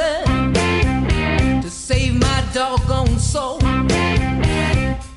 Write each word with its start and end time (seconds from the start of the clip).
Nothing 0.00 1.62
to 1.62 1.70
save 1.70 2.14
my 2.14 2.44
doggone 2.52 3.18
soul. 3.18 3.58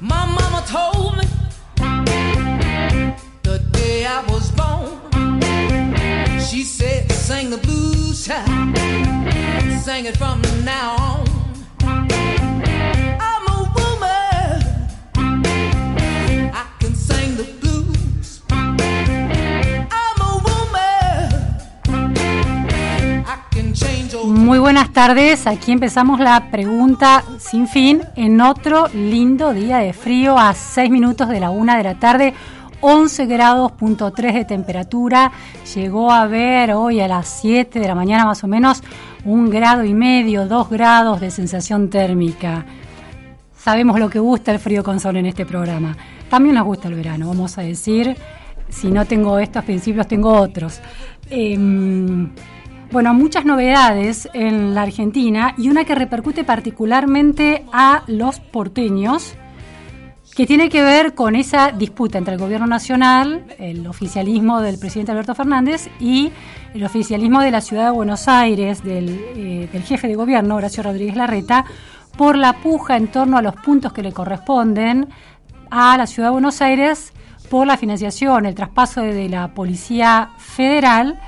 My 0.01 0.25
mama 0.37 0.63
told 0.67 1.17
me 1.17 1.25
the 3.43 3.59
day 3.71 4.05
I 4.05 4.21
was 4.31 4.51
born, 4.51 4.91
she 6.40 6.63
said, 6.63 7.12
sing 7.12 7.49
the 7.49 7.57
blues 7.57 8.25
child, 8.25 8.77
sing 9.81 10.05
it 10.05 10.17
from 10.17 10.41
now 10.63 10.95
on. 10.97 11.23
Muy 24.44 24.60
buenas 24.60 24.91
tardes, 24.91 25.48
aquí 25.48 25.72
empezamos 25.72 26.20
la 26.20 26.52
pregunta 26.52 27.24
sin 27.40 27.66
fin 27.66 28.02
en 28.18 28.41
otro 28.41 28.90
lindo 28.90 29.54
día 29.54 29.77
de 29.77 29.94
frío 29.94 30.38
a 30.38 30.54
6 30.54 30.91
minutos 30.91 31.30
de 31.30 31.40
la 31.40 31.49
una 31.49 31.77
de 31.77 31.84
la 31.84 31.96
tarde, 31.96 32.34
11 32.82 33.26
grados 33.26 33.71
punto 33.71 34.12
3 34.12 34.34
de 34.34 34.44
temperatura, 34.44 35.32
llegó 35.74 36.12
a 36.12 36.27
ver 36.27 36.74
hoy 36.74 36.99
a 36.99 37.08
las 37.08 37.30
7 37.40 37.80
de 37.80 37.88
la 37.88 37.96
mañana 37.96 38.26
más 38.26 38.44
o 38.44 38.49
menos 38.49 38.84
un 39.24 39.49
grado 39.49 39.86
y 39.86 39.94
medio, 39.94 40.46
2 40.46 40.70
grados 40.70 41.21
de 41.21 41.32
sensación 41.32 41.90
térmica. 41.90 42.66
Sabemos 43.58 43.98
lo 43.98 44.10
que 44.10 44.20
gusta 44.20 44.52
el 44.52 44.60
frío 44.60 44.84
con 44.84 44.99
sol 44.99 45.16
en 45.16 45.26
este 45.26 45.46
programa. 45.46 45.96
También 46.30 46.55
nos 46.55 46.66
gusta 46.66 46.90
el 46.90 46.96
verano, 46.96 47.30
vamos 47.30 47.58
a 47.58 47.62
decir. 47.62 48.18
Si 48.68 48.91
no 48.91 49.05
tengo 49.05 49.40
estos 49.40 49.64
principios, 49.64 50.05
tengo 50.05 50.34
otros. 50.34 50.82
Em, 51.30 52.30
bueno, 52.94 53.12
muchas 53.16 53.44
novedades 53.44 54.30
en 54.34 54.76
la 54.76 54.84
Argentina 54.84 55.55
y 55.58 55.70
una 55.70 55.84
que 55.84 55.96
repercute 55.96 56.44
particularmente 56.44 57.66
a 57.74 58.04
los 58.05 58.40
porteños, 58.40 59.34
que 60.36 60.46
tiene 60.46 60.70
que 60.70 60.84
ver 60.84 61.16
con 61.16 61.36
esa 61.36 61.71
disputa 61.71 62.20
entre 62.20 62.36
el 62.36 62.40
gobierno 62.40 62.68
nacional, 62.68 63.46
el 63.58 63.88
oficialismo 63.88 64.62
del 64.62 64.78
presidente 64.78 65.12
Alberto 65.12 65.34
Fernández 65.34 65.90
y 66.00 66.31
el 66.75 66.84
oficialismo 66.84 67.41
de 67.41 67.50
la 67.50 67.62
ciudad 67.62 67.86
de 67.86 67.91
Buenos 67.91 68.28
Aires, 68.28 68.84
del, 68.84 69.09
eh, 69.38 69.82
jefe 69.84 70.08
de 70.08 70.14
gobierno, 70.14 70.56
Horacio 70.56 70.84
Rodríguez 70.84 71.16
Larreta, 71.16 71.66
por 72.16 72.38
la 72.38 72.53
puja 72.62 72.96
en 72.96 73.08
torno 73.08 73.40
a 73.40 73.42
los 73.42 73.56
puntos 73.56 73.92
que 73.92 74.03
le 74.03 74.12
corresponden 74.12 75.09
a 75.72 75.98
la 75.98 76.06
ciudad 76.06 76.30
de 76.30 76.34
Buenos 76.34 76.62
Aires 76.62 77.12
por 77.50 77.66
la 77.66 77.76
financiación, 77.76 78.46
el 78.46 78.53
traspaso 78.53 79.02
de 79.02 79.30
la 79.30 79.48
Policía 79.56 80.30
Federal 80.38 81.20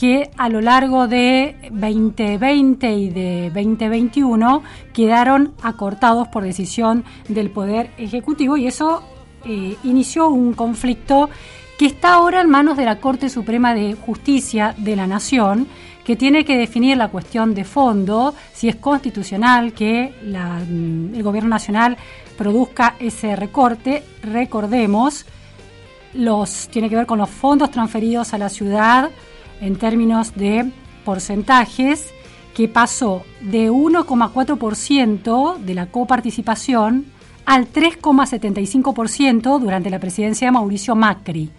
que 0.00 0.30
a 0.38 0.48
lo 0.48 0.62
largo 0.62 1.08
de 1.08 1.56
2020 1.72 2.90
y 2.90 3.10
de 3.10 3.50
2021 3.54 4.62
quedaron 4.94 5.52
acortados 5.60 6.26
por 6.28 6.42
decisión 6.42 7.04
del 7.28 7.50
Poder 7.50 7.90
Ejecutivo 7.98 8.56
y 8.56 8.66
eso 8.66 9.02
eh, 9.44 9.76
inició 9.84 10.30
un 10.30 10.54
conflicto 10.54 11.28
que 11.78 11.84
está 11.84 12.14
ahora 12.14 12.40
en 12.40 12.48
manos 12.48 12.78
de 12.78 12.86
la 12.86 12.98
Corte 12.98 13.28
Suprema 13.28 13.74
de 13.74 13.92
Justicia 13.92 14.74
de 14.78 14.96
la 14.96 15.06
Nación, 15.06 15.66
que 16.02 16.16
tiene 16.16 16.46
que 16.46 16.56
definir 16.56 16.96
la 16.96 17.08
cuestión 17.08 17.52
de 17.52 17.64
fondo, 17.64 18.34
si 18.54 18.70
es 18.70 18.76
constitucional 18.76 19.74
que 19.74 20.14
mm, 20.24 21.14
el 21.14 21.22
Gobierno 21.22 21.50
Nacional 21.50 21.98
produzca 22.38 22.96
ese 23.00 23.36
recorte. 23.36 24.02
Recordemos, 24.22 25.26
los, 26.14 26.68
tiene 26.68 26.88
que 26.88 26.96
ver 26.96 27.06
con 27.06 27.18
los 27.18 27.28
fondos 27.28 27.70
transferidos 27.70 28.32
a 28.32 28.38
la 28.38 28.48
ciudad 28.48 29.10
en 29.60 29.76
términos 29.76 30.34
de 30.34 30.70
porcentajes, 31.04 32.12
que 32.54 32.68
pasó 32.68 33.22
de 33.40 33.70
1,4% 33.70 35.58
de 35.58 35.74
la 35.74 35.86
coparticipación 35.86 37.06
al 37.46 37.72
3,75% 37.72 39.58
durante 39.58 39.90
la 39.90 39.98
presidencia 39.98 40.48
de 40.48 40.52
Mauricio 40.52 40.94
Macri. 40.94 41.50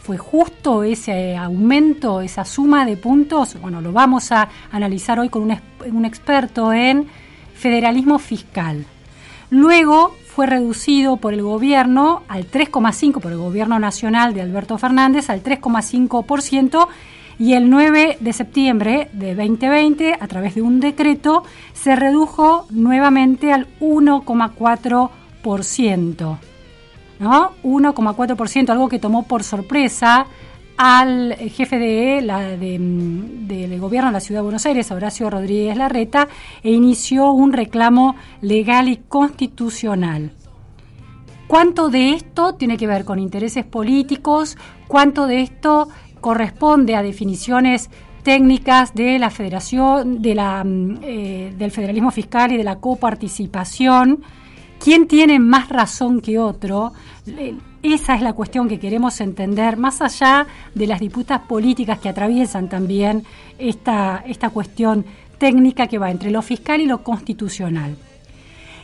¿Fue 0.00 0.18
justo 0.18 0.82
ese 0.82 1.36
aumento, 1.36 2.20
esa 2.20 2.44
suma 2.44 2.84
de 2.84 2.96
puntos? 2.96 3.58
Bueno, 3.60 3.80
lo 3.80 3.90
vamos 3.92 4.32
a 4.32 4.48
analizar 4.70 5.18
hoy 5.18 5.30
con 5.30 5.42
un, 5.42 5.58
un 5.92 6.04
experto 6.04 6.72
en 6.72 7.06
federalismo 7.54 8.18
fiscal. 8.18 8.84
Luego 9.48 10.14
fue 10.26 10.46
reducido 10.46 11.16
por 11.16 11.32
el 11.32 11.42
gobierno 11.42 12.22
al 12.28 12.50
3,5%, 12.50 13.20
por 13.20 13.32
el 13.32 13.38
gobierno 13.38 13.78
nacional 13.78 14.34
de 14.34 14.42
Alberto 14.42 14.76
Fernández, 14.78 15.30
al 15.30 15.42
3,5%, 15.42 16.88
y 17.38 17.54
el 17.54 17.70
9 17.70 18.18
de 18.20 18.32
septiembre 18.32 19.08
de 19.12 19.34
2020, 19.34 20.16
a 20.18 20.28
través 20.28 20.54
de 20.54 20.62
un 20.62 20.78
decreto, 20.80 21.42
se 21.72 21.96
redujo 21.96 22.66
nuevamente 22.70 23.52
al 23.52 23.66
1,4%. 23.80 26.38
¿no? 27.18 27.52
1,4%, 27.62 28.70
algo 28.70 28.88
que 28.88 28.98
tomó 28.98 29.24
por 29.24 29.44
sorpresa 29.44 30.26
al 30.76 31.34
jefe 31.34 31.78
de 31.78 32.20
la, 32.20 32.40
de, 32.40 32.78
del 32.78 33.78
gobierno 33.78 34.10
de 34.10 34.14
la 34.14 34.20
Ciudad 34.20 34.40
de 34.40 34.44
Buenos 34.44 34.66
Aires, 34.66 34.90
Horacio 34.90 35.30
Rodríguez 35.30 35.76
Larreta, 35.76 36.28
e 36.62 36.72
inició 36.72 37.30
un 37.30 37.52
reclamo 37.52 38.16
legal 38.40 38.88
y 38.88 38.96
constitucional. 38.96 40.32
¿Cuánto 41.46 41.90
de 41.90 42.14
esto 42.14 42.54
tiene 42.54 42.76
que 42.76 42.86
ver 42.86 43.04
con 43.04 43.18
intereses 43.18 43.64
políticos? 43.64 44.56
¿Cuánto 44.88 45.26
de 45.26 45.42
esto 45.42 45.88
corresponde 46.24 46.96
a 46.96 47.02
definiciones 47.02 47.90
técnicas 48.22 48.94
de 48.94 49.18
la 49.18 49.28
federación, 49.28 50.22
de 50.22 50.34
la, 50.34 50.64
eh, 50.64 51.52
del 51.54 51.70
federalismo 51.70 52.10
fiscal 52.10 52.50
y 52.50 52.56
de 52.56 52.64
la 52.64 52.76
coparticipación? 52.76 54.22
¿Quién 54.82 55.06
tiene 55.06 55.38
más 55.38 55.68
razón 55.68 56.22
que 56.22 56.38
otro? 56.38 56.94
Esa 57.82 58.14
es 58.14 58.22
la 58.22 58.32
cuestión 58.32 58.70
que 58.70 58.78
queremos 58.78 59.20
entender, 59.20 59.76
más 59.76 60.00
allá 60.00 60.46
de 60.74 60.86
las 60.86 61.00
disputas 61.00 61.42
políticas 61.42 61.98
que 61.98 62.08
atraviesan 62.08 62.70
también 62.70 63.24
esta, 63.58 64.24
esta 64.26 64.48
cuestión 64.48 65.04
técnica 65.36 65.88
que 65.88 65.98
va 65.98 66.10
entre 66.10 66.30
lo 66.30 66.40
fiscal 66.40 66.80
y 66.80 66.86
lo 66.86 67.02
constitucional. 67.02 67.98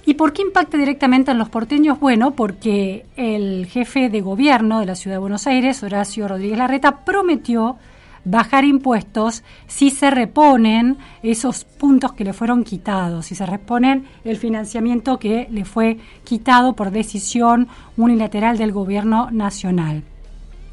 ¿Y 0.06 0.14
por 0.14 0.32
qué 0.32 0.42
impacta 0.42 0.78
directamente 0.78 1.30
en 1.30 1.38
los 1.38 1.48
porteños? 1.48 2.00
Bueno, 2.00 2.32
porque 2.32 3.06
el 3.16 3.66
jefe 3.66 4.08
de 4.08 4.20
gobierno 4.20 4.80
de 4.80 4.86
la 4.86 4.94
Ciudad 4.94 5.16
de 5.16 5.20
Buenos 5.20 5.46
Aires, 5.46 5.82
Horacio 5.82 6.26
Rodríguez 6.26 6.58
Larreta, 6.58 7.04
prometió 7.04 7.76
bajar 8.24 8.64
impuestos 8.64 9.42
si 9.66 9.90
se 9.90 10.10
reponen 10.10 10.98
esos 11.22 11.64
puntos 11.64 12.12
que 12.12 12.24
le 12.24 12.32
fueron 12.32 12.64
quitados, 12.64 13.26
si 13.26 13.34
se 13.34 13.46
reponen 13.46 14.06
el 14.24 14.36
financiamiento 14.36 15.18
que 15.18 15.48
le 15.50 15.64
fue 15.64 15.98
quitado 16.24 16.74
por 16.74 16.90
decisión 16.90 17.68
unilateral 17.96 18.58
del 18.58 18.72
gobierno 18.72 19.30
nacional. 19.30 20.02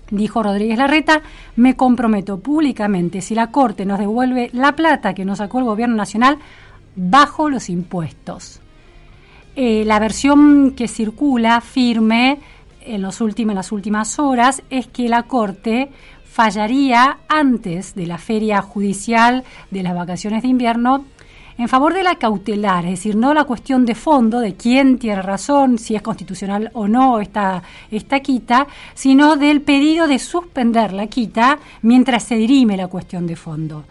Dijo 0.10 0.42
Rodríguez 0.42 0.78
Larreta, 0.78 1.22
me 1.58 1.76
comprometo 1.76 2.40
públicamente, 2.40 3.22
si 3.22 3.36
la 3.36 3.52
Corte 3.52 3.86
nos 3.86 4.00
devuelve 4.00 4.50
la 4.54 4.74
plata 4.74 5.14
que 5.14 5.26
nos 5.26 5.40
sacó 5.40 5.60
el 5.60 5.66
gobierno 5.66 5.96
nacional, 5.96 6.38
bajo 6.96 7.50
los 7.50 7.70
impuestos. 7.70 8.62
Eh, 9.60 9.86
la 9.86 9.98
versión 9.98 10.74
que 10.76 10.88
circula 10.88 11.62
firme 11.62 12.38
en, 12.82 13.02
los 13.02 13.22
últimos, 13.22 13.54
en 13.54 13.56
las 13.56 13.72
últimas 13.72 14.20
horas 14.20 14.62
es 14.70 14.86
que 14.86 15.10
la 15.10 15.24
Corte 15.24 15.90
fallaría 16.26 17.18
antes 17.28 17.96
de 17.96 18.06
la 18.06 18.20
feria 18.20 18.62
judicial 18.62 19.44
de 19.72 19.82
las 19.82 19.96
vacaciones 19.96 20.44
de 20.44 20.50
invierno 20.50 21.06
en 21.58 21.68
favor 21.68 21.96
de 21.96 22.04
la 22.04 22.20
cautelar, 22.20 22.86
es 22.86 22.92
decir, 22.92 23.16
no 23.16 23.34
la 23.34 23.46
cuestión 23.46 23.84
de 23.84 23.96
fondo 23.96 24.42
de 24.42 24.54
quién 24.54 25.00
tiene 25.00 25.24
razón, 25.24 25.80
si 25.80 25.96
es 25.96 26.04
constitucional 26.04 26.70
o 26.74 26.88
no 26.88 27.20
esta, 27.20 27.64
esta 27.90 28.20
quita, 28.20 28.68
sino 28.94 29.38
del 29.38 29.62
pedido 29.62 30.06
de 30.06 30.20
suspender 30.20 30.94
la 30.94 31.08
quita 31.08 31.58
mientras 31.82 32.22
se 32.26 32.36
dirime 32.36 32.78
la 32.78 32.90
cuestión 32.90 33.26
de 33.26 33.36
fondo. 33.36 33.86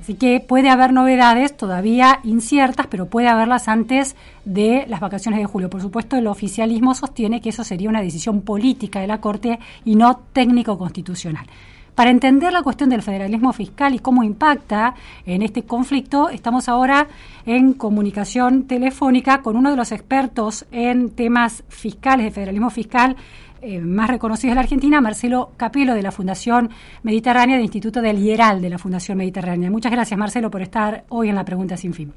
Así 0.00 0.14
que 0.14 0.40
puede 0.40 0.68
haber 0.68 0.92
novedades 0.92 1.56
todavía 1.56 2.20
inciertas, 2.24 2.86
pero 2.88 3.06
puede 3.06 3.28
haberlas 3.28 3.68
antes 3.68 4.16
de 4.44 4.84
las 4.88 5.00
vacaciones 5.00 5.40
de 5.40 5.46
julio. 5.46 5.70
Por 5.70 5.80
supuesto, 5.80 6.16
el 6.16 6.26
oficialismo 6.26 6.94
sostiene 6.94 7.40
que 7.40 7.48
eso 7.48 7.64
sería 7.64 7.88
una 7.88 8.02
decisión 8.02 8.42
política 8.42 9.00
de 9.00 9.06
la 9.06 9.20
Corte 9.20 9.58
y 9.84 9.96
no 9.96 10.20
técnico-constitucional. 10.32 11.46
Para 11.94 12.10
entender 12.10 12.52
la 12.52 12.62
cuestión 12.62 12.90
del 12.90 13.02
federalismo 13.02 13.52
fiscal 13.52 13.94
y 13.94 14.00
cómo 14.00 14.24
impacta 14.24 14.94
en 15.26 15.42
este 15.42 15.62
conflicto, 15.62 16.28
estamos 16.28 16.68
ahora 16.68 17.06
en 17.46 17.72
comunicación 17.72 18.64
telefónica 18.64 19.42
con 19.42 19.56
uno 19.56 19.70
de 19.70 19.76
los 19.76 19.92
expertos 19.92 20.66
en 20.72 21.10
temas 21.10 21.62
fiscales, 21.68 22.26
de 22.26 22.32
federalismo 22.32 22.70
fiscal, 22.70 23.16
eh, 23.64 23.80
más 23.80 24.10
reconocidos 24.10 24.52
de 24.52 24.54
la 24.56 24.60
Argentina, 24.60 25.00
Marcelo 25.00 25.52
Capelo 25.56 25.94
de 25.94 26.02
la 26.02 26.12
Fundación 26.12 26.68
Mediterránea 27.02 27.56
del 27.56 27.64
Instituto 27.64 28.02
del 28.02 28.18
Hieral 28.18 28.60
de 28.60 28.68
la 28.68 28.78
Fundación 28.78 29.16
Mediterránea. 29.16 29.70
Muchas 29.70 29.90
gracias, 29.90 30.18
Marcelo, 30.18 30.50
por 30.50 30.60
estar 30.60 31.04
hoy 31.08 31.30
en 31.30 31.34
la 31.34 31.44
Pregunta 31.44 31.76
Sin 31.76 31.94
Fin. 31.94 32.12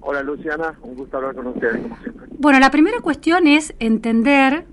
Hola, 0.00 0.22
Luciana. 0.22 0.74
Un 0.82 0.96
gusto 0.96 1.16
hablar 1.16 1.34
con 1.34 1.46
ustedes, 1.48 1.82
como 1.82 1.96
siempre. 1.98 2.26
Bueno, 2.38 2.58
la 2.58 2.70
primera 2.70 3.00
cuestión 3.00 3.46
es 3.46 3.74
entender 3.78 4.66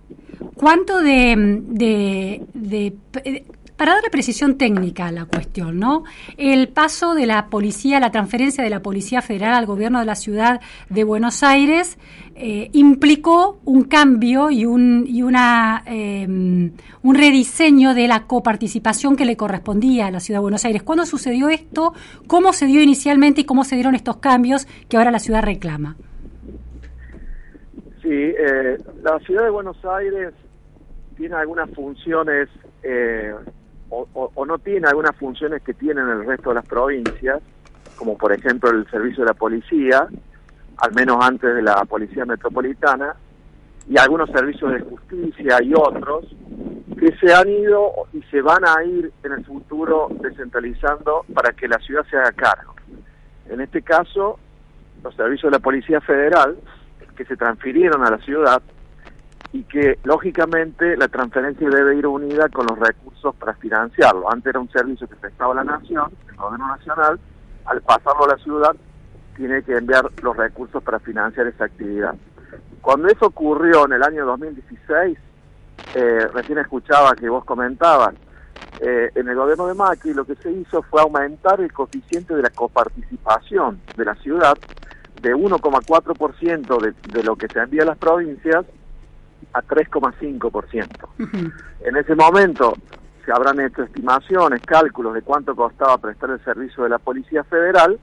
cuánto 0.56 1.00
de, 1.02 1.62
de, 1.68 2.44
de 2.54 3.46
para 3.84 3.96
darle 3.96 4.10
precisión 4.10 4.58
técnica 4.58 5.08
a 5.08 5.12
la 5.12 5.26
cuestión, 5.26 5.78
¿no? 5.78 6.06
El 6.38 6.70
paso 6.70 7.16
de 7.16 7.26
la 7.26 7.48
policía, 7.48 8.00
la 8.00 8.12
transferencia 8.12 8.64
de 8.64 8.70
la 8.70 8.82
Policía 8.82 9.22
Federal 9.22 9.54
al 9.56 9.66
gobierno 9.66 10.00
de 10.00 10.06
la 10.06 10.16
ciudad 10.16 10.62
de 10.90 11.04
Buenos 11.04 11.44
Aires 11.44 11.98
eh, 12.34 12.70
implicó 12.72 13.60
un 13.66 13.84
cambio 13.84 14.52
y 14.52 14.66
un, 14.66 15.04
y 15.06 15.22
una, 15.22 15.84
eh, 15.86 16.26
un 16.26 17.14
rediseño 17.14 17.94
de 17.94 18.08
la 18.08 18.26
coparticipación 18.26 19.18
que 19.18 19.26
le 19.26 19.36
correspondía 19.36 20.08
a 20.08 20.12
la 20.12 20.22
ciudad 20.22 20.40
de 20.40 20.44
Buenos 20.44 20.64
Aires. 20.64 20.82
¿Cuándo 20.82 21.06
sucedió 21.06 21.50
esto? 21.50 21.92
¿Cómo 22.28 22.54
se 22.54 22.68
dio 22.68 22.82
inicialmente 22.82 23.42
y 23.42 23.44
cómo 23.44 23.66
se 23.66 23.76
dieron 23.76 23.96
estos 23.96 24.16
cambios 24.16 24.66
que 24.88 24.96
ahora 24.96 25.12
la 25.12 25.20
ciudad 25.20 25.44
reclama? 25.44 25.98
Sí, 28.02 28.08
eh, 28.14 28.78
la 29.02 29.20
ciudad 29.26 29.44
de 29.44 29.50
Buenos 29.50 29.84
Aires 29.84 30.34
tiene 31.18 31.36
algunas 31.36 31.70
funciones 31.72 32.48
eh, 32.82 33.34
o, 34.14 34.46
no 34.46 34.58
tiene 34.60 34.88
algunas 34.88 35.16
funciones 35.16 35.62
que 35.62 35.74
tienen 35.74 36.08
el 36.10 36.26
resto 36.26 36.50
de 36.50 36.56
las 36.56 36.66
provincias, 36.66 37.42
como 37.96 38.18
por 38.18 38.34
ejemplo 38.34 38.70
el 38.70 38.90
servicio 38.90 39.24
de 39.24 39.30
la 39.30 39.34
policía, 39.34 40.08
al 40.78 40.94
menos 40.94 41.18
antes 41.24 41.54
de 41.54 41.62
la 41.62 41.86
policía 41.86 42.26
metropolitana, 42.26 43.16
y 43.88 43.98
algunos 43.98 44.30
servicios 44.30 44.72
de 44.72 44.80
justicia 44.80 45.62
y 45.62 45.74
otros 45.74 46.26
que 46.98 47.16
se 47.18 47.34
han 47.34 47.50
ido 47.50 47.92
y 48.14 48.22
se 48.24 48.42
van 48.42 48.64
a 48.66 48.84
ir 48.84 49.12
en 49.24 49.34
el 49.34 49.46
futuro 49.46 50.08
descentralizando 50.22 51.26
para 51.34 51.52
que 51.52 51.68
la 51.68 51.78
ciudad 51.80 52.06
se 52.10 52.18
haga 52.18 52.32
cargo. 52.32 52.74
En 53.50 53.60
este 53.60 53.82
caso, 53.82 54.40
los 55.04 55.14
servicios 55.16 55.52
de 55.52 55.58
la 55.58 55.64
Policía 55.64 56.00
Federal, 56.02 56.58
que 57.18 57.26
se 57.26 57.36
transfirieron 57.36 58.06
a 58.06 58.12
la 58.12 58.18
ciudad, 58.20 58.62
y 59.54 59.64
que 59.66 60.00
lógicamente 60.04 60.98
la 60.98 61.08
transferencia 61.08 61.70
debe 61.70 61.96
ir 61.96 62.08
unida 62.08 62.50
con 62.50 62.66
los 62.66 62.78
recursos 62.80 63.36
para 63.36 63.54
financiarlo. 63.54 64.30
Antes 64.30 64.48
era 64.48 64.60
un 64.60 64.70
servicio 64.72 65.08
que 65.08 65.16
prestaba 65.16 65.54
la 65.54 65.64
nación, 65.64 66.12
el 66.28 66.36
gobierno 66.36 66.68
nacional, 66.68 67.20
al 67.66 67.82
pasarlo 67.84 68.26
a 68.26 68.36
la 68.36 68.38
ciudad 68.44 68.76
tiene 69.38 69.62
que 69.62 69.78
enviar 69.78 70.06
los 70.24 70.36
recursos 70.36 70.82
para 70.84 71.00
financiar 71.00 71.48
esa 71.48 71.66
actividad. 71.66 72.16
Cuando 72.82 73.08
eso 73.08 73.28
ocurrió 73.28 73.86
en 73.86 73.94
el 73.94 74.04
año 74.04 74.26
2016, 74.26 75.18
eh, 75.96 76.28
recién 76.34 76.58
escuchaba 76.58 77.14
que 77.16 77.30
vos 77.30 77.46
comentabas, 77.46 78.16
eh, 78.80 79.12
en 79.14 79.28
el 79.28 79.36
gobierno 79.36 79.68
de 79.68 79.76
Macri 79.76 80.16
lo 80.16 80.26
que 80.26 80.36
se 80.36 80.52
hizo 80.52 80.82
fue 80.82 81.02
aumentar 81.02 81.62
el 81.62 81.72
coeficiente 81.72 82.36
de 82.36 82.42
la 82.42 82.50
coparticipación 82.50 83.80
de 83.96 84.06
la 84.06 84.16
ciudad 84.16 84.58
de 85.22 85.36
1,4% 85.36 86.82
de, 86.82 86.94
de 87.14 87.24
lo 87.24 87.36
que 87.36 87.48
se 87.48 87.60
envía 87.60 87.84
a 87.84 87.86
las 87.86 87.98
provincias 87.98 88.66
a 89.54 89.62
3,5%. 89.62 91.58
En 91.82 91.96
ese 91.96 92.16
momento 92.16 92.74
se 93.26 93.32
habrán 93.32 93.60
hecho 93.60 93.84
estimaciones, 93.84 94.62
cálculos 94.62 95.14
de 95.14 95.22
cuánto 95.22 95.56
costaba 95.56 95.98
prestar 95.98 96.32
el 96.32 96.44
servicio 96.44 96.84
de 96.84 96.90
la 96.90 97.00
Policía 97.00 97.44
Federal 97.44 98.00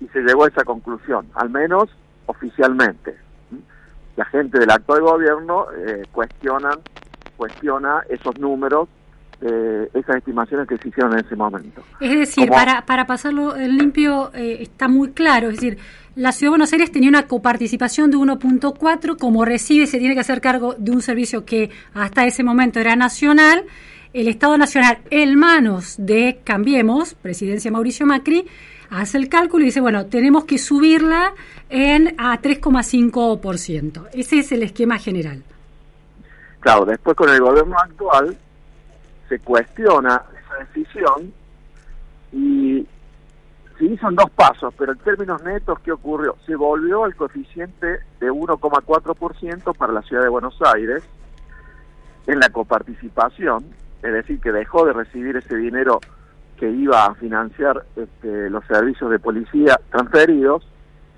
y 0.00 0.08
se 0.08 0.20
llegó 0.20 0.44
a 0.44 0.48
esa 0.48 0.64
conclusión, 0.64 1.28
al 1.34 1.50
menos 1.50 1.88
oficialmente. 2.26 3.16
La 4.16 4.24
gente 4.26 4.58
del 4.58 4.70
actual 4.70 5.00
gobierno 5.00 5.66
eh, 5.74 6.02
cuestionan, 6.12 6.80
cuestiona 7.36 8.02
esos 8.08 8.38
números 8.38 8.88
eh, 9.42 9.88
esas 9.94 10.16
estimaciones 10.16 10.68
que 10.68 10.76
se 10.78 10.88
hicieron 10.88 11.12
en 11.14 11.24
ese 11.24 11.34
momento. 11.36 11.82
Es 12.00 12.10
decir, 12.12 12.48
para, 12.48 12.86
para 12.86 13.06
pasarlo 13.06 13.56
en 13.56 13.76
limpio 13.76 14.30
eh, 14.34 14.58
está 14.60 14.88
muy 14.88 15.10
claro, 15.10 15.48
es 15.48 15.56
decir, 15.56 15.78
la 16.14 16.32
Ciudad 16.32 16.48
de 16.48 16.50
Buenos 16.50 16.72
Aires 16.72 16.92
tenía 16.92 17.08
una 17.08 17.26
coparticipación 17.26 18.10
de 18.10 18.18
1.4, 18.18 19.16
como 19.18 19.44
recibe 19.44 19.86
se 19.86 19.98
tiene 19.98 20.14
que 20.14 20.20
hacer 20.20 20.40
cargo 20.40 20.74
de 20.76 20.90
un 20.90 21.02
servicio 21.02 21.44
que 21.44 21.70
hasta 21.94 22.26
ese 22.26 22.44
momento 22.44 22.80
era 22.80 22.96
nacional, 22.96 23.64
el 24.12 24.28
Estado 24.28 24.58
Nacional 24.58 24.98
en 25.10 25.38
manos 25.38 25.94
de 25.98 26.40
Cambiemos, 26.44 27.14
presidencia 27.14 27.70
Mauricio 27.70 28.06
Macri, 28.06 28.46
hace 28.90 29.16
el 29.16 29.28
cálculo 29.28 29.62
y 29.62 29.66
dice, 29.66 29.80
bueno, 29.80 30.06
tenemos 30.06 30.44
que 30.44 30.58
subirla 30.58 31.32
en 31.70 32.14
a 32.18 32.38
3,5%. 32.40 34.08
Ese 34.12 34.38
es 34.38 34.52
el 34.52 34.62
esquema 34.62 34.98
general. 34.98 35.42
Claro, 36.60 36.84
después 36.84 37.16
con 37.16 37.30
el 37.30 37.40
gobierno 37.40 37.76
actual 37.76 38.36
se 39.32 39.38
cuestiona 39.38 40.22
esa 40.38 40.56
decisión 40.62 41.32
y 42.32 42.86
se 43.78 43.84
hizo 43.86 44.08
en 44.10 44.14
dos 44.14 44.30
pasos, 44.32 44.74
pero 44.76 44.92
en 44.92 44.98
términos 44.98 45.42
netos, 45.42 45.80
¿qué 45.80 45.90
ocurrió? 45.90 46.36
Se 46.44 46.54
volvió 46.54 47.04
al 47.04 47.16
coeficiente 47.16 48.00
de 48.20 48.30
1,4% 48.30 49.74
para 49.74 49.92
la 49.94 50.02
ciudad 50.02 50.22
de 50.22 50.28
Buenos 50.28 50.58
Aires 50.74 51.02
en 52.26 52.40
la 52.40 52.50
coparticipación, 52.50 53.64
es 54.02 54.12
decir, 54.12 54.38
que 54.38 54.52
dejó 54.52 54.84
de 54.84 54.92
recibir 54.92 55.34
ese 55.38 55.56
dinero 55.56 56.00
que 56.58 56.70
iba 56.70 57.06
a 57.06 57.14
financiar 57.14 57.86
este, 57.96 58.50
los 58.50 58.66
servicios 58.66 59.10
de 59.10 59.18
policía 59.18 59.80
transferidos, 59.90 60.68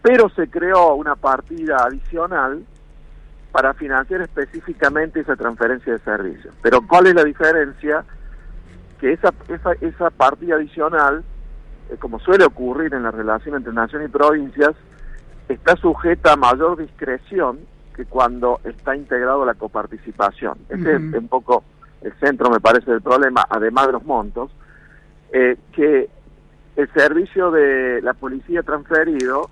pero 0.02 0.28
se 0.28 0.48
creó 0.48 0.94
una 0.94 1.16
partida 1.16 1.78
adicional 1.84 2.64
para 3.54 3.72
financiar 3.72 4.20
específicamente 4.20 5.20
esa 5.20 5.36
transferencia 5.36 5.92
de 5.92 6.00
servicios. 6.00 6.52
Pero 6.60 6.84
¿cuál 6.88 7.06
es 7.06 7.14
la 7.14 7.22
diferencia? 7.22 8.04
Que 8.98 9.12
esa, 9.12 9.32
esa, 9.46 9.74
esa 9.80 10.10
partida 10.10 10.56
adicional, 10.56 11.22
eh, 11.88 11.96
como 12.00 12.18
suele 12.18 12.46
ocurrir 12.46 12.92
en 12.94 13.04
la 13.04 13.12
relación 13.12 13.54
entre 13.54 13.72
nación 13.72 14.02
y 14.02 14.08
provincias, 14.08 14.72
está 15.48 15.76
sujeta 15.76 16.32
a 16.32 16.36
mayor 16.36 16.78
discreción 16.78 17.60
que 17.94 18.06
cuando 18.06 18.58
está 18.64 18.96
integrado 18.96 19.46
la 19.46 19.54
coparticipación. 19.54 20.58
Ese 20.68 20.96
es 20.96 21.00
un 21.14 21.28
poco 21.28 21.62
el 22.02 22.12
centro, 22.14 22.50
me 22.50 22.58
parece, 22.58 22.90
del 22.90 23.02
problema, 23.02 23.46
además 23.48 23.86
de 23.86 23.92
los 23.92 24.04
montos, 24.04 24.50
eh, 25.32 25.56
que 25.70 26.10
el 26.74 26.92
servicio 26.92 27.52
de 27.52 28.02
la 28.02 28.14
policía 28.14 28.64
transferido 28.64 29.48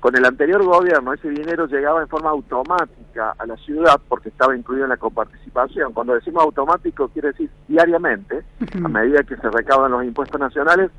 con 0.00 0.16
el 0.16 0.24
anterior 0.24 0.62
gobierno 0.62 1.12
ese 1.12 1.28
dinero 1.28 1.66
llegaba 1.66 2.00
en 2.00 2.08
forma 2.08 2.30
automática 2.30 3.34
a 3.36 3.46
la 3.46 3.56
ciudad 3.56 4.00
porque 4.08 4.28
estaba 4.28 4.56
incluido 4.56 4.84
en 4.84 4.90
la 4.90 4.96
coparticipación. 4.96 5.92
Cuando 5.92 6.14
decimos 6.14 6.44
automático 6.44 7.08
quiere 7.08 7.28
decir 7.28 7.50
diariamente, 7.66 8.44
a 8.84 8.88
medida 8.88 9.24
que 9.24 9.36
se 9.36 9.50
recaudan 9.50 9.92
los 9.92 10.04
impuestos 10.04 10.40
nacionales, 10.40 10.90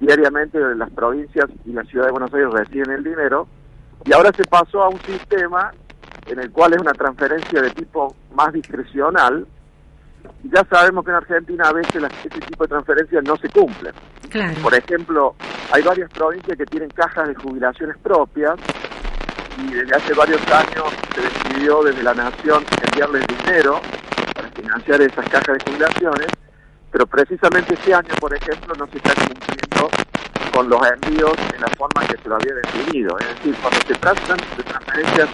diariamente 0.00 0.58
las 0.74 0.90
provincias 0.90 1.46
y 1.64 1.72
la 1.72 1.84
ciudad 1.84 2.06
de 2.06 2.12
Buenos 2.12 2.34
Aires 2.34 2.50
reciben 2.52 2.90
el 2.90 3.04
dinero 3.04 3.46
y 4.04 4.12
ahora 4.12 4.30
se 4.36 4.44
pasó 4.44 4.82
a 4.82 4.88
un 4.88 5.00
sistema 5.00 5.72
en 6.26 6.38
el 6.38 6.50
cual 6.50 6.74
es 6.74 6.80
una 6.80 6.92
transferencia 6.92 7.62
de 7.62 7.70
tipo 7.70 8.14
más 8.34 8.52
discrecional 8.52 9.46
ya 10.44 10.64
sabemos 10.70 11.04
que 11.04 11.10
en 11.10 11.16
Argentina 11.16 11.64
a 11.68 11.72
veces 11.72 12.02
ese 12.24 12.40
tipo 12.40 12.64
de 12.64 12.68
transferencias 12.68 13.24
no 13.24 13.36
se 13.36 13.48
cumplen. 13.48 13.92
Por 14.62 14.74
ejemplo, 14.74 15.34
hay 15.72 15.82
varias 15.82 16.10
provincias 16.10 16.56
que 16.56 16.66
tienen 16.66 16.90
cajas 16.90 17.28
de 17.28 17.34
jubilaciones 17.34 17.96
propias 17.98 18.54
y 19.58 19.72
desde 19.72 19.96
hace 19.96 20.14
varios 20.14 20.40
años 20.52 20.84
se 21.14 21.20
decidió 21.22 21.82
desde 21.82 22.02
la 22.02 22.14
nación 22.14 22.64
enviarles 22.86 23.26
dinero 23.26 23.80
para 24.34 24.48
financiar 24.50 25.00
esas 25.00 25.28
cajas 25.28 25.58
de 25.58 25.64
jubilaciones, 25.70 26.28
pero 26.90 27.06
precisamente 27.06 27.74
este 27.74 27.94
año, 27.94 28.14
por 28.20 28.34
ejemplo, 28.34 28.74
no 28.78 28.86
se 28.86 28.98
está 28.98 29.14
cumpliendo 29.14 29.90
con 30.58 30.68
los 30.68 30.80
envíos 31.04 31.34
en 31.54 31.60
la 31.60 31.68
forma 31.76 32.04
que 32.08 32.20
se 32.20 32.28
lo 32.28 32.34
había 32.34 32.52
definido. 32.54 33.16
Es 33.20 33.28
decir, 33.28 33.54
cuando 33.62 33.78
se 33.86 33.94
tratan 33.94 34.38
de 34.56 34.62
transferencias 34.64 35.28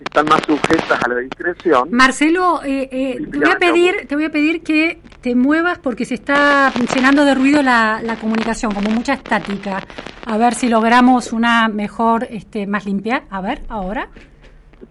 están 0.00 0.26
más 0.26 0.42
sujetas 0.46 1.02
a 1.02 1.08
la 1.08 1.16
discreción. 1.16 1.88
Marcelo, 1.90 2.60
eh, 2.62 2.88
eh, 2.92 3.26
te 3.28 3.38
voy 3.38 3.50
a 3.50 3.58
pedir, 3.58 4.06
te 4.06 4.14
voy 4.14 4.24
a 4.24 4.30
pedir 4.30 4.62
que 4.62 5.00
te 5.20 5.34
muevas 5.34 5.78
porque 5.80 6.04
se 6.04 6.14
está 6.14 6.72
llenando 6.94 7.24
de 7.24 7.34
ruido 7.34 7.60
la, 7.60 8.00
la 8.04 8.14
comunicación, 8.16 8.72
como 8.72 8.90
mucha 8.90 9.14
estática. 9.14 9.82
A 10.26 10.36
ver 10.36 10.54
si 10.54 10.68
logramos 10.68 11.32
una 11.32 11.66
mejor, 11.66 12.28
este, 12.30 12.68
más 12.68 12.86
limpia. 12.86 13.24
A 13.30 13.40
ver, 13.40 13.62
ahora. 13.68 14.10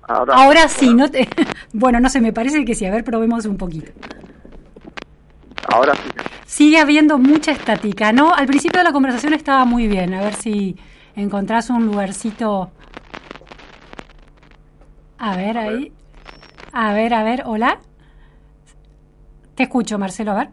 Ahora, 0.03 0.33
Ahora 0.33 0.67
sí, 0.67 0.93
no 0.93 1.09
te... 1.09 1.29
bueno, 1.71 2.01
no 2.01 2.09
sé, 2.09 2.19
me 2.19 2.33
parece 2.33 2.65
que 2.65 2.75
sí. 2.75 2.85
A 2.85 2.91
ver, 2.91 3.05
probemos 3.05 3.45
un 3.45 3.55
poquito. 3.55 3.93
Ahora 5.67 5.93
sí. 5.95 6.09
Sigue 6.45 6.79
habiendo 6.79 7.17
mucha 7.17 7.51
estática, 7.51 8.11
¿no? 8.11 8.33
Al 8.33 8.45
principio 8.45 8.79
de 8.79 8.83
la 8.83 8.91
conversación 8.91 9.33
estaba 9.33 9.63
muy 9.65 9.87
bien. 9.87 10.13
A 10.13 10.21
ver 10.21 10.33
si 10.33 10.75
encontrás 11.15 11.69
un 11.69 11.85
lugarcito. 11.85 12.71
A 15.17 15.35
ver, 15.35 15.57
ahí. 15.57 15.93
A 16.73 16.93
ver, 16.93 17.13
a 17.13 17.23
ver, 17.23 17.43
hola. 17.45 17.79
Te 19.55 19.63
escucho, 19.63 19.97
Marcelo, 19.97 20.31
a 20.31 20.35
ver. 20.35 20.49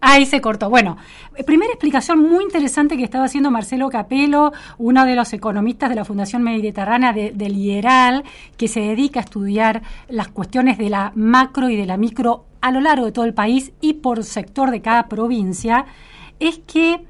Ahí 0.00 0.26
se 0.26 0.40
cortó. 0.40 0.68
Bueno, 0.68 0.96
eh, 1.36 1.44
primera 1.44 1.72
explicación 1.72 2.18
muy 2.18 2.44
interesante 2.44 2.96
que 2.96 3.04
estaba 3.04 3.24
haciendo 3.24 3.50
Marcelo 3.50 3.88
Capelo, 3.88 4.52
uno 4.78 5.06
de 5.06 5.14
los 5.14 5.32
economistas 5.32 5.90
de 5.90 5.94
la 5.94 6.04
Fundación 6.04 6.42
Mediterránea 6.42 7.12
de, 7.12 7.30
del 7.30 7.56
IERAL, 7.56 8.24
que 8.56 8.66
se 8.66 8.80
dedica 8.80 9.20
a 9.20 9.22
estudiar 9.22 9.82
las 10.08 10.28
cuestiones 10.28 10.76
de 10.76 10.90
la 10.90 11.12
macro 11.14 11.68
y 11.70 11.76
de 11.76 11.86
la 11.86 11.96
micro 11.96 12.46
a 12.62 12.70
lo 12.70 12.80
largo 12.80 13.04
de 13.04 13.12
todo 13.12 13.26
el 13.26 13.34
país 13.34 13.72
y 13.80 13.94
por 13.94 14.24
sector 14.24 14.70
de 14.70 14.80
cada 14.80 15.08
provincia, 15.08 15.84
es 16.40 16.58
que 16.60 17.04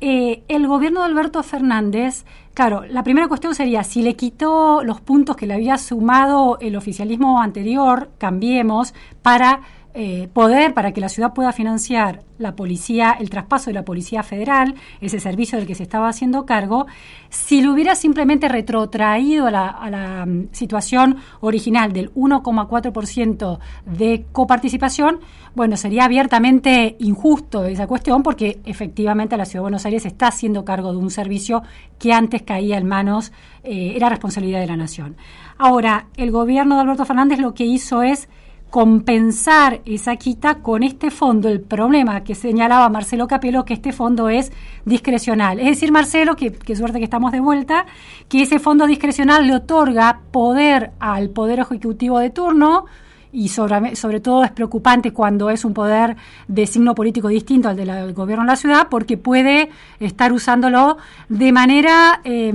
eh, 0.00 0.42
el 0.48 0.66
gobierno 0.66 1.00
de 1.00 1.06
Alberto 1.06 1.42
Fernández, 1.42 2.24
claro, 2.54 2.84
la 2.88 3.02
primera 3.02 3.28
cuestión 3.28 3.54
sería 3.54 3.84
si 3.84 4.02
le 4.02 4.16
quitó 4.16 4.82
los 4.82 5.00
puntos 5.00 5.36
que 5.36 5.46
le 5.46 5.54
había 5.54 5.78
sumado 5.78 6.58
el 6.60 6.76
oficialismo 6.76 7.40
anterior, 7.40 8.10
cambiemos, 8.18 8.94
para 9.22 9.60
eh, 9.96 10.28
poder 10.32 10.74
para 10.74 10.90
que 10.90 11.00
la 11.00 11.08
ciudad 11.08 11.32
pueda 11.34 11.52
financiar 11.52 12.24
la 12.38 12.56
policía, 12.56 13.16
el 13.20 13.30
traspaso 13.30 13.70
de 13.70 13.74
la 13.74 13.84
Policía 13.84 14.24
Federal, 14.24 14.74
ese 15.00 15.20
servicio 15.20 15.56
del 15.56 15.68
que 15.68 15.76
se 15.76 15.84
estaba 15.84 16.08
haciendo 16.08 16.44
cargo, 16.44 16.86
si 17.28 17.62
lo 17.62 17.72
hubiera 17.72 17.94
simplemente 17.94 18.48
retrotraído 18.48 19.46
a 19.46 19.52
la, 19.52 20.24
um, 20.26 20.48
situación 20.50 21.18
original 21.40 21.92
del 21.92 22.12
1,4% 22.14 23.60
de 23.86 24.26
coparticipación, 24.32 25.20
bueno, 25.54 25.76
sería 25.76 26.06
abiertamente 26.06 26.96
injusto 26.98 27.64
esa 27.64 27.86
cuestión 27.86 28.24
porque 28.24 28.58
efectivamente 28.64 29.36
la 29.36 29.44
Ciudad 29.44 29.60
de 29.60 29.66
Buenos 29.66 29.86
Aires 29.86 30.04
está 30.06 30.26
haciendo 30.26 30.64
cargo 30.64 30.90
de 30.90 30.98
un 30.98 31.10
servicio 31.12 31.62
que 32.00 32.12
antes 32.12 32.42
caía 32.42 32.78
en 32.78 32.88
manos, 32.88 33.30
eh, 33.62 33.92
era 33.94 34.08
responsabilidad 34.08 34.58
de 34.58 34.66
la 34.66 34.76
Nación. 34.76 35.16
Ahora, 35.56 36.08
el 36.16 36.32
gobierno 36.32 36.74
de 36.74 36.80
Alberto 36.80 37.04
Fernández 37.04 37.38
lo 37.38 37.54
que 37.54 37.64
hizo 37.64 38.02
es 38.02 38.28
compensar 38.74 39.82
esa 39.84 40.16
quita 40.16 40.56
con 40.56 40.82
este 40.82 41.12
fondo. 41.12 41.48
El 41.48 41.60
problema 41.60 42.24
que 42.24 42.34
señalaba 42.34 42.88
Marcelo 42.88 43.28
Capelo, 43.28 43.64
que 43.64 43.72
este 43.72 43.92
fondo 43.92 44.28
es 44.28 44.50
discrecional. 44.84 45.60
Es 45.60 45.66
decir, 45.66 45.92
Marcelo, 45.92 46.34
que, 46.34 46.50
suerte 46.74 46.98
que 46.98 47.04
estamos 47.04 47.30
de 47.30 47.38
vuelta, 47.38 47.86
que 48.28 48.42
ese 48.42 48.58
fondo 48.58 48.88
discrecional 48.88 49.46
le 49.46 49.54
otorga 49.54 50.22
poder 50.32 50.90
al 50.98 51.30
Poder 51.30 51.60
Ejecutivo 51.60 52.18
de 52.18 52.30
turno, 52.30 52.86
y 53.30 53.46
sobre, 53.46 54.18
todo 54.18 54.42
es 54.42 54.50
preocupante 54.50 55.12
cuando 55.12 55.50
es 55.50 55.64
un 55.64 55.72
poder 55.72 56.16
de 56.48 56.66
signo 56.66 56.96
político 56.96 57.28
distinto 57.28 57.68
al 57.68 57.76
del 57.76 58.12
gobierno 58.12 58.42
de 58.42 58.50
la 58.50 58.56
ciudad, 58.56 58.88
porque 58.90 59.16
puede 59.16 59.70
estar 60.00 60.32
usándolo 60.32 60.96
de 61.28 61.52
manera 61.52 62.20
eh, 62.24 62.52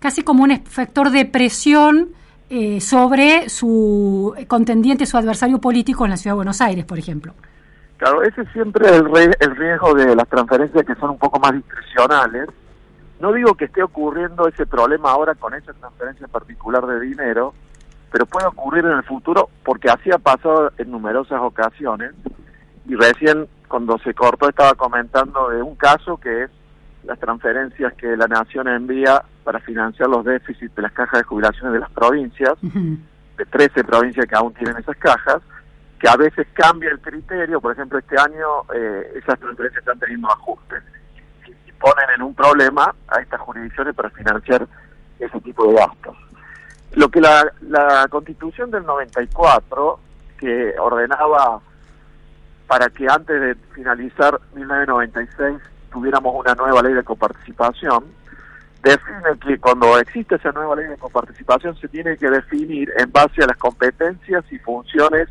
casi 0.00 0.22
como 0.22 0.42
un 0.42 0.60
factor 0.64 1.10
de 1.10 1.26
presión 1.26 2.08
eh, 2.48 2.80
sobre 2.80 3.48
su 3.48 4.34
contendiente, 4.46 5.06
su 5.06 5.16
adversario 5.16 5.58
político 5.58 6.04
en 6.04 6.10
la 6.10 6.16
Ciudad 6.16 6.34
de 6.34 6.36
Buenos 6.36 6.60
Aires, 6.60 6.84
por 6.84 6.98
ejemplo. 6.98 7.34
Claro, 7.96 8.22
ese 8.22 8.42
es 8.42 8.48
siempre 8.52 8.88
el, 8.88 9.04
re, 9.10 9.30
el 9.40 9.56
riesgo 9.56 9.94
de 9.94 10.14
las 10.14 10.28
transferencias 10.28 10.84
que 10.84 10.94
son 10.96 11.10
un 11.10 11.18
poco 11.18 11.40
más 11.40 11.52
discrecionales. 11.52 12.48
No 13.20 13.32
digo 13.32 13.54
que 13.54 13.64
esté 13.64 13.82
ocurriendo 13.82 14.46
ese 14.46 14.66
problema 14.66 15.10
ahora 15.10 15.34
con 15.34 15.54
esa 15.54 15.72
transferencia 15.72 16.28
particular 16.28 16.86
de 16.86 17.00
dinero, 17.00 17.54
pero 18.12 18.26
puede 18.26 18.46
ocurrir 18.46 18.84
en 18.84 18.92
el 18.92 19.02
futuro 19.04 19.48
porque 19.64 19.88
así 19.88 20.10
ha 20.12 20.18
pasado 20.18 20.70
en 20.76 20.90
numerosas 20.90 21.40
ocasiones. 21.40 22.12
Y 22.86 22.94
recién 22.94 23.48
cuando 23.68 23.98
se 23.98 24.14
cortó 24.14 24.48
estaba 24.48 24.74
comentando 24.74 25.48
de 25.48 25.62
un 25.62 25.74
caso 25.74 26.18
que 26.18 26.44
es 26.44 26.50
las 27.06 27.18
transferencias 27.18 27.94
que 27.94 28.16
la 28.16 28.26
nación 28.26 28.68
envía 28.68 29.22
para 29.44 29.60
financiar 29.60 30.08
los 30.08 30.24
déficits 30.24 30.74
de 30.74 30.82
las 30.82 30.92
cajas 30.92 31.20
de 31.20 31.24
jubilaciones 31.24 31.72
de 31.72 31.80
las 31.80 31.90
provincias, 31.90 32.54
uh 32.62 32.66
-huh. 32.66 32.98
de 33.38 33.44
13 33.46 33.84
provincias 33.84 34.26
que 34.26 34.34
aún 34.34 34.52
tienen 34.54 34.76
esas 34.76 34.96
cajas, 34.96 35.40
que 36.00 36.08
a 36.08 36.16
veces 36.16 36.46
cambia 36.52 36.90
el 36.90 37.00
criterio, 37.00 37.60
por 37.60 37.72
ejemplo, 37.72 37.98
este 37.98 38.18
año 38.18 38.46
eh, 38.74 39.12
esas 39.16 39.38
transferencias 39.38 39.80
están 39.80 39.98
teniendo 39.98 40.28
ajustes 40.30 40.82
y, 41.46 41.50
y, 41.50 41.72
ponen 41.72 42.10
en 42.14 42.22
un 42.22 42.34
problema 42.34 42.94
a 43.08 43.20
estas 43.20 43.40
jurisdicciones 43.40 43.94
para 43.94 44.10
financiar 44.10 44.66
ese 45.18 45.40
tipo 45.40 45.66
de 45.66 45.74
gastos. 45.74 46.16
Lo 46.92 47.08
que 47.08 47.20
la, 47.20 47.50
la 47.62 48.06
constitución 48.08 48.70
del 48.70 48.84
94, 48.84 50.00
que 50.38 50.74
ordenaba 50.78 51.60
para 52.66 52.88
que 52.90 53.06
antes 53.08 53.40
de 53.40 53.54
finalizar 53.74 54.40
1996 54.54 55.62
tuviéramos 55.90 56.34
una 56.34 56.54
nueva 56.54 56.82
ley 56.82 56.94
de 56.94 57.04
coparticipación, 57.04 58.04
define 58.82 59.38
que 59.40 59.58
cuando 59.58 59.98
existe 59.98 60.36
esa 60.36 60.52
nueva 60.52 60.76
ley 60.76 60.86
de 60.86 60.96
coparticipación 60.96 61.76
se 61.76 61.88
tiene 61.88 62.16
que 62.16 62.30
definir 62.30 62.92
en 62.96 63.10
base 63.10 63.42
a 63.42 63.46
las 63.46 63.56
competencias 63.56 64.44
y 64.50 64.58
funciones 64.58 65.28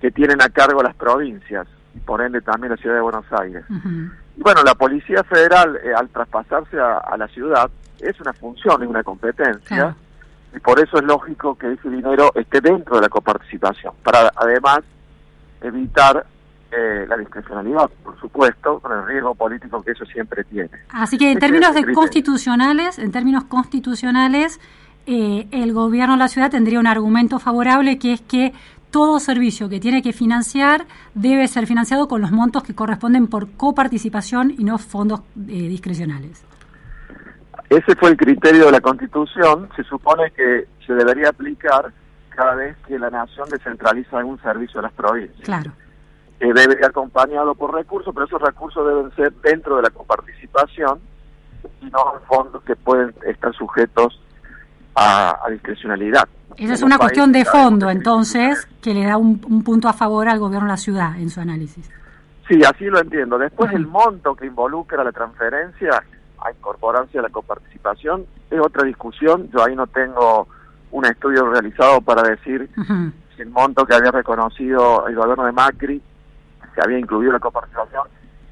que 0.00 0.10
tienen 0.10 0.40
a 0.40 0.48
cargo 0.48 0.82
las 0.82 0.94
provincias 0.94 1.66
y 1.94 1.98
por 2.00 2.22
ende 2.22 2.40
también 2.40 2.72
la 2.72 2.76
ciudad 2.76 2.96
de 2.96 3.02
Buenos 3.02 3.26
Aires. 3.32 3.64
Uh 3.68 3.74
-huh. 3.74 4.12
Y 4.36 4.42
bueno, 4.42 4.62
la 4.62 4.74
Policía 4.74 5.24
Federal 5.24 5.78
eh, 5.82 5.92
al 5.94 6.08
traspasarse 6.08 6.78
a, 6.78 6.98
a, 6.98 7.16
la 7.16 7.28
ciudad 7.28 7.70
es 7.98 8.20
una 8.20 8.32
función, 8.34 8.82
es 8.82 8.88
una 8.88 9.02
competencia 9.02 9.96
y 10.54 10.60
por 10.60 10.78
eso 10.78 10.98
es 10.98 11.04
lógico 11.04 11.56
que 11.56 11.72
ese 11.72 11.88
dinero 11.90 12.32
esté 12.34 12.60
dentro 12.60 12.96
de 12.96 13.02
la 13.02 13.08
coparticipación, 13.08 13.94
para 14.02 14.30
además 14.36 14.80
evitar 15.60 16.26
eh, 16.76 17.06
la 17.08 17.16
discrecionalidad, 17.16 17.88
por 18.04 18.20
supuesto, 18.20 18.80
con 18.80 18.92
el 18.92 19.06
riesgo 19.06 19.34
político 19.34 19.82
que 19.82 19.92
eso 19.92 20.04
siempre 20.04 20.44
tiene. 20.44 20.68
Así 20.90 21.16
que 21.16 21.32
en 21.32 21.38
términos 21.38 21.74
de 21.74 21.90
constitucionales, 21.94 22.98
en 22.98 23.12
términos 23.12 23.44
constitucionales, 23.44 24.60
eh, 25.06 25.48
el 25.52 25.72
gobierno 25.72 26.14
de 26.14 26.18
la 26.18 26.28
ciudad 26.28 26.50
tendría 26.50 26.78
un 26.78 26.86
argumento 26.86 27.38
favorable 27.38 27.98
que 27.98 28.12
es 28.12 28.20
que 28.20 28.52
todo 28.90 29.20
servicio 29.20 29.70
que 29.70 29.80
tiene 29.80 30.02
que 30.02 30.12
financiar 30.12 30.84
debe 31.14 31.48
ser 31.48 31.66
financiado 31.66 32.08
con 32.08 32.20
los 32.20 32.30
montos 32.30 32.62
que 32.62 32.74
corresponden 32.74 33.26
por 33.26 33.50
coparticipación 33.52 34.50
y 34.50 34.64
no 34.64 34.76
fondos 34.76 35.20
eh, 35.48 35.68
discrecionales. 35.68 36.44
Ese 37.70 37.96
fue 37.96 38.10
el 38.10 38.16
criterio 38.18 38.66
de 38.66 38.72
la 38.72 38.80
Constitución. 38.80 39.70
Se 39.76 39.82
supone 39.84 40.30
que 40.32 40.66
se 40.86 40.92
debería 40.92 41.30
aplicar 41.30 41.90
cada 42.28 42.54
vez 42.54 42.76
que 42.86 42.98
la 42.98 43.08
nación 43.08 43.48
descentraliza 43.48 44.18
algún 44.18 44.38
servicio 44.42 44.80
a 44.80 44.82
las 44.82 44.92
provincias. 44.92 45.40
Claro 45.42 45.72
que 46.38 46.52
debe 46.52 46.84
acompañado 46.84 47.54
por 47.54 47.74
recursos, 47.74 48.12
pero 48.14 48.26
esos 48.26 48.40
recursos 48.40 48.86
deben 48.86 49.14
ser 49.14 49.32
dentro 49.42 49.76
de 49.76 49.82
la 49.82 49.90
coparticipación 49.90 51.00
y 51.80 51.86
no 51.86 52.20
fondos 52.28 52.62
que 52.64 52.76
pueden 52.76 53.14
estar 53.26 53.54
sujetos 53.54 54.20
a, 54.94 55.38
a 55.44 55.50
discrecionalidad. 55.50 56.28
Esa 56.56 56.74
es 56.74 56.82
una 56.82 56.98
cuestión 56.98 57.32
de 57.32 57.44
fondo, 57.44 57.90
entonces, 57.90 58.66
que 58.80 58.94
le 58.94 59.04
da 59.04 59.16
un, 59.16 59.40
un, 59.48 59.62
punto 59.62 59.88
a 59.88 59.92
favor 59.92 60.28
al 60.28 60.38
gobierno 60.38 60.66
de 60.66 60.72
la 60.72 60.76
ciudad 60.76 61.18
en 61.18 61.28
su 61.28 61.40
análisis. 61.40 61.90
Sí, 62.48 62.60
así 62.64 62.84
lo 62.84 63.00
entiendo. 63.00 63.36
Después, 63.36 63.72
el 63.72 63.86
monto 63.86 64.34
que 64.34 64.46
involucra 64.46 65.04
la 65.04 65.12
transferencia 65.12 66.02
a 66.38 66.50
incorporarse 66.50 67.18
a 67.18 67.22
la 67.22 67.28
coparticipación 67.28 68.24
es 68.50 68.60
otra 68.60 68.84
discusión. 68.84 69.50
Yo 69.52 69.64
ahí 69.64 69.74
no 69.74 69.86
tengo 69.86 70.46
un 70.92 71.04
estudio 71.04 71.50
realizado 71.50 72.00
para 72.00 72.22
decir 72.22 72.70
uh 72.76 72.80
-huh. 72.80 73.12
si 73.34 73.42
el 73.42 73.50
monto 73.50 73.84
que 73.84 73.94
había 73.94 74.12
reconocido 74.12 75.06
el 75.08 75.16
gobierno 75.16 75.44
de 75.44 75.52
Macri 75.52 76.00
que 76.76 76.82
había 76.82 76.98
incluido 76.98 77.32
la 77.32 77.40
coparticipación, 77.40 78.06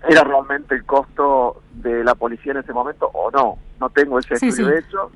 era 0.08 0.24
realmente 0.24 0.74
el 0.74 0.84
costo 0.84 1.62
de 1.72 2.02
la 2.02 2.14
policía 2.14 2.52
en 2.52 2.58
ese 2.58 2.72
momento 2.72 3.10
o 3.12 3.30
no. 3.30 3.58
No 3.78 3.90
tengo 3.90 4.18
ese 4.18 4.36
sí, 4.36 4.48
estudio 4.48 4.70
sí. 4.70 4.78
hecho, 4.78 5.10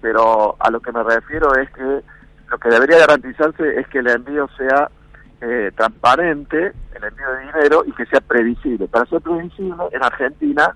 pero 0.00 0.56
a 0.58 0.70
lo 0.70 0.80
que 0.80 0.92
me 0.92 1.02
refiero 1.02 1.54
es 1.54 1.70
que 1.70 2.02
lo 2.50 2.58
que 2.58 2.68
debería 2.68 2.98
garantizarse 2.98 3.80
es 3.80 3.86
que 3.88 4.00
el 4.00 4.08
envío 4.08 4.48
sea 4.58 4.90
eh, 5.40 5.70
transparente, 5.76 6.72
el 6.94 7.04
envío 7.04 7.32
de 7.32 7.40
dinero, 7.40 7.84
y 7.86 7.92
que 7.92 8.06
sea 8.06 8.20
previsible. 8.20 8.88
Para 8.88 9.06
ser 9.06 9.20
previsible, 9.20 9.84
en 9.92 10.02
Argentina, 10.02 10.74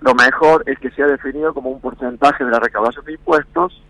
lo 0.00 0.14
mejor 0.14 0.64
es 0.66 0.78
que 0.78 0.90
sea 0.92 1.06
definido 1.06 1.52
como 1.52 1.70
un 1.70 1.80
porcentaje 1.80 2.44
de 2.44 2.50
la 2.50 2.58
recaudación 2.58 3.04
de 3.04 3.12
impuestos, 3.12 3.82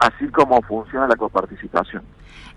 así 0.00 0.26
como 0.28 0.60
funciona 0.62 1.06
la 1.06 1.16
coparticipación. 1.16 2.02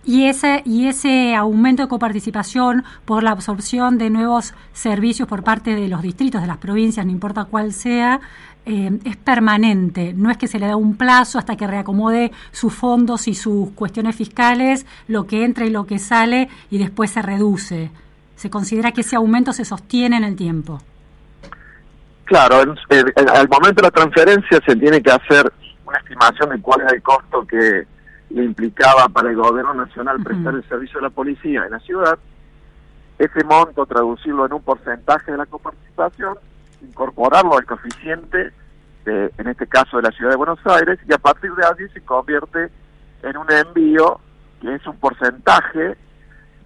Y 0.06 0.26
ese, 0.26 0.62
y 0.66 0.88
ese 0.88 1.34
aumento 1.34 1.84
de 1.84 1.88
coparticipación 1.88 2.84
por 3.06 3.24
la 3.24 3.32
absorción 3.32 3.98
de 3.98 4.10
nuevos 4.10 4.54
servicios 4.74 5.30
por 5.30 5.44
parte 5.44 5.76
de 5.76 5.88
los 5.88 6.02
distritos, 6.02 6.42
de 6.42 6.48
las 6.48 6.58
provincias, 6.58 7.06
no 7.06 7.12
importa 7.12 7.46
cuál 7.46 7.72
sea, 7.72 8.20
eh, 8.66 9.00
es 9.06 9.16
permanente, 9.18 10.14
no 10.14 10.30
es 10.30 10.38
que 10.38 10.48
se 10.48 10.60
le 10.60 10.68
da 10.68 10.76
un 10.76 10.98
plazo 10.98 11.40
hasta 11.40 11.56
que 11.56 11.68
reacomode 11.68 12.32
sus 12.52 12.74
fondos 12.74 13.28
y 13.30 13.34
sus 13.34 13.72
cuestiones 13.72 14.16
fiscales, 14.16 14.86
lo 15.08 15.26
que 15.26 15.46
entra 15.46 15.66
y 15.66 15.70
lo 15.70 15.86
que 15.86 16.00
sale 16.00 16.50
y 16.70 16.80
después 16.80 17.12
se 17.12 17.22
reduce. 17.22 17.92
Se 18.36 18.50
considera 18.50 18.92
que 18.92 19.02
ese 19.02 19.16
aumento 19.16 19.54
se 19.54 19.64
sostiene 19.64 20.18
en 20.18 20.24
el 20.26 20.36
tiempo. 20.36 20.82
Claro, 22.26 22.62
al 22.62 23.50
momento 23.50 23.76
de 23.76 23.84
la 23.84 23.92
transferencia 23.92 24.60
se 24.66 24.76
tiene 24.76 25.02
que 25.02 25.12
hacer 25.12 25.52
una 25.94 26.00
estimación 26.00 26.50
de 26.50 26.62
cuál 26.62 26.82
es 26.82 26.94
el 26.94 27.02
costo 27.04 27.46
que 27.46 27.86
le 28.32 28.44
implicaba 28.44 29.08
para 29.10 29.30
el 29.30 29.36
gobierno 29.36 29.74
nacional 29.76 30.24
prestar 30.24 30.56
el 30.56 30.68
servicio 30.68 31.00
de 31.00 31.04
la 31.04 31.10
policía 31.12 31.66
en 31.66 31.72
la 31.72 31.80
ciudad, 31.80 32.18
ese 33.20 33.44
monto 33.44 33.86
traducirlo 33.86 34.46
en 34.48 34.54
un 34.54 34.64
porcentaje 34.64 35.32
de 35.32 35.38
la 35.38 35.46
coparticipación, 35.46 36.36
incorporarlo 36.82 37.58
al 37.58 37.66
coeficiente, 37.66 38.52
de, 39.06 39.32
en 39.38 39.48
este 39.48 39.68
caso 39.68 39.98
de 39.98 40.04
la 40.04 40.12
ciudad 40.12 40.32
de 40.32 40.38
Buenos 40.38 40.60
Aires, 40.66 40.98
y 41.08 41.14
a 41.14 41.18
partir 41.20 41.54
de 41.54 41.66
allí 41.66 41.88
se 41.94 42.02
convierte 42.02 42.70
en 43.22 43.38
un 43.38 43.52
envío 43.52 44.20
que 44.62 44.74
es 44.74 44.88
un 44.88 44.98
porcentaje 44.98 45.96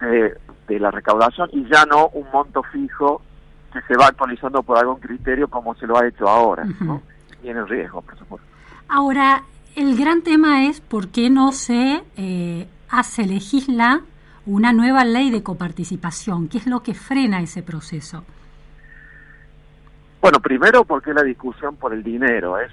de, 0.00 0.38
de 0.68 0.80
la 0.80 0.90
recaudación 0.90 1.50
y 1.52 1.68
ya 1.68 1.84
no 1.84 2.08
un 2.08 2.26
monto 2.32 2.62
fijo 2.62 3.20
que 3.72 3.82
se 3.82 3.94
va 3.96 4.06
actualizando 4.06 4.62
por 4.62 4.78
algún 4.78 5.00
criterio 5.00 5.48
como 5.48 5.74
se 5.74 5.86
lo 5.86 5.98
ha 5.98 6.06
hecho 6.06 6.26
ahora, 6.26 6.64
¿no? 6.80 7.02
Tiene 7.42 7.62
riesgo, 7.64 8.00
por 8.00 8.16
supuesto. 8.18 8.48
Ahora, 8.88 9.44
el 9.76 9.98
gran 9.98 10.22
tema 10.22 10.64
es 10.64 10.80
por 10.80 11.08
qué 11.08 11.28
no 11.28 11.52
se 11.52 12.02
eh, 12.16 12.66
hace, 12.88 13.26
legisla 13.26 14.00
una 14.46 14.72
nueva 14.72 15.04
ley 15.04 15.30
de 15.30 15.42
coparticipación. 15.42 16.48
¿Qué 16.48 16.56
es 16.56 16.66
lo 16.66 16.82
que 16.82 16.94
frena 16.94 17.42
ese 17.42 17.62
proceso? 17.62 18.24
Bueno, 20.22 20.40
primero 20.40 20.84
porque 20.84 21.12
la 21.12 21.22
discusión 21.22 21.76
por 21.76 21.92
el 21.92 22.02
dinero, 22.02 22.58
es 22.58 22.72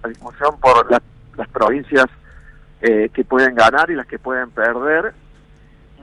la 0.00 0.08
discusión 0.08 0.60
por 0.60 0.88
las 0.90 1.48
provincias 1.48 2.06
eh, 2.80 3.10
que 3.12 3.24
pueden 3.24 3.56
ganar 3.56 3.90
y 3.90 3.96
las 3.96 4.06
que 4.06 4.20
pueden 4.20 4.50
perder. 4.50 5.12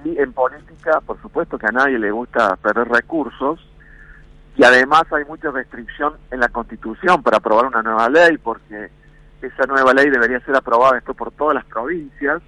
Y 0.03 0.17
en 0.19 0.33
política, 0.33 1.00
por 1.00 1.19
supuesto 1.21 1.57
que 1.57 1.67
a 1.67 1.71
nadie 1.71 1.97
le 1.97 2.12
gusta 2.12 2.57
perder 2.57 2.89
recursos. 2.89 3.65
Y 4.57 4.65
además 4.65 5.03
hay 5.12 5.24
mucha 5.24 5.50
restricción 5.50 6.15
en 6.29 6.41
la 6.41 6.50
Constitución 6.50 7.24
para 7.24 7.38
aprobar 7.38 7.67
una 7.67 7.81
nueva 7.81 8.09
ley, 8.09 8.38
porque 8.38 8.89
esa 9.46 9.66
nueva 9.68 9.94
ley 9.94 10.10
debería 10.10 10.40
ser 10.42 10.56
aprobada 10.56 10.98
esto 10.98 11.14
por 11.14 11.32
todas 11.32 11.56
las 11.56 11.66
provincias 11.66 12.42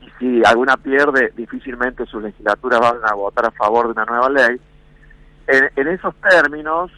y 0.00 0.10
si 0.18 0.42
alguna 0.44 0.76
pierde 0.76 1.32
difícilmente 1.36 2.06
sus 2.06 2.22
legislaturas 2.22 2.80
van 2.80 2.96
a 3.04 3.14
votar 3.14 3.46
a 3.46 3.50
favor 3.50 3.86
de 3.86 3.92
una 3.92 4.04
nueva 4.04 4.28
ley. 4.30 4.60
En, 5.46 5.88
esos 5.88 6.14
términos, 6.16 6.92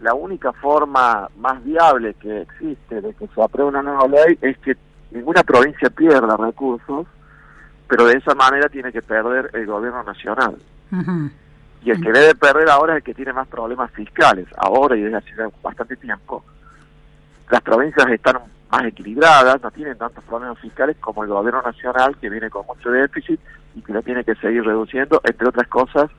la 0.00 0.14
única 0.14 0.52
forma 0.52 1.28
más 1.38 1.64
viable 1.64 2.14
que 2.14 2.42
existe 2.42 3.00
de 3.00 3.14
que 3.14 3.26
se 3.28 3.42
apruebe 3.42 3.70
una 3.70 3.82
nueva 3.82 4.06
ley 4.06 4.38
es 4.42 4.58
que 4.58 4.76
ninguna 5.10 5.42
provincia 5.42 5.88
pierda 5.88 6.36
recursos, 6.36 7.06
pero 7.88 8.06
de 8.06 8.18
esa 8.18 8.34
manera 8.34 8.68
tiene 8.68 8.92
que 8.92 9.02
perder 9.02 9.50
el 9.54 9.66
gobierno 9.66 10.02
nacional. 10.02 10.56
Y 11.82 11.90
el 11.90 12.00
que 12.02 12.12
debe 12.12 12.34
perder 12.34 12.68
ahora 12.68 12.94
es 12.94 12.96
el 12.98 13.04
que 13.04 13.14
tiene 13.14 13.32
más 13.32 13.48
problemas 13.48 13.90
fiscales, 13.92 14.46
ahora 14.58 14.96
y 14.96 15.02
desde 15.02 15.16
hace 15.16 15.32
bastante 15.62 15.96
tiempo, 15.96 16.44
las 17.50 17.60
provincias 17.62 18.06
están 18.08 18.38
más 18.70 18.84
equilibradas, 18.84 19.62
no 19.62 19.70
tienen 19.70 19.96
tantos 19.96 20.24
problemas 20.24 20.58
fiscales 20.58 20.96
como 21.00 21.22
el 21.22 21.30
gobierno 21.30 21.62
nacional 21.62 22.16
que 22.18 22.30
viene 22.30 22.50
con 22.50 22.66
mucho 22.66 22.90
déficit 22.90 23.40
y 23.74 23.82
que 23.82 23.92
lo 23.92 24.02
tiene 24.02 24.24
que 24.24 24.34
seguir 24.36 24.64
reduciendo, 24.64 25.20
entre 25.24 25.48
otras 25.48 25.68
cosas, 25.68 26.10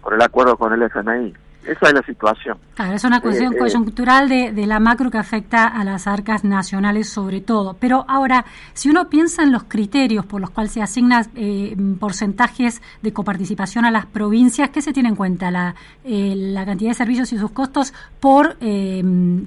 por 0.00 0.14
el 0.14 0.22
acuerdo 0.22 0.56
con 0.56 0.72
el 0.72 0.82
FMI. 0.82 1.34
Esa 1.64 1.88
es 1.88 1.92
la 1.92 2.02
situación. 2.02 2.58
Claro, 2.74 2.94
es 2.94 3.04
una 3.04 3.20
cuestión 3.20 3.52
eh, 3.52 3.56
eh, 3.56 3.58
coyuntural 3.58 4.28
de, 4.28 4.52
de, 4.52 4.66
la 4.66 4.80
macro 4.80 5.10
que 5.10 5.18
afecta 5.18 5.66
a 5.66 5.84
las 5.84 6.06
arcas 6.06 6.42
nacionales 6.42 7.10
sobre 7.10 7.42
todo. 7.42 7.76
Pero 7.78 8.06
ahora, 8.08 8.46
si 8.72 8.88
uno 8.88 9.10
piensa 9.10 9.42
en 9.42 9.52
los 9.52 9.64
criterios 9.64 10.24
por 10.24 10.40
los 10.40 10.50
cuales 10.50 10.72
se 10.72 10.82
asignan 10.82 11.26
eh, 11.36 11.76
porcentajes 11.98 12.80
de 13.02 13.12
coparticipación 13.12 13.84
a 13.84 13.90
las 13.90 14.06
provincias, 14.06 14.70
¿qué 14.70 14.80
se 14.80 14.92
tiene 14.92 15.10
en 15.10 15.16
cuenta? 15.16 15.50
¿La, 15.50 15.74
la 16.04 16.64
cantidad 16.64 16.90
de 16.90 16.94
servicios 16.94 17.32
y 17.32 17.38
sus 17.38 17.50
costos 17.50 17.92
por 18.20 18.56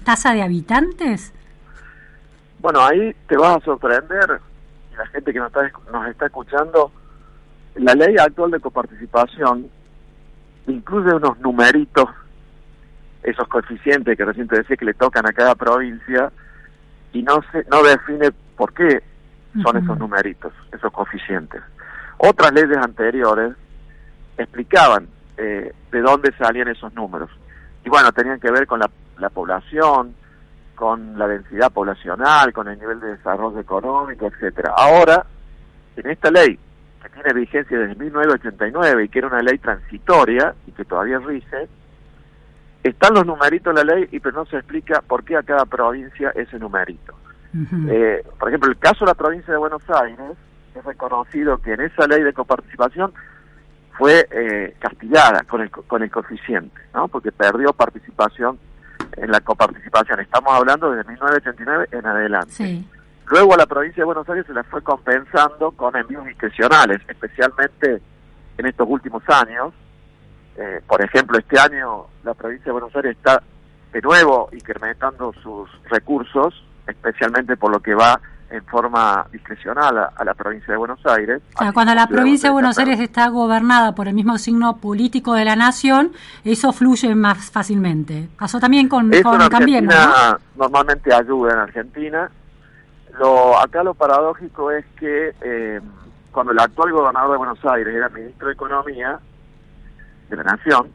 tasa 0.03 0.33
de 0.33 0.43
habitantes? 0.43 1.33
Bueno, 2.59 2.85
ahí 2.85 3.13
te 3.27 3.35
vas 3.35 3.57
a 3.57 3.65
sorprender, 3.65 4.39
y 4.91 4.95
la 4.95 5.07
gente 5.07 5.33
que 5.33 5.39
nos 5.39 5.47
está, 5.47 5.71
nos 5.91 6.07
está 6.07 6.27
escuchando, 6.27 6.91
la 7.75 7.93
ley 7.95 8.15
actual 8.17 8.51
de 8.51 8.59
coparticipación 8.59 9.69
incluye 10.67 11.13
unos 11.13 11.39
numeritos, 11.39 12.09
esos 13.23 13.47
coeficientes 13.47 14.17
que 14.17 14.25
recién 14.25 14.47
te 14.47 14.57
decía 14.57 14.75
que 14.75 14.85
le 14.85 14.93
tocan 14.93 15.25
a 15.27 15.33
cada 15.33 15.55
provincia, 15.55 16.31
y 17.13 17.23
no 17.23 17.41
se, 17.51 17.63
no 17.69 17.83
define 17.83 18.31
por 18.57 18.73
qué 18.73 19.03
son 19.61 19.77
esos 19.77 19.97
numeritos, 19.99 20.51
esos 20.71 20.91
coeficientes. 20.91 21.61
Otras 22.17 22.51
leyes 22.53 22.77
anteriores 22.77 23.53
explicaban 24.37 25.07
eh, 25.37 25.71
de 25.91 26.01
dónde 26.01 26.33
salían 26.37 26.69
esos 26.69 26.93
números. 26.93 27.29
Y 27.85 27.89
bueno, 27.89 28.11
tenían 28.11 28.39
que 28.39 28.51
ver 28.51 28.65
con 28.65 28.79
la, 28.79 28.89
la 29.19 29.29
población, 29.29 30.15
con 30.75 31.17
la 31.19 31.27
densidad 31.27 31.71
poblacional, 31.71 32.51
con 32.51 32.67
el 32.67 32.79
nivel 32.79 32.99
de 32.99 33.15
desarrollo 33.17 33.59
económico, 33.59 34.25
etcétera. 34.25 34.73
Ahora, 34.75 35.25
en 35.95 36.09
esta 36.09 36.31
ley 36.31 36.57
tiene 37.13 37.33
vigencia 37.33 37.77
desde 37.77 37.95
1989 37.95 39.05
y 39.05 39.09
que 39.09 39.19
era 39.19 39.27
una 39.27 39.41
ley 39.41 39.57
transitoria 39.57 40.53
y 40.67 40.71
que 40.71 40.85
todavía 40.85 41.19
rige, 41.19 41.67
están 42.83 43.13
los 43.13 43.25
numeritos 43.25 43.73
de 43.73 43.83
la 43.83 43.95
ley 43.95 44.07
y 44.11 44.19
pero 44.19 44.37
no 44.37 44.45
se 44.45 44.57
explica 44.57 45.01
por 45.01 45.23
qué 45.23 45.37
a 45.37 45.43
cada 45.43 45.65
provincia 45.65 46.31
ese 46.35 46.59
numerito. 46.59 47.13
Eh, 47.87 48.25
por 48.39 48.49
ejemplo, 48.49 48.69
el 48.71 48.77
caso 48.79 49.05
de 49.05 49.11
la 49.11 49.13
provincia 49.13 49.53
de 49.53 49.59
Buenos 49.59 49.83
Aires 49.87 50.35
es 50.75 50.83
reconocido 50.83 51.59
que 51.59 51.73
en 51.73 51.81
esa 51.81 52.07
ley 52.07 52.23
de 52.23 52.33
coparticipación 52.33 53.13
fue 53.97 54.27
eh, 54.31 54.75
castigada 54.79 55.43
con 55.43 55.61
el, 55.61 55.69
con 55.69 56.01
el 56.01 56.09
coeficiente, 56.09 56.81
¿no? 56.95 57.07
porque 57.07 57.31
perdió 57.31 57.71
participación 57.73 58.57
en 59.15 59.31
la 59.31 59.39
coparticipación. 59.41 60.19
Estamos 60.19 60.51
hablando 60.51 60.91
desde 60.91 61.09
1989 61.11 61.87
en 61.91 62.05
adelante. 62.05 62.51
Sí. 62.51 62.87
Luego 63.27 63.53
a 63.53 63.57
la 63.57 63.65
provincia 63.65 64.01
de 64.01 64.05
Buenos 64.05 64.27
Aires 64.29 64.45
se 64.45 64.53
la 64.53 64.63
fue 64.63 64.81
compensando 64.81 65.71
con 65.71 65.95
envíos 65.95 66.25
discrecionales, 66.25 67.01
especialmente 67.07 68.01
en 68.57 68.65
estos 68.65 68.87
últimos 68.89 69.23
años. 69.27 69.73
Eh, 70.55 70.81
por 70.87 71.03
ejemplo, 71.03 71.37
este 71.37 71.59
año 71.59 72.05
la 72.23 72.33
provincia 72.33 72.65
de 72.65 72.71
Buenos 72.71 72.95
Aires 72.95 73.17
está 73.17 73.41
de 73.91 74.01
nuevo 74.01 74.49
incrementando 74.51 75.33
sus 75.41 75.69
recursos, 75.89 76.63
especialmente 76.87 77.55
por 77.57 77.71
lo 77.71 77.79
que 77.79 77.95
va 77.95 78.19
en 78.49 78.63
forma 78.65 79.25
discrecional 79.31 79.97
a, 80.15 80.23
la 80.23 80.33
provincia 80.35 80.73
de 80.73 80.77
Buenos 80.77 81.03
Aires. 81.07 81.41
cuando 81.73 81.95
la 81.95 82.05
provincia 82.05 82.49
de 82.49 82.53
Buenos 82.53 82.77
Aires 82.77 82.99
está 82.99 83.29
gobernada 83.29 83.95
por 83.95 84.07
el 84.07 84.13
mismo 84.13 84.37
signo 84.37 84.77
político 84.77 85.33
de 85.33 85.43
la 85.43 85.55
nación, 85.55 86.11
eso 86.43 86.71
fluye 86.71 87.15
más 87.15 87.49
fácilmente. 87.49 88.29
Pasó 88.37 88.59
también 88.59 88.87
con, 88.87 89.09
con 89.23 89.41
Argentina, 89.41 90.37
Normalmente 90.55 91.11
ayuda 91.11 91.53
en 91.53 91.59
Argentina 91.59 92.29
lo, 93.19 93.57
acá 93.59 93.83
lo 93.83 93.93
paradójico 93.93 94.71
es 94.71 94.85
que 94.97 95.35
eh, 95.41 95.81
cuando 96.31 96.51
el 96.51 96.59
actual 96.59 96.91
gobernador 96.91 97.31
de 97.31 97.37
Buenos 97.37 97.65
Aires 97.65 97.93
era 97.93 98.09
ministro 98.09 98.47
de 98.47 98.53
Economía 98.53 99.19
de 100.29 100.35
la 100.35 100.43
Nación, 100.43 100.91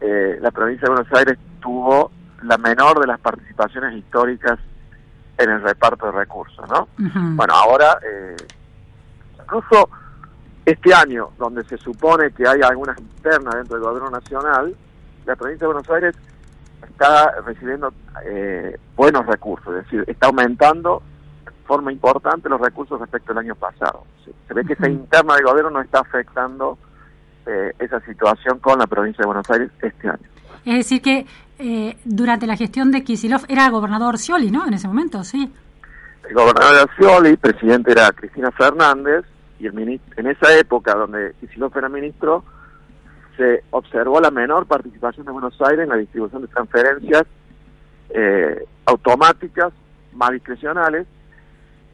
eh, 0.00 0.38
la 0.40 0.50
provincia 0.50 0.88
de 0.88 0.94
Buenos 0.94 1.12
Aires 1.12 1.38
tuvo 1.60 2.10
la 2.42 2.58
menor 2.58 2.98
de 3.00 3.06
las 3.06 3.20
participaciones 3.20 3.94
históricas 3.94 4.58
en 5.38 5.50
el 5.50 5.62
reparto 5.62 6.06
de 6.06 6.12
recursos, 6.12 6.68
¿no? 6.68 6.88
Bueno, 6.96 7.54
ahora, 7.54 7.98
eh, 8.02 8.36
incluso 9.40 9.88
este 10.64 10.92
año, 10.92 11.30
donde 11.38 11.64
se 11.64 11.78
supone 11.78 12.30
que 12.32 12.46
hay 12.46 12.60
algunas 12.62 12.98
internas 12.98 13.54
dentro 13.54 13.76
del 13.76 13.84
gobierno 13.84 14.10
nacional, 14.10 14.74
la 15.26 15.36
provincia 15.36 15.66
de 15.66 15.72
Buenos 15.72 15.90
Aires 15.90 16.16
está 16.88 17.40
recibiendo 17.42 17.92
buenos 18.96 19.26
recursos, 19.26 19.74
es 19.76 19.84
decir, 19.84 20.04
está 20.06 20.26
aumentando 20.26 21.02
forma 21.70 21.92
importante 21.92 22.48
los 22.48 22.60
recursos 22.60 22.98
respecto 22.98 23.30
al 23.30 23.38
año 23.38 23.54
pasado. 23.54 24.04
Se, 24.24 24.52
ve 24.52 24.64
que 24.64 24.72
esa 24.72 24.90
interna 24.90 25.36
de 25.36 25.44
gobierno 25.44 25.70
no 25.70 25.80
está 25.80 26.00
afectando 26.00 26.76
eh, 27.46 27.72
esa 27.78 28.00
situación 28.00 28.58
con 28.58 28.76
la 28.80 28.88
provincia 28.88 29.22
de 29.22 29.26
Buenos 29.26 29.48
Aires 29.48 29.70
este 29.80 30.08
año. 30.08 30.26
Es 30.64 30.74
decir, 30.74 31.00
que 31.00 31.26
eh, 31.60 31.96
durante 32.04 32.48
la 32.48 32.56
gestión 32.56 32.90
de 32.90 33.04
Kisilov 33.04 33.42
era 33.48 33.66
el 33.66 33.70
gobernador 33.70 34.18
Scioli, 34.18 34.50
¿no? 34.50 34.66
En 34.66 34.74
ese 34.74 34.88
momento, 34.88 35.22
sí. 35.22 35.48
El 36.28 36.34
gobernador 36.34 36.74
era 36.74 36.86
Scioli, 36.96 37.36
presidente 37.36 37.92
era 37.92 38.10
Cristina 38.10 38.50
Fernández, 38.50 39.24
y 39.60 39.66
el 39.66 40.00
en 40.16 40.26
esa 40.26 40.52
época 40.58 40.96
donde 40.96 41.34
Kisilov 41.38 41.78
era 41.78 41.88
ministro, 41.88 42.42
se 43.36 43.62
observó 43.70 44.20
la 44.20 44.32
menor 44.32 44.66
participación 44.66 45.24
de 45.24 45.30
Buenos 45.30 45.54
Aires 45.60 45.84
en 45.84 45.90
la 45.90 45.96
distribución 45.98 46.42
de 46.42 46.48
transferencias 46.48 47.26
eh, 48.08 48.66
automáticas, 48.86 49.72
más 50.12 50.30
discrecionales, 50.30 51.06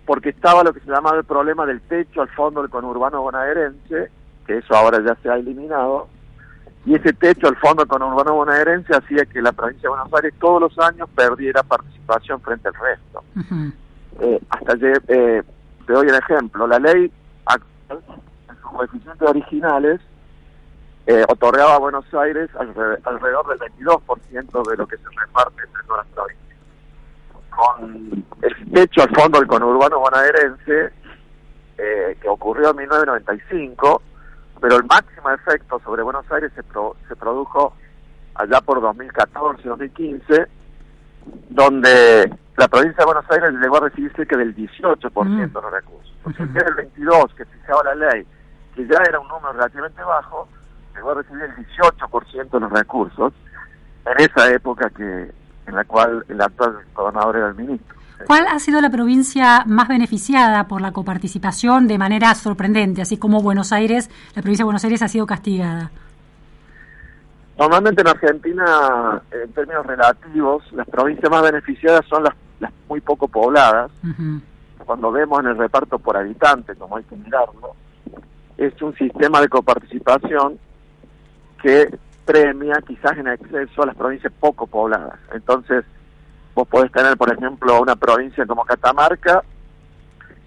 porque 0.07 0.31
estaba 0.31 0.63
lo 0.63 0.73
que 0.73 0.81
se 0.81 0.91
llamaba 0.91 1.19
el 1.19 1.25
problema 1.25 1.67
del 1.67 1.81
techo 1.83 2.23
al 2.23 2.29
fondo 2.29 2.63
del 2.63 2.71
conurbano 2.71 3.21
bonaerense, 3.23 4.11
que 4.47 4.59
eso 4.59 4.75
ahora 4.75 5.03
ya 5.05 5.17
se 5.23 5.29
ha 5.29 5.35
eliminado, 5.35 6.09
y 6.87 6.95
ese 6.95 7.13
techo 7.13 7.49
al 7.49 7.57
fondo 7.57 7.85
con 7.87 8.01
urbano 8.01 8.35
bonaerense 8.35 8.95
hacía 8.95 9.27
que 9.27 9.43
la 9.43 9.51
provincia 9.51 9.83
de 9.83 9.89
Buenos 9.89 10.15
Aires 10.15 10.35
todos 10.39 10.61
los 10.61 10.79
años 10.79 11.09
perdiera 11.15 11.65
participación 11.65 12.41
frente 12.41 12.69
al 12.69 12.75
resto. 12.75 13.25
Eh, 14.21 14.41
hasta 14.49 14.75
eh, 14.75 15.43
te 15.87 15.93
doy 15.93 16.07
un 16.07 16.15
ejemplo, 16.15 16.67
la 16.69 16.79
ley 16.79 17.11
actual, 17.45 18.03
en 18.49 18.57
sus 18.57 18.71
coeficientes 18.71 19.29
originales, 19.29 20.01
eh, 21.09 21.25
otorgaba 21.29 21.75
a 21.75 21.79
Buenos 21.79 22.05
Aires 22.15 22.49
alrededor, 22.57 23.47
del 23.49 23.73
22% 23.73 24.69
de 24.71 24.77
lo 24.77 24.87
que 24.87 24.97
se 24.97 25.09
reparte 25.21 25.63
entre 25.63 25.83
todas 25.89 26.07
las 26.07 26.15
provincias. 26.15 26.46
Con 27.57 28.25
el 28.43 28.73
techo 28.73 29.03
al 29.03 29.15
fondo 29.15 29.39
del 29.39 29.49
conurbano 29.49 29.99
bonaerense, 29.99 30.93
que 31.77 32.29
ocurrió 32.29 32.71
en 32.71 32.77
1995, 32.77 34.03
pero 34.61 34.77
el 34.77 34.85
máximo 34.85 35.31
efecto 35.31 35.81
sobre 35.85 36.03
Buenos 36.03 36.31
Aires 36.31 36.53
se, 36.55 36.63
se 37.09 37.17
produjo 37.17 37.75
allá 38.35 38.61
por 38.61 38.81
2014, 38.81 39.69
2015, 39.69 40.47
donde 41.51 42.31
la 42.57 42.69
provincia 42.69 42.99
de 42.99 43.05
Buenos 43.05 43.31
Aires 43.31 43.51
llegó 43.61 43.77
a 43.77 43.89
recibir 43.89 44.13
cerca 44.15 44.37
del 44.37 44.55
18% 44.55 45.25
mm. 45.25 45.39
de 45.39 45.49
los 45.49 45.73
recursos. 45.73 46.15
Porque 46.23 46.43
el 46.43 46.49
el 46.57 46.75
22 46.75 47.35
que 47.35 47.45
fijaba 47.45 47.95
la 47.95 47.95
ley, 47.95 48.27
que 48.75 48.87
ya 48.87 48.99
era 49.09 49.21
un 49.21 49.29
número 49.29 49.53
relativamente 49.53 50.03
bajo, 50.03 50.49
llegó 50.95 51.11
a 51.11 51.15
recibir 51.15 51.43
el 51.43 51.67
18% 51.67 52.51
de 52.51 52.61
los 52.61 52.73
recursos 52.73 53.33
en 54.07 54.25
esa 54.25 54.51
época 54.53 54.91
que 54.91 55.31
en 55.67 55.75
la 55.75 55.85
cual 55.85 56.25
el 56.29 56.41
actual 56.41 56.79
gobernador 56.95 57.37
era 57.37 57.49
el 57.49 57.55
ministro. 57.55 57.97
¿Cuál 58.27 58.47
ha 58.49 58.59
sido 58.59 58.81
la 58.81 58.91
provincia 58.91 59.65
más 59.67 59.89
beneficiada 59.89 60.67
por 60.69 60.81
la 60.81 60.93
coparticipación 60.93 61.87
de 61.87 61.99
manera 61.99 62.35
sorprendente, 62.35 63.03
así 63.03 63.19
como 63.19 63.43
Buenos 63.43 63.73
Aires, 63.73 64.11
la 64.35 64.43
provincia 64.43 64.63
de 64.63 64.67
Buenos 64.67 64.85
Aires 64.85 65.03
ha 65.03 65.09
sido 65.09 65.27
castigada? 65.27 65.91
Normalmente 67.59 68.03
en 68.03 68.09
Argentina, 68.09 69.23
en 69.31 69.53
términos 69.53 69.87
relativos, 69.87 70.65
las 70.73 70.87
provincias 70.89 71.31
más 71.31 71.43
beneficiadas 71.43 72.05
son 72.07 72.25
las, 72.25 72.35
muy 72.89 73.01
poco 73.01 73.29
pobladas. 73.29 73.91
Cuando 74.85 75.11
vemos 75.11 75.41
en 75.41 75.47
el 75.47 75.59
reparto 75.59 75.99
por 75.99 76.17
habitante, 76.17 76.75
como 76.77 76.97
hay 76.97 77.05
que 77.05 77.17
mirarlo, 77.17 77.75
es 78.57 78.81
un 78.81 78.95
sistema 78.95 79.41
de 79.41 79.49
coparticipación 79.49 80.59
que 81.63 81.99
premia 82.27 82.83
quizás 82.87 83.17
en 83.17 83.29
exceso 83.29 83.83
a 83.83 83.87
las 83.87 83.97
provincias 83.97 84.33
poco 84.39 84.67
pobladas. 84.67 85.19
Entonces, 85.33 85.85
Vos 86.57 86.67
podés 86.69 86.91
tener, 86.91 87.19
por 87.19 87.31
ejemplo, 87.31 87.83
una 87.83 87.97
provincia 87.97 88.47
como 88.47 88.65
Catamarca, 88.65 89.45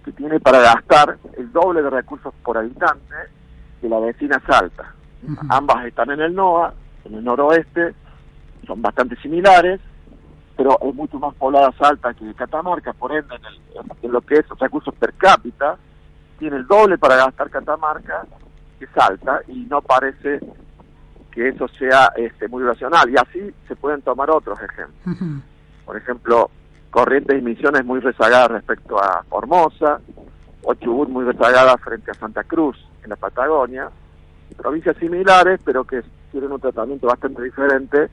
que 0.04 0.12
tiene 0.14 0.40
para 0.40 0.58
gastar 0.60 1.20
el 1.38 1.52
doble 1.52 1.84
de 1.84 1.90
recursos 1.92 2.34
por 2.44 2.58
habitante 2.58 3.14
que 3.80 3.88
la 3.88 4.00
vecina 4.00 4.42
Salta. 4.48 4.96
Ambas 5.50 5.86
están 5.86 6.10
en 6.10 6.22
el 6.22 6.34
NOA, 6.34 6.74
en 7.06 7.14
el 7.14 7.24
noroeste, 7.24 7.94
son 8.66 8.82
bastante 8.82 9.18
similares, 9.18 9.80
pero 10.58 10.80
es 10.82 10.96
mucho 10.96 11.20
más 11.20 11.36
poblada 11.36 11.72
Salta 11.78 12.16
que 12.16 12.34
Catamarca, 12.34 12.94
por 12.94 13.12
ende, 13.12 13.36
en, 14.02 14.12
lo 14.12 14.22
que 14.22 14.40
es 14.40 14.46
recursos 14.60 14.96
per 14.96 15.14
cápita, 15.14 15.78
tiene 16.40 16.58
el 16.58 16.66
doble 16.66 16.98
para 16.98 17.18
gastar 17.18 17.52
Catamarca 17.52 18.26
que 18.80 18.88
Salta, 18.88 19.42
y 19.48 19.68
no 19.70 19.84
parece 19.84 20.40
que 21.40 21.48
eso 21.48 21.70
sea 21.70 22.12
este, 22.18 22.50
muy 22.50 22.62
racional. 22.64 23.10
Y 23.10 23.16
así 23.16 23.54
se 23.66 23.76
pueden 23.78 24.02
tomar 24.02 24.30
otros 24.30 24.60
ejemplos. 24.62 25.18
Por 25.86 25.96
ejemplo, 25.96 26.52
Corrientes 26.90 27.40
y 27.40 27.42
Misiones 27.42 27.86
muy 27.86 28.02
rezagadas 28.02 28.52
respecto 28.52 29.02
a 29.02 29.24
Formosa, 29.24 30.02
o 30.64 30.74
Chubut 30.74 31.08
muy 31.08 31.24
rezagada 31.24 31.78
frente 31.78 32.12
a 32.12 32.14
Santa 32.16 32.44
Cruz 32.44 32.76
en 33.04 33.12
la 33.12 33.16
Patagonia, 33.16 33.90
provincias 34.58 34.98
similares, 34.98 35.62
pero 35.64 35.86
que 35.86 36.04
tienen 36.30 36.52
un 36.52 36.60
tratamiento 36.60 37.08
bastante 37.08 37.42
diferente 37.42 38.10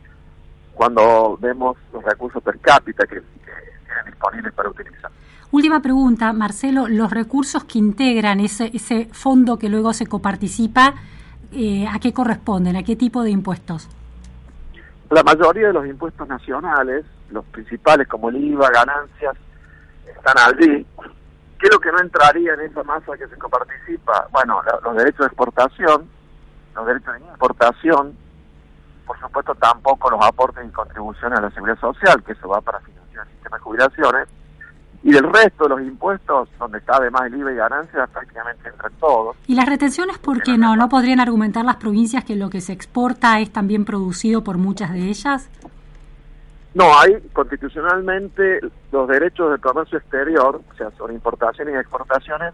cuando 0.73 1.37
vemos 1.41 1.77
los 1.93 2.05
recursos 2.05 2.41
per 2.45 2.61
cápita 2.61 3.09
que, 3.09 3.21
tienen 3.21 4.07
disponibles 4.07 4.53
para 4.53 4.71
utilizar. 4.71 5.11
Última 5.51 5.83
pregunta, 5.83 6.33
Marcelo, 6.33 6.87
los 6.87 7.11
recursos 7.11 7.65
que 7.65 7.81
integran 7.81 8.39
ese, 8.39 8.71
ese 8.73 9.07
fondo 9.07 9.59
que 9.59 9.69
luego 9.69 9.93
se 9.93 10.07
coparticipa, 10.07 10.95
eh, 11.53 11.87
¿a 11.89 11.99
qué 11.99 12.13
corresponden? 12.13 12.77
¿A 12.77 12.83
qué 12.83 12.97
tipo 12.97 13.23
de 13.23 13.31
impuestos? 13.31 13.89
La 15.11 15.23
mayoría 15.23 15.69
de 15.69 15.73
los 15.73 15.87
impuestos 15.87 16.27
nacionales, 16.29 17.05
los 17.31 17.45
principales 17.47 18.09
como 18.09 18.29
el 18.29 18.37
IVA, 18.37 18.71
ganancias, 18.71 19.37
están 20.07 20.35
allí. 20.39 20.87
¿Qué 21.59 21.67
es 21.67 21.73
lo 21.73 21.79
que 21.79 21.93
no 21.93 22.01
entraría 22.01 22.55
en 22.55 22.61
esa 22.61 22.83
masa 22.83 23.17
que 23.17 23.27
se 23.29 23.37
coparticipa? 23.37 24.29
Bueno, 24.33 24.61
los 24.85 24.97
derechos 24.97 25.21
de 25.21 25.27
exportación, 25.27 26.09
los 26.75 26.87
derechos 26.87 27.15
de 27.15 27.21
importación, 27.21 28.17
por 29.07 29.19
supuesto 29.21 29.55
tampoco 29.55 30.11
los 30.11 30.25
aportes 30.25 30.67
y 30.67 30.73
contribuciones 30.73 31.39
a 31.39 31.43
la 31.43 31.51
seguridad 31.51 31.79
social, 31.81 32.23
que 32.25 32.33
eso 32.33 32.49
va 32.49 32.61
para 32.61 32.81
financiar 32.81 33.27
el 33.27 33.33
sistema 33.33 33.57
de 33.57 33.63
jubilaciones, 33.63 34.29
y 35.07 35.12
del 35.12 35.33
resto 35.33 35.64
de 35.64 35.69
los 35.71 35.81
impuestos, 35.83 36.49
donde 36.59 36.79
está 36.79 36.97
además 36.97 37.23
el 37.27 37.37
IVA 37.37 37.53
y 37.53 37.55
ganancias, 37.55 38.11
prácticamente 38.11 38.69
entre 38.69 38.90
todos. 38.99 39.37
¿Y 39.47 39.55
las 39.55 39.66
retenciones 39.66 40.19
por 40.19 40.42
qué 40.42 40.59
no? 40.59 40.75
¿No 40.75 40.88
podrían 40.88 41.21
argumentar 41.21 41.64
las 41.64 41.77
provincias 41.77 42.25
que 42.25 42.35
lo 42.35 42.51
que 42.51 42.61
se 42.61 42.73
exporta 42.73 43.38
es 43.38 43.53
también 43.53 43.85
producido 43.85 44.42
por 44.42 44.59
muchas 44.59 44.92
de 44.92 45.09
ellas? 45.09 45.49
No, 46.75 46.87
hay 46.99 47.21
constitucionalmente 47.33 48.59
los 48.90 49.07
derechos 49.07 49.53
de 49.53 49.59
comercio 49.59 49.97
exterior, 49.99 50.61
o 50.69 50.77
sea, 50.77 50.90
son 50.99 51.12
importaciones 51.12 51.77
y 51.77 51.79
exportaciones, 51.79 52.53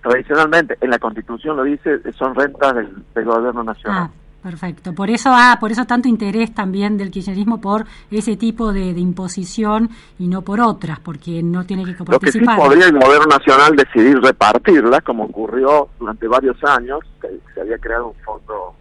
tradicionalmente 0.00 0.78
en 0.80 0.88
la 0.88 0.98
constitución 0.98 1.58
lo 1.58 1.64
dice, 1.64 2.00
son 2.14 2.34
rentas 2.34 2.74
del, 2.74 3.24
gobierno 3.26 3.62
nacional. 3.62 4.08
Ah. 4.10 4.25
Perfecto. 4.46 4.92
Por 4.92 5.10
eso 5.10 5.30
ah, 5.32 5.56
por 5.58 5.72
eso 5.72 5.86
tanto 5.86 6.06
interés 6.06 6.54
también 6.54 6.96
del 6.96 7.10
kirchnerismo 7.10 7.60
por 7.60 7.84
ese 8.12 8.36
tipo 8.36 8.72
de, 8.72 8.90
imposición 8.90 9.90
y 10.20 10.28
no 10.28 10.42
por 10.42 10.60
otras, 10.60 11.00
porque 11.00 11.42
no 11.42 11.66
tiene 11.66 11.84
que 11.84 11.94
participar. 12.04 12.14
Lo 12.14 12.20
que 12.20 12.30
sí 12.30 12.44
podría 12.44 12.86
el 12.86 12.92
gobierno 12.92 13.26
nacional 13.26 13.74
decidir 13.74 14.20
repartirlas, 14.20 15.02
como 15.02 15.24
ocurrió 15.24 15.88
durante 15.98 16.28
varios 16.28 16.62
años, 16.62 17.00
que 17.20 17.40
se 17.52 17.60
había 17.60 17.76
creado 17.78 18.06
un 18.06 18.14
fondo 18.24 18.76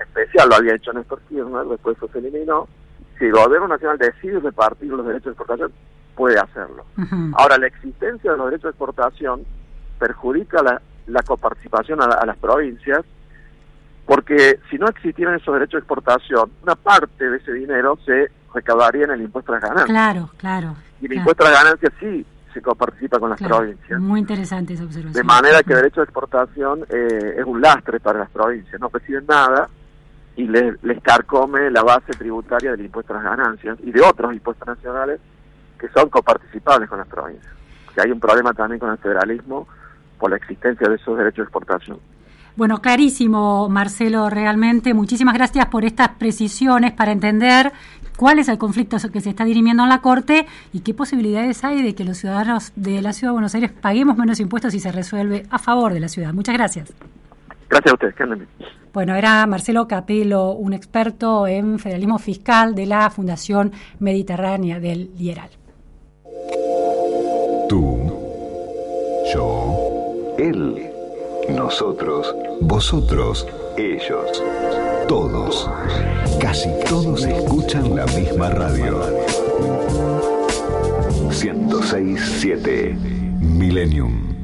especial, 0.00 0.48
lo 0.48 0.54
había 0.54 0.74
hecho 0.74 0.90
Néstor 0.94 1.20
Kirchner, 1.28 1.66
después 1.66 1.98
eso 1.98 2.08
se 2.10 2.18
eliminó. 2.20 2.66
Si 3.18 3.26
el 3.26 3.32
gobierno 3.32 3.68
nacional 3.68 3.98
decide 3.98 4.40
repartir 4.40 4.88
los 4.88 5.04
derechos 5.04 5.26
de 5.26 5.30
exportación, 5.32 5.72
puede 6.16 6.38
hacerlo. 6.38 6.86
Ahora, 7.34 7.58
la 7.58 7.66
existencia 7.66 8.32
de 8.32 8.38
los 8.38 8.46
derechos 8.46 8.62
de 8.62 8.70
exportación 8.70 9.44
perjudica 9.98 10.62
la, 10.62 10.80
la 11.08 11.22
coparticipación 11.22 12.00
a 12.00 12.24
las 12.24 12.38
provincias 12.38 13.04
porque 14.06 14.60
si 14.70 14.76
no 14.76 14.86
existieran 14.88 15.36
esos 15.36 15.54
derechos 15.54 15.72
de 15.72 15.78
exportación, 15.78 16.50
una 16.62 16.74
parte 16.74 17.28
de 17.28 17.36
ese 17.38 17.52
dinero 17.52 17.98
se 18.04 18.30
recaudaría 18.52 19.04
en 19.04 19.12
el 19.12 19.22
impuesto 19.22 19.52
a 19.52 19.56
las 19.56 19.62
ganancias. 19.62 19.88
Claro, 19.88 20.30
claro. 20.36 20.76
Y 21.00 21.06
el 21.06 21.14
impuesto 21.14 21.44
a 21.44 21.50
las 21.50 21.64
ganancias 21.64 21.92
sí 21.98 22.26
se 22.52 22.62
coparticipa 22.62 23.18
con 23.18 23.30
las 23.30 23.40
provincias. 23.40 24.00
Muy 24.00 24.20
interesante 24.20 24.74
esa 24.74 24.84
observación. 24.84 25.12
De 25.12 25.24
manera 25.24 25.62
que 25.62 25.72
el 25.72 25.78
derecho 25.78 26.00
de 26.00 26.04
exportación 26.04 26.84
eh, 26.88 27.36
es 27.38 27.44
un 27.44 27.60
lastre 27.60 27.98
para 27.98 28.20
las 28.20 28.30
provincias, 28.30 28.80
no 28.80 28.88
reciben 28.92 29.26
nada 29.26 29.68
y 30.36 30.46
les, 30.46 30.82
les 30.82 31.02
carcome 31.02 31.70
la 31.70 31.82
base 31.82 32.12
tributaria 32.12 32.72
del 32.72 32.82
impuesto 32.82 33.12
a 33.12 33.16
las 33.16 33.24
ganancias 33.24 33.78
y 33.82 33.90
de 33.90 34.00
otros 34.02 34.32
impuestos 34.32 34.66
nacionales 34.66 35.20
que 35.78 35.88
son 35.88 36.08
coparticipables 36.08 36.88
con 36.88 36.98
las 36.98 37.08
provincias. 37.08 37.52
Que 37.94 38.02
hay 38.02 38.10
un 38.10 38.20
problema 38.20 38.52
también 38.52 38.78
con 38.78 38.90
el 38.90 38.98
federalismo 38.98 39.66
por 40.18 40.30
la 40.30 40.36
existencia 40.36 40.88
de 40.88 40.96
esos 40.96 41.16
derechos 41.16 41.38
de 41.38 41.42
exportación. 41.42 41.98
Bueno, 42.56 42.80
clarísimo, 42.80 43.68
Marcelo, 43.68 44.30
realmente. 44.30 44.94
Muchísimas 44.94 45.34
gracias 45.34 45.66
por 45.66 45.84
estas 45.84 46.10
precisiones 46.10 46.92
para 46.92 47.10
entender 47.10 47.72
cuál 48.16 48.38
es 48.38 48.48
el 48.48 48.58
conflicto 48.58 48.96
que 49.12 49.20
se 49.20 49.30
está 49.30 49.44
dirimiendo 49.44 49.82
en 49.82 49.88
la 49.88 50.00
Corte 50.00 50.46
y 50.72 50.80
qué 50.80 50.94
posibilidades 50.94 51.64
hay 51.64 51.82
de 51.82 51.96
que 51.96 52.04
los 52.04 52.18
ciudadanos 52.18 52.72
de 52.76 53.02
la 53.02 53.12
Ciudad 53.12 53.30
de 53.30 53.34
Buenos 53.34 53.54
Aires 53.56 53.72
paguemos 53.72 54.16
menos 54.16 54.38
impuestos 54.38 54.72
y 54.74 54.80
se 54.80 54.92
resuelve 54.92 55.46
a 55.50 55.58
favor 55.58 55.92
de 55.92 56.00
la 56.00 56.08
ciudad. 56.08 56.32
Muchas 56.32 56.54
gracias. 56.54 56.94
Gracias 57.68 57.90
a 57.90 57.94
ustedes. 57.94 58.14
Que 58.14 58.24
Bueno, 58.92 59.16
era 59.16 59.44
Marcelo 59.46 59.88
Capelo, 59.88 60.52
un 60.52 60.74
experto 60.74 61.48
en 61.48 61.80
federalismo 61.80 62.18
fiscal 62.18 62.76
de 62.76 62.86
la 62.86 63.10
Fundación 63.10 63.72
Mediterránea 63.98 64.78
del 64.78 65.10
Lieral. 65.18 65.50
Tú, 67.68 68.12
yo, 69.32 70.36
él. 70.38 70.93
Nosotros, 71.48 72.34
vosotros, 72.60 73.46
ellos, 73.76 74.42
todos, 75.06 75.68
casi 76.40 76.70
todos 76.88 77.24
escuchan 77.24 77.94
la 77.94 78.06
misma 78.06 78.48
radio. 78.48 79.00
1067 81.28 82.96
Millennium. 83.40 84.34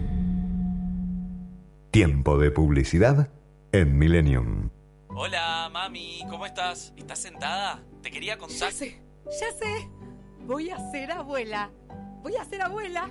Tiempo 1.90 2.38
de 2.38 2.50
publicidad 2.50 3.30
en 3.72 3.98
Millennium. 3.98 4.70
Hola, 5.08 5.70
mami, 5.72 6.22
¿cómo 6.28 6.44
estás? 6.44 6.92
¿Estás 6.96 7.18
sentada? 7.20 7.82
Te 8.02 8.10
quería 8.10 8.36
contar. 8.36 8.58
Ya 8.58 8.70
sé, 8.70 9.02
ya 9.26 9.52
sé. 9.52 9.88
Voy 10.46 10.70
a 10.70 10.78
ser 10.90 11.12
abuela. 11.12 11.70
Voy 12.22 12.36
a 12.36 12.44
ser 12.44 12.62
abuela. 12.62 13.08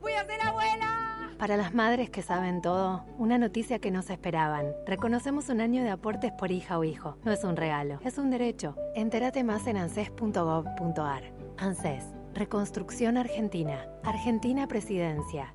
Voy 0.00 0.12
a 0.12 0.24
ser 0.24 0.40
abuela. 0.42 1.05
Para 1.38 1.58
las 1.58 1.74
madres 1.74 2.08
que 2.08 2.22
saben 2.22 2.62
todo, 2.62 3.04
una 3.18 3.36
noticia 3.36 3.78
que 3.78 3.90
no 3.90 4.00
se 4.00 4.14
esperaban. 4.14 4.72
Reconocemos 4.86 5.50
un 5.50 5.60
año 5.60 5.82
de 5.82 5.90
aportes 5.90 6.32
por 6.32 6.50
hija 6.50 6.78
o 6.78 6.84
hijo. 6.84 7.18
No 7.24 7.32
es 7.32 7.44
un 7.44 7.56
regalo, 7.56 8.00
es 8.04 8.16
un 8.16 8.30
derecho. 8.30 8.74
Entérate 8.94 9.44
más 9.44 9.66
en 9.66 9.76
anses.gov.ar. 9.76 11.22
ANSES, 11.58 12.04
Reconstrucción 12.32 13.18
Argentina. 13.18 13.86
Argentina 14.02 14.66
Presidencia. 14.66 15.54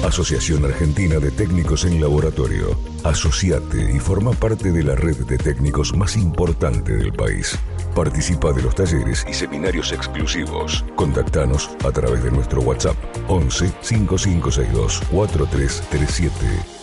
Asociación 0.04 0.66
Argentina 0.66 1.20
de 1.20 1.30
Técnicos 1.30 1.86
en 1.86 2.02
Laboratorio. 2.02 2.76
Asociate 3.04 3.94
y 3.94 4.00
forma 4.00 4.32
parte 4.32 4.72
de 4.72 4.84
la 4.84 4.96
red 4.96 5.16
de 5.16 5.38
técnicos 5.38 5.96
más 5.96 6.18
importante 6.18 6.96
del 6.96 7.14
país. 7.14 7.56
Participa 7.96 8.54
de 8.54 8.62
los 8.62 8.74
talleres 8.74 9.26
y 9.30 9.34
seminarios 9.34 9.92
exclusivos. 9.92 10.86
Contactanos 10.96 11.70
a 11.86 11.92
través 11.92 12.24
de 12.24 12.32
nuestro 12.32 12.62
WhatsApp 12.62 12.96
11 13.28 13.72
5562 13.82 15.02
4337. 15.12 16.82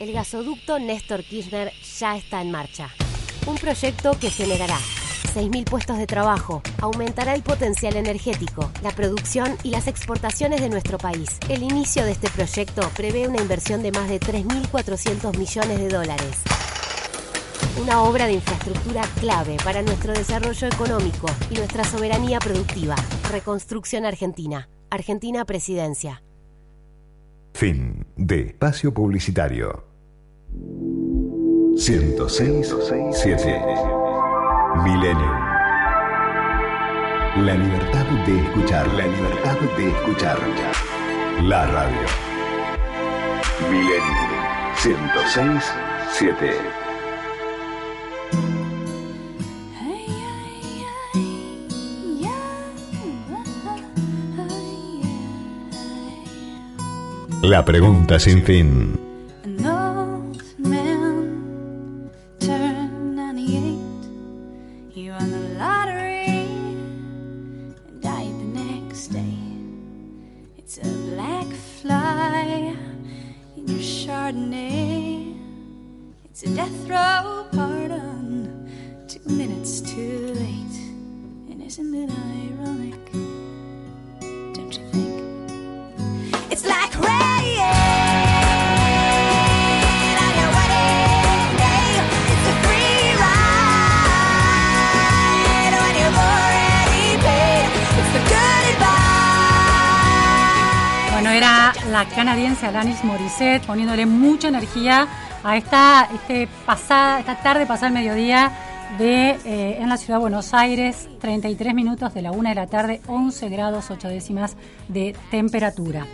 El 0.00 0.12
gasoducto 0.12 0.78
Néstor 0.78 1.24
Kirchner 1.24 1.72
ya 1.98 2.16
está 2.16 2.40
en 2.40 2.52
marcha. 2.52 2.88
Un 3.46 3.56
proyecto 3.56 4.16
que 4.18 4.30
generará 4.30 4.78
6.000 5.34 5.64
puestos 5.64 5.98
de 5.98 6.06
trabajo, 6.06 6.62
aumentará 6.80 7.34
el 7.34 7.42
potencial 7.42 7.96
energético, 7.96 8.70
la 8.82 8.90
producción 8.90 9.56
y 9.62 9.70
las 9.70 9.86
exportaciones 9.86 10.60
de 10.60 10.68
nuestro 10.68 10.98
país. 10.98 11.38
El 11.48 11.62
inicio 11.62 12.04
de 12.04 12.12
este 12.12 12.30
proyecto 12.30 12.88
prevé 12.96 13.28
una 13.28 13.40
inversión 13.40 13.82
de 13.82 13.92
más 13.92 14.08
de 14.08 14.20
3.400 14.20 15.36
millones 15.36 15.78
de 15.78 15.88
dólares. 15.88 16.42
Una 17.80 18.02
obra 18.02 18.26
de 18.26 18.34
infraestructura 18.34 19.02
clave 19.20 19.56
para 19.64 19.82
nuestro 19.82 20.12
desarrollo 20.12 20.66
económico 20.66 21.28
y 21.50 21.54
nuestra 21.54 21.84
soberanía 21.84 22.40
productiva. 22.40 22.96
Reconstrucción 23.30 24.04
Argentina. 24.04 24.68
Argentina 24.90 25.44
Presidencia. 25.44 26.22
Fin 27.54 28.06
de 28.16 28.40
espacio 28.48 28.92
publicitario. 28.92 29.84
106 31.76 32.74
7 33.12 33.62
Milenio. 34.84 35.32
La 37.36 37.54
libertad 37.54 38.06
de 38.26 38.40
escuchar, 38.40 38.88
la 38.94 39.06
libertad 39.06 39.56
de 39.76 39.88
escuchar. 39.88 40.38
La 41.42 41.66
radio. 41.66 42.06
Milenio 43.70 44.38
106 44.76 45.72
7. 46.12 46.77
La 57.42 57.64
pregunta 57.64 58.18
sin 58.18 58.42
fin. 58.42 59.07
Alanis 102.98 103.04
Morissette 103.04 103.66
poniéndole 103.66 104.06
mucha 104.06 104.48
energía 104.48 105.06
a 105.42 105.56
esta, 105.56 106.08
este 106.12 106.44
esta 106.44 107.40
tarde 107.42 107.66
pasada 107.66 107.88
el 107.88 107.94
mediodía 107.94 108.52
de, 108.98 109.30
eh, 109.44 109.78
en 109.80 109.88
la 109.88 109.96
ciudad 109.96 110.18
de 110.18 110.22
Buenos 110.22 110.54
Aires, 110.54 111.08
33 111.20 111.74
minutos 111.74 112.14
de 112.14 112.22
la 112.22 112.32
una 112.32 112.50
de 112.50 112.54
la 112.54 112.66
tarde, 112.66 113.00
11 113.06 113.48
grados 113.48 113.90
8 113.90 114.08
décimas 114.08 114.56
de 114.88 115.14
temperatura. 115.30 116.06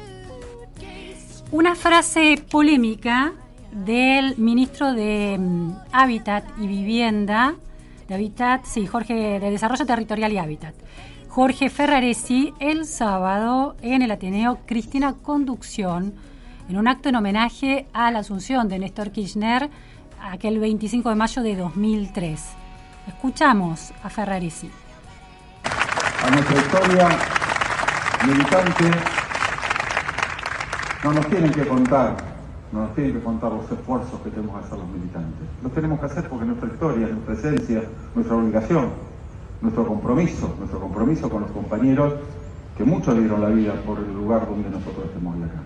Una 1.53 1.75
frase 1.75 2.43
polémica 2.51 3.33
del 3.73 4.37
ministro 4.39 4.93
de 4.93 5.37
mm, 5.39 5.73
Hábitat 5.93 6.45
y 6.59 6.67
Vivienda, 6.67 7.55
de 8.09 8.15
Hábitat, 8.15 8.65
sí, 8.65 8.87
Jorge, 8.87 9.39
de 9.39 9.51
Desarrollo 9.51 9.87
Territorial 9.87 10.33
y 10.33 10.39
Hábitat, 10.39 10.75
Jorge 11.29 11.71
Ferraresi, 11.71 12.53
el 12.61 12.85
sábado 12.87 13.77
en 13.83 14.03
el 14.03 14.11
Ateneo 14.11 14.59
Cristina 14.67 15.15
Conducción, 15.15 16.15
en 16.69 16.79
un 16.79 16.89
acto 16.89 17.09
en 17.09 17.17
homenaje 17.17 17.87
a 17.93 18.11
la 18.11 18.21
asunción 18.21 18.69
de 18.69 18.79
Néstor 18.79 19.11
Kirchner, 19.11 19.69
aquel 20.21 20.59
25 20.59 21.09
de 21.09 21.15
mayo 21.15 21.43
de 21.43 21.57
2003. 21.57 22.41
Escuchamos 23.09 23.93
a 24.03 24.09
Ferraresi. 24.09 24.71
a 26.25 26.31
nuestra 26.31 26.57
historia 26.57 27.09
militante 28.27 28.85
no 31.05 31.13
nos 31.13 31.27
tienen 31.29 31.51
que 31.51 31.67
contar 31.67 32.17
no 32.73 32.81
nos 32.81 32.95
tienen 32.95 33.13
que 33.13 33.21
contar 33.21 33.53
los 33.53 33.71
esfuerzos 33.71 34.21
que 34.23 34.31
tenemos 34.31 34.59
que 34.59 34.67
hacer 34.67 34.79
los 34.79 34.89
militantes. 34.89 35.47
Los 35.63 35.73
tenemos 35.73 36.01
que 36.01 36.07
hacer 36.07 36.29
porque 36.29 36.45
nuestra 36.45 36.69
historia, 36.69 37.07
nuestra 37.07 37.35
esencia, 37.35 37.83
nuestra 38.17 38.37
obligación, 38.37 38.89
nuestro 39.61 39.87
compromiso, 39.87 40.53
nuestro 40.59 40.81
compromiso 40.81 41.31
con 41.31 41.43
los 41.43 41.53
compañeros 41.53 42.15
que 42.77 42.83
muchos 42.83 43.17
dieron 43.17 43.43
la 43.43 43.49
vida 43.51 43.75
por 43.87 43.99
el 43.99 44.13
lugar 44.13 44.49
donde 44.49 44.71
nosotros 44.71 45.07
estamos 45.07 45.37
acá. 45.37 45.63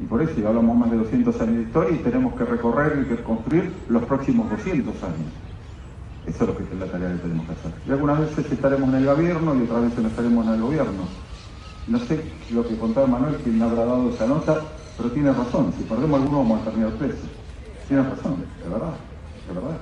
Y 0.00 0.06
por 0.06 0.20
eso 0.22 0.32
ya 0.40 0.48
hablamos 0.48 0.76
más 0.76 0.90
de 0.90 0.96
200 0.96 1.40
años 1.40 1.56
de 1.56 1.62
historia 1.62 1.96
y 1.96 2.02
tenemos 2.02 2.34
que 2.34 2.44
recorrer 2.44 3.06
y 3.10 3.22
construir 3.22 3.72
los 3.88 4.02
próximos 4.04 4.50
200 4.50 5.02
años. 5.02 5.32
Eso 6.26 6.44
es 6.44 6.50
lo 6.50 6.56
que 6.56 6.62
es 6.64 6.78
la 6.78 6.86
tarea 6.86 7.12
que 7.12 7.18
tenemos 7.18 7.46
que 7.46 7.52
hacer. 7.52 7.72
Y 7.86 7.92
algunas 7.92 8.20
veces 8.20 8.50
estaremos 8.50 8.88
en 8.88 8.94
el 8.94 9.06
gobierno 9.06 9.54
y 9.54 9.62
otras 9.62 9.82
veces 9.82 9.98
no 9.98 10.08
estaremos 10.08 10.46
en 10.46 10.54
el 10.54 10.62
gobierno. 10.62 11.04
No 11.86 11.98
sé 11.98 12.20
lo 12.50 12.66
que 12.66 12.76
contaba 12.78 13.06
Manuel, 13.06 13.36
quién 13.44 13.60
habrá 13.62 13.84
dado 13.84 14.08
esa 14.08 14.26
nota, 14.26 14.62
pero 14.96 15.10
tiene 15.10 15.32
razón. 15.32 15.72
Si 15.76 15.84
perdemos 15.84 16.20
alguno 16.20 16.38
vamos 16.38 16.62
a 16.62 16.64
terminar 16.64 16.92
presos. 16.94 17.28
Tiene 17.86 18.02
razón, 18.02 18.36
de 18.62 18.70
verdad, 18.70 18.94
de 19.46 19.54
verdad. 19.54 19.76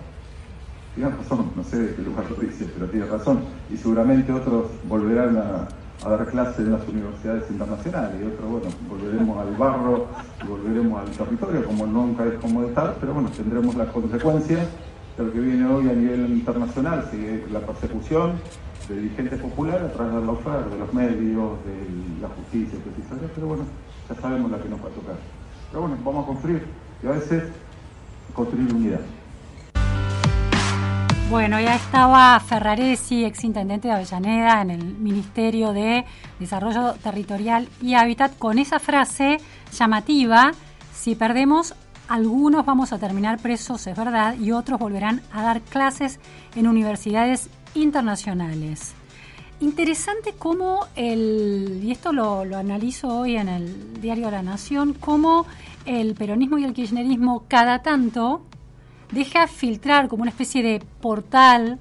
Tiene 0.94 1.11
razón, 1.11 1.53
no 1.57 1.64
sé 1.64 1.79
de 1.79 1.94
qué 1.94 2.03
lugar 2.03 2.29
lo 2.29 2.37
dice, 2.37 2.68
pero 2.75 2.90
tiene 2.90 3.07
razón. 3.07 3.40
Y 3.70 3.77
seguramente 3.77 4.33
otros 4.33 4.66
volverán 4.88 5.37
a, 5.37 5.68
a 6.05 6.09
dar 6.11 6.27
clases 6.27 6.59
en 6.61 6.73
las 6.73 6.87
universidades 6.88 7.51
internacionales 7.51 8.21
y 8.21 8.27
otros, 8.27 8.51
bueno, 8.51 8.69
volveremos 8.88 9.38
al 9.38 9.55
barro, 9.57 10.07
volveremos 10.49 11.01
al 11.01 11.11
territorio, 11.11 11.65
como 11.65 11.87
nunca 11.87 12.25
es 12.25 12.35
como 12.35 12.62
de 12.62 12.69
estar, 12.69 12.97
pero 13.01 13.15
bueno, 13.15 13.29
tendremos 13.31 13.75
las 13.77 13.88
consecuencias 13.88 14.67
de 15.17 15.25
lo 15.25 15.33
que 15.33 15.41
viene 15.41 15.67
hoy 15.67 15.88
a 15.88 15.93
nivel 15.93 16.31
internacional, 16.31 17.07
sigue 17.11 17.45
la 17.53 17.61
persecución 17.61 18.33
de 18.88 18.97
dirigentes 18.97 19.41
populares 19.41 19.83
a 19.83 19.93
través 19.93 20.15
de 20.15 20.27
la 20.27 20.33
oferta, 20.33 20.69
de 20.69 20.79
los 20.79 20.93
medios, 20.93 21.53
de 21.65 22.21
la 22.21 22.29
justicia, 22.29 22.79
precisamente, 22.83 23.33
pero 23.35 23.47
bueno, 23.47 23.65
ya 24.09 24.21
sabemos 24.21 24.51
la 24.51 24.59
que 24.59 24.69
nos 24.69 24.81
va 24.81 24.88
a 24.88 24.91
tocar. 24.91 25.17
Pero 25.71 25.83
bueno, 25.83 25.97
vamos 26.05 26.25
a 26.25 26.27
construir 26.27 26.67
y 27.03 27.07
a 27.07 27.11
veces 27.12 27.45
construir 28.35 28.75
unidad. 28.75 29.01
Bueno, 31.33 31.59
ya 31.59 31.77
estaba 31.77 32.38
Ferraresi, 32.40 33.25
ex 33.25 33.42
intendente 33.45 33.88
de 33.88 33.95
Avellaneda, 33.95 34.61
en 34.61 34.71
el 34.71 34.85
Ministerio 34.85 35.73
de 35.73 36.05
Desarrollo 36.38 36.92
Territorial 37.03 37.71
y 37.81 37.95
Hábitat, 37.95 38.37
con 38.37 38.59
esa 38.59 38.79
frase 38.79 39.38
llamativa, 39.73 40.53
si 40.92 41.14
perdemos, 41.14 41.75
algunos 42.07 42.66
vamos 42.66 42.92
a 42.92 42.99
terminar 42.99 43.38
presos, 43.38 43.87
es 43.87 43.97
verdad, 43.97 44.35
y 44.38 44.53
otros 44.53 44.79
volverán 44.79 45.23
a 45.33 45.42
dar 45.42 45.62
clases 45.62 46.21
en 46.55 46.68
universidades 46.68 47.49
internacionales. 47.73 48.92
Interesante 49.61 50.35
cómo 50.38 50.87
el, 50.97 51.81
y 51.83 51.92
esto 51.92 52.12
lo, 52.12 52.45
lo 52.45 52.59
analizo 52.59 53.09
hoy 53.09 53.37
en 53.37 53.49
el 53.49 54.03
diario 54.03 54.31
La 54.31 54.42
Nación, 54.42 54.92
cómo 54.92 55.47
el 55.87 56.14
peronismo 56.14 56.59
y 56.59 56.64
el 56.64 56.75
kirchnerismo 56.75 57.45
cada 57.49 57.81
tanto 57.81 58.42
deja 59.12 59.46
filtrar 59.46 60.09
como 60.09 60.22
una 60.22 60.31
especie 60.31 60.62
de 60.62 60.83
portal 61.01 61.79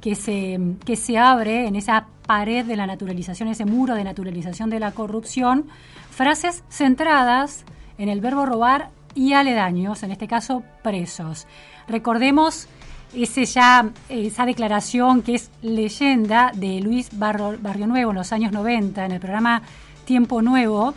que 0.00 0.14
se, 0.14 0.58
que 0.84 0.96
se 0.96 1.18
abre 1.18 1.66
en 1.66 1.76
esa 1.76 2.06
pared 2.26 2.64
de 2.64 2.76
la 2.76 2.86
naturalización, 2.86 3.48
ese 3.48 3.64
muro 3.64 3.94
de 3.94 4.04
naturalización 4.04 4.70
de 4.70 4.80
la 4.80 4.92
corrupción, 4.92 5.66
frases 6.10 6.62
centradas 6.68 7.64
en 7.98 8.08
el 8.08 8.20
verbo 8.20 8.46
robar 8.46 8.90
y 9.14 9.32
aledaños, 9.32 10.02
en 10.02 10.10
este 10.10 10.28
caso 10.28 10.62
presos. 10.82 11.46
Recordemos 11.88 12.68
ese 13.14 13.44
ya, 13.44 13.90
esa 14.08 14.44
declaración 14.44 15.22
que 15.22 15.36
es 15.36 15.50
leyenda 15.62 16.50
de 16.54 16.80
Luis 16.80 17.10
Barro, 17.12 17.56
Barrio 17.60 17.86
Nuevo 17.86 18.10
en 18.10 18.16
los 18.16 18.32
años 18.32 18.52
90 18.52 19.04
en 19.06 19.12
el 19.12 19.20
programa 19.20 19.62
Tiempo 20.04 20.42
Nuevo, 20.42 20.94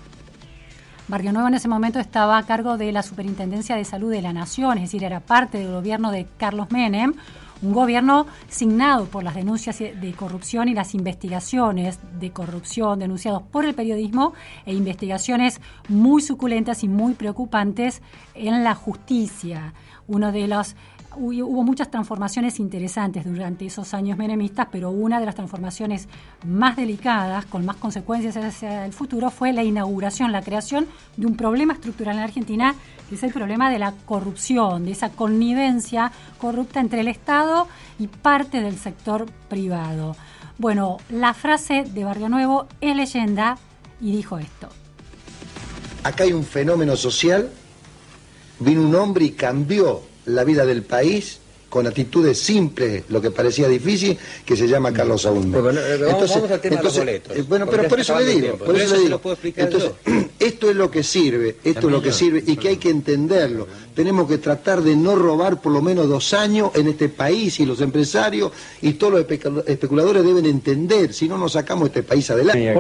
Barrio 1.08 1.32
Nuevo 1.32 1.48
en 1.48 1.54
ese 1.54 1.70
momento 1.70 2.00
estaba 2.00 2.38
a 2.38 2.46
cargo 2.46 2.78
de 2.78 2.92
la 2.92 3.02
Superintendencia 3.02 3.78
de 3.78 3.86
Salud 3.86 4.12
de 4.12 4.22
la 4.22 4.34
Nación, 4.34 4.78
es 4.78 4.84
decir, 4.92 5.06
era 5.06 5.22
parte 5.22 5.58
del 5.58 5.72
gobierno 5.72 6.12
de 6.12 6.28
Carlos 6.38 6.70
Menem, 6.70 7.14
un 7.62 7.72
gobierno 7.72 8.28
signado 8.50 9.06
por 9.06 9.24
las 9.24 9.36
denuncias 9.36 9.80
de 9.80 10.14
corrupción 10.18 10.68
y 10.68 10.74
las 10.74 10.94
investigaciones 10.94 12.00
de 12.20 12.32
corrupción 12.32 13.00
denunciados 13.00 13.42
por 13.42 13.64
el 13.64 13.74
periodismo 13.74 14.34
e 14.66 14.74
investigaciones 14.74 15.62
muy 15.88 16.22
suculentas 16.22 16.84
y 16.84 16.90
muy 16.90 17.14
preocupantes 17.14 18.02
en 18.36 18.66
la 18.66 18.76
justicia. 18.76 19.74
Uno 20.08 20.34
de 20.34 20.48
los 20.50 20.76
hubo 21.16 21.64
muchas 21.64 21.90
transformaciones 21.90 22.60
interesantes 22.60 23.26
durante 23.26 23.66
esos 23.66 23.94
años 23.94 24.18
menemistas, 24.18 24.68
pero 24.72 24.90
una 24.92 25.20
de 25.20 25.26
las 25.26 25.36
transformaciones 25.36 26.08
más 26.46 26.76
delicadas, 26.76 27.46
con 27.46 27.66
más 27.66 27.78
consecuencias 27.78 28.38
hacia 28.38 28.86
el 28.86 28.94
futuro, 28.94 29.30
fue 29.30 29.54
la 29.54 29.64
inauguración, 29.64 30.32
la 30.32 30.42
creación 30.42 30.88
de 31.16 31.26
un 31.26 31.36
problema 31.36 31.74
estructural 31.74 32.18
en 32.18 32.24
Argentina, 32.24 32.76
que 33.10 33.16
es 33.16 33.24
el 33.24 33.34
problema 33.34 33.72
de 33.72 33.80
la 33.80 33.94
corrupción, 34.06 34.86
de 34.86 34.92
esa 34.92 35.10
connivencia 35.10 36.12
corrupta 36.38 36.80
entre 36.80 37.02
el 37.02 37.08
Estado 37.08 37.68
y 38.00 38.08
parte 38.08 38.62
del 38.62 38.78
sector 38.78 39.26
privado. 39.50 40.16
Bueno, 40.58 40.98
la 41.10 41.34
frase 41.34 41.84
de 41.84 42.04
Barrio 42.04 42.30
Nuevo 42.30 42.68
es 42.82 42.96
leyenda 42.96 43.58
y 44.02 44.12
dijo 44.12 44.38
esto. 44.38 44.70
Acá 46.04 46.24
hay 46.24 46.34
un 46.34 46.44
fenómeno 46.44 46.96
social, 46.96 47.50
vino 48.60 48.82
un 48.82 48.96
hombre 48.96 49.26
y 49.26 49.32
cambió 49.32 50.02
la 50.28 50.44
vida 50.44 50.66
del 50.66 50.84
país 50.84 51.40
con 51.70 51.86
actitudes 51.86 52.40
simples, 52.40 53.04
lo 53.10 53.22
que 53.22 53.30
parecía 53.30 53.68
difícil, 53.68 54.18
que 54.46 54.56
se 54.56 54.70
llama 54.70 54.94
Carlos 54.94 55.24
Saúl. 55.24 55.48
Bueno, 55.48 55.82
vamos, 56.00 56.30
vamos 56.30 56.52
al 56.52 56.62
tema 56.62 56.78
de 56.78 56.84
los 56.84 56.98
boletos. 56.98 57.48
bueno, 57.50 57.66
pero 57.70 57.84
por 57.90 58.00
eso 58.00 58.18
le 58.18 58.26
digo, 58.26 58.58
por 58.58 58.76
eso 58.78 58.96
le 58.96 59.02
digo. 59.02 59.22
Entonces, 59.58 59.92
esto 60.40 60.70
es 60.70 60.76
lo 60.78 60.90
que 60.90 61.04
sirve, 61.04 61.58
esto 61.66 61.88
es 61.88 61.92
lo 61.92 62.02
que 62.02 62.14
sirve 62.14 62.44
y 62.48 62.56
que 62.56 62.70
hay 62.70 62.78
que 62.78 62.90
entenderlo. 62.90 63.68
Tenemos 63.94 64.30
que 64.30 64.38
tratar 64.38 64.82
de 64.82 64.96
no 64.96 65.16
robar 65.16 65.62
por 65.62 65.74
lo 65.74 65.82
menos 65.82 66.08
dos 66.08 66.34
años 66.34 66.72
en 66.74 66.88
este 66.88 67.10
país 67.10 67.60
y 67.60 67.66
los 67.66 67.82
empresarios 67.82 68.54
y 68.82 68.94
todos 68.94 69.14
los 69.14 69.28
especu- 69.28 69.64
especuladores 69.68 70.24
deben 70.24 70.46
entender, 70.46 71.14
si 71.14 71.28
no 71.28 71.38
nos 71.38 71.52
sacamos 71.52 71.88
este 71.88 72.02
país 72.02 72.30
adelante. 72.32 72.74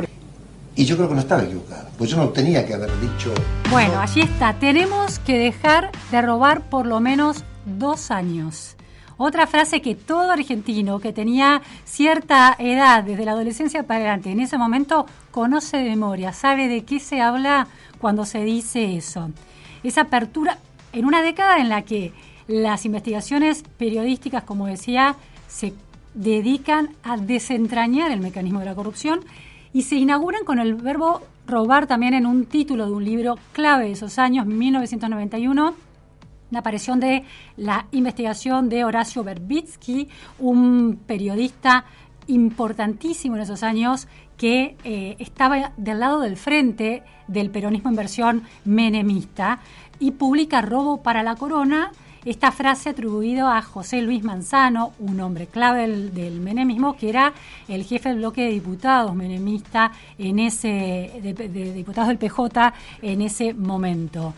Y 0.77 0.85
yo 0.85 0.95
creo 0.95 1.09
que 1.09 1.15
no 1.15 1.21
estaba 1.21 1.41
equivocado, 1.41 1.89
pues 1.97 2.11
yo 2.11 2.17
no 2.17 2.29
tenía 2.29 2.63
que 2.63 2.75
haber 2.75 2.91
dicho 3.01 3.33
Bueno, 3.71 3.99
allí 3.99 4.21
está. 4.21 4.53
Tenemos 4.59 5.17
que 5.17 5.35
dejar 5.35 5.89
de 6.11 6.21
robar 6.21 6.69
por 6.69 6.85
lo 6.85 6.99
menos 6.99 7.43
dos 7.65 8.11
años. 8.11 8.75
Otra 9.17 9.47
frase 9.47 9.81
que 9.81 9.95
todo 9.95 10.31
argentino 10.31 10.99
que 10.99 11.11
tenía 11.11 11.63
cierta 11.83 12.55
edad, 12.59 13.03
desde 13.03 13.25
la 13.25 13.31
adolescencia 13.31 13.87
para 13.87 14.01
adelante, 14.01 14.29
en 14.29 14.39
ese 14.39 14.59
momento 14.59 15.07
conoce 15.31 15.77
de 15.77 15.89
memoria, 15.89 16.31
sabe 16.31 16.67
de 16.67 16.85
qué 16.85 16.99
se 16.99 17.21
habla 17.21 17.67
cuando 17.99 18.23
se 18.23 18.43
dice 18.43 18.95
eso. 18.95 19.31
Esa 19.81 20.01
apertura 20.01 20.59
en 20.93 21.05
una 21.05 21.23
década 21.23 21.57
en 21.57 21.69
la 21.69 21.81
que 21.81 22.13
las 22.45 22.85
investigaciones 22.85 23.63
periodísticas, 23.79 24.43
como 24.43 24.67
decía, 24.67 25.15
se 25.47 25.73
dedican 26.13 26.91
a 27.01 27.17
desentrañar 27.17 28.11
el 28.11 28.19
mecanismo 28.19 28.59
de 28.59 28.65
la 28.65 28.75
corrupción 28.75 29.21
y 29.77 29.83
se 29.83 29.95
inauguran 29.95 30.43
con 30.43 30.57
el 30.57 30.73
verbo 30.73 31.21
robar 31.45 31.85
también 31.85 32.15
en 32.15 32.25
un 32.25 32.45
título 32.45 32.87
de 32.87 32.93
un 32.93 33.05
libro 33.05 33.37
clave 33.51 33.85
de 33.85 33.91
esos 33.91 34.17
años, 34.17 34.47
1991, 34.47 35.75
la 36.49 36.59
aparición 36.59 36.99
de 36.99 37.25
la 37.57 37.85
investigación 37.91 38.69
de 38.69 38.83
Horacio 38.83 39.23
Verbitsky, 39.23 40.09
un 40.39 40.99
periodista 41.05 41.85
importantísimo 42.25 43.35
en 43.35 43.43
esos 43.43 43.61
años 43.61 44.07
que 44.35 44.77
eh, 44.83 45.15
estaba 45.19 45.73
del 45.77 45.99
lado 45.99 46.21
del 46.21 46.37
frente 46.37 47.03
del 47.27 47.51
peronismo 47.51 47.91
en 47.91 47.95
versión 47.95 48.43
menemista 48.65 49.59
y 49.99 50.09
publica 50.09 50.63
Robo 50.63 51.03
para 51.03 51.21
la 51.21 51.35
Corona, 51.35 51.91
esta 52.29 52.51
frase 52.51 52.89
atribuida 52.89 53.57
a 53.57 53.61
José 53.61 54.01
Luis 54.01 54.21
Manzano, 54.21 54.91
un 54.99 55.19
hombre 55.21 55.47
clave 55.47 55.87
del, 55.87 56.41
menemismo, 56.41 56.97
que 56.97 57.07
era 57.07 57.33
el 57.69 57.85
jefe 57.85 58.09
del 58.09 58.17
bloque 58.17 58.41
de 58.43 58.49
diputados 58.49 59.15
menemista 59.15 59.93
en 60.17 60.39
ese, 60.39 61.21
de, 61.23 61.33
de 61.33 61.73
diputados 61.73 62.09
del 62.09 62.17
PJ 62.17 62.73
en 63.01 63.21
ese 63.21 63.53
momento. 63.53 64.33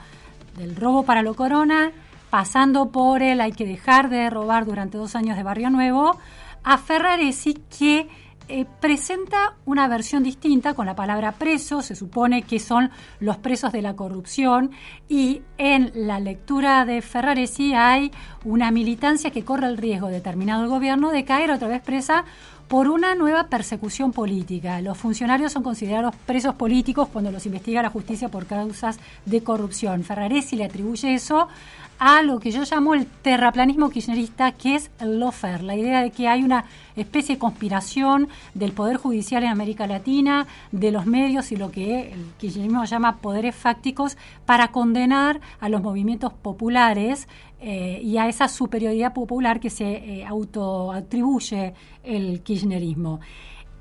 Del 0.55 0.75
robo 0.75 1.03
para 1.03 1.23
la 1.23 1.33
corona, 1.33 1.91
pasando 2.29 2.89
por 2.89 3.23
el 3.23 3.41
hay 3.41 3.53
que 3.53 3.65
dejar 3.65 4.09
de 4.09 4.29
robar 4.29 4.65
durante 4.65 4.99
dos 4.99 5.15
años 5.15 5.35
de 5.35 5.41
Barrio 5.41 5.71
Nuevo, 5.71 6.15
a 6.63 6.77
Ferraresi 6.77 7.55
que 7.77 8.07
eh, 8.49 8.65
presenta 8.79 9.55
una 9.65 9.87
versión 9.87 10.23
distinta 10.23 10.73
con 10.73 10.87
la 10.87 10.95
palabra 10.95 11.33
preso, 11.33 11.83
se 11.83 11.95
supone 11.95 12.41
que 12.41 12.59
son 12.59 12.89
los 13.19 13.37
presos 13.37 13.71
de 13.71 13.83
la 13.83 13.95
corrupción 13.95 14.71
y 15.07 15.43
en 15.59 15.91
la 15.93 16.19
lectura 16.19 16.83
de 16.83 17.03
Ferraresi 17.03 17.75
hay 17.75 18.11
una 18.43 18.71
militancia 18.71 19.29
que 19.29 19.45
corre 19.45 19.67
el 19.67 19.77
riesgo 19.77 20.07
determinado 20.07 20.63
el 20.63 20.69
gobierno 20.69 21.11
de 21.11 21.25
caer 21.25 21.51
otra 21.51 21.67
vez 21.67 21.83
presa 21.83 22.25
por 22.67 22.87
una 22.87 23.15
nueva 23.15 23.47
persecución 23.47 24.11
política. 24.11 24.81
Los 24.81 24.97
funcionarios 24.97 25.51
son 25.51 25.63
considerados 25.63 26.15
presos 26.15 26.55
políticos 26.55 27.07
cuando 27.11 27.31
los 27.31 27.45
investiga 27.45 27.83
la 27.83 27.89
justicia 27.89 28.29
por 28.29 28.45
causas 28.45 28.99
de 29.25 29.43
corrupción. 29.43 30.03
Ferraresi 30.03 30.55
le 30.55 30.65
atribuye 30.65 31.13
eso 31.13 31.47
a 31.99 32.21
lo 32.21 32.39
que 32.39 32.51
yo 32.51 32.63
llamo 32.63 32.93
el 32.93 33.05
terraplanismo 33.05 33.89
kirchnerista, 33.89 34.53
que 34.53 34.75
es 34.75 34.89
el 34.99 35.19
lofer, 35.19 35.61
la 35.61 35.75
idea 35.75 36.01
de 36.01 36.11
que 36.11 36.29
hay 36.29 36.43
una 36.43 36.63
especie 36.95 37.35
de 37.35 37.39
conspiración 37.39 38.29
del 38.53 38.71
Poder 38.71 38.95
Judicial 38.95 39.43
en 39.43 39.49
América 39.49 39.85
Latina, 39.85 40.47
de 40.71 40.91
los 40.91 41.05
medios 41.05 41.51
y 41.51 41.57
lo 41.57 41.71
que 41.71 42.13
el 42.13 42.25
kirchnerismo 42.37 42.85
llama 42.85 43.17
poderes 43.17 43.53
fácticos, 43.53 44.17
para 44.45 44.69
condenar 44.69 45.41
a 45.59 45.67
los 45.67 45.81
movimientos 45.81 46.31
populares 46.31 47.27
eh, 47.59 47.99
y 48.01 48.17
a 48.17 48.29
esa 48.29 48.47
superioridad 48.47 49.13
popular 49.13 49.59
que 49.59 49.69
se 49.69 49.85
eh, 49.85 50.25
autoatribuye 50.25 51.73
el 52.03 52.41
kirchnerismo. 52.41 53.19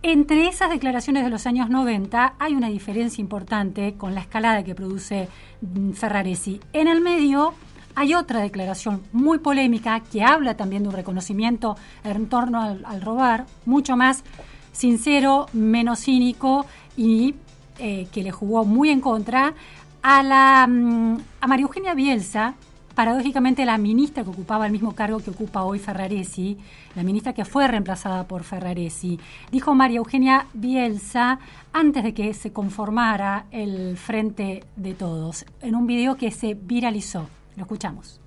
Entre 0.03 0.47
esas 0.47 0.71
declaraciones 0.71 1.25
de 1.25 1.31
los 1.31 1.47
años 1.47 1.71
90 1.71 2.35
hay 2.39 2.55
una 2.55 2.69
diferencia 2.69 3.21
importante 3.21 3.95
con 3.95 4.15
la 4.15 4.21
escalada 4.21 4.63
que 4.63 4.75
produce 4.75 5.29
mm, 5.61 5.91
Ferraresi. 5.93 6.61
En 6.73 6.87
el 6.87 7.01
medio 7.01 7.55
hay 7.99 8.15
otra 8.15 8.39
declaración 8.39 9.03
muy 9.13 9.39
polémica 9.39 9.99
que 9.99 10.23
habla 10.23 10.57
también 10.57 10.85
de 10.85 10.89
un 10.89 10.95
reconocimiento 10.95 11.77
en 12.05 12.29
torno 12.29 12.63
al, 12.63 13.01
robar, 13.03 13.47
mucho 13.67 13.97
más 13.97 14.23
sincero, 14.71 15.47
menos 15.53 15.99
cínico 16.05 16.65
y 16.97 17.35
eh, 17.81 18.07
que 18.13 18.23
le 18.23 18.31
jugó 18.31 18.65
muy 18.65 18.91
en 18.91 19.01
contra 19.01 19.53
a, 20.01 20.23
la, 20.23 20.69
mm, 20.69 21.19
a 21.41 21.47
María 21.49 21.65
Eugenia 21.65 21.95
Bielsa, 21.95 22.55
paradójicamente 22.95 23.65
la 23.65 23.79
ministra 23.79 24.23
que 24.23 24.31
ocupaba 24.31 24.67
el 24.67 24.73
mismo 24.73 24.95
cargo 24.95 25.19
que 25.19 25.31
ocupa 25.31 25.65
hoy 25.65 25.81
Ferraresi, 25.81 26.57
la 26.95 27.03
ministra 27.03 27.33
que 27.33 27.45
fue 27.45 27.67
reemplazada 27.67 28.29
por 28.29 28.45
Ferraresi, 28.45 29.19
dijo 29.51 29.75
María 29.75 29.99
Eugenia 29.99 30.47
Bielsa 30.55 31.41
antes 31.73 32.05
de 32.05 32.15
que 32.15 32.33
se 32.33 32.53
conformara 32.53 33.47
el 33.51 33.97
Frente 33.97 34.63
de 34.77 34.95
Todos, 34.95 35.45
en 35.63 35.75
un 35.75 35.89
video 35.89 36.17
que 36.17 36.31
se 36.31 36.55
viralizó. 36.55 37.29
Lo 37.59 37.65
escuchamos. 37.65 38.21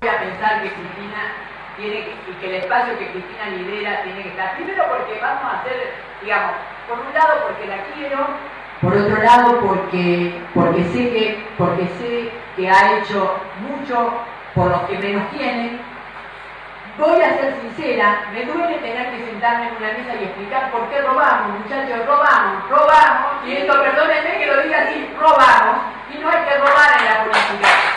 Voy 0.00 0.10
a 0.10 0.18
pensar 0.18 0.60
que 0.60 0.72
Cristina 0.72 1.22
tiene 1.76 2.06
que, 2.06 2.10
y 2.28 2.34
que 2.40 2.46
el 2.48 2.54
espacio 2.56 2.98
que 2.98 3.06
Cristina 3.12 3.46
lidera 3.46 4.02
tiene 4.02 4.20
que 4.24 4.28
estar, 4.30 4.56
primero 4.56 4.82
porque 4.88 5.20
vamos 5.22 5.44
a 5.44 5.60
hacer, 5.60 5.94
digamos, 6.20 6.56
por 6.88 6.98
un 6.98 7.14
lado 7.14 7.46
porque 7.46 7.68
la 7.68 7.84
quiero, 7.94 8.26
por 8.82 8.96
otro 8.96 9.22
lado 9.22 9.60
porque, 9.60 10.42
porque, 10.52 10.82
sé 10.90 11.10
que, 11.12 11.46
porque 11.56 11.86
sé 12.00 12.32
que 12.56 12.68
ha 12.68 12.98
hecho 12.98 13.38
mucho 13.62 14.12
por 14.56 14.68
los 14.68 14.80
que 14.90 14.98
menos 14.98 15.30
tienen. 15.30 15.80
Voy 16.98 17.22
a 17.22 17.38
ser 17.38 17.54
sincera, 17.60 18.26
me 18.32 18.44
duele 18.44 18.78
tener 18.78 19.08
que 19.12 19.24
sentarme 19.24 19.68
en 19.68 19.76
una 19.76 19.92
mesa 19.92 20.20
y 20.20 20.24
explicar 20.24 20.72
por 20.72 20.90
qué 20.90 21.00
robamos, 21.00 21.60
muchachos, 21.60 22.06
robamos, 22.06 22.68
robamos, 22.68 23.46
y 23.46 23.52
esto 23.52 23.72
perdónenme 23.72 24.38
que 24.38 24.46
lo 24.46 24.62
diga 24.64 24.82
así, 24.82 25.08
robamos, 25.20 25.76
y 26.12 26.18
no 26.18 26.28
hay 26.28 26.42
que 26.42 26.58
robar 26.58 26.98
en 26.98 27.04
la 27.04 27.24
política. 27.24 27.93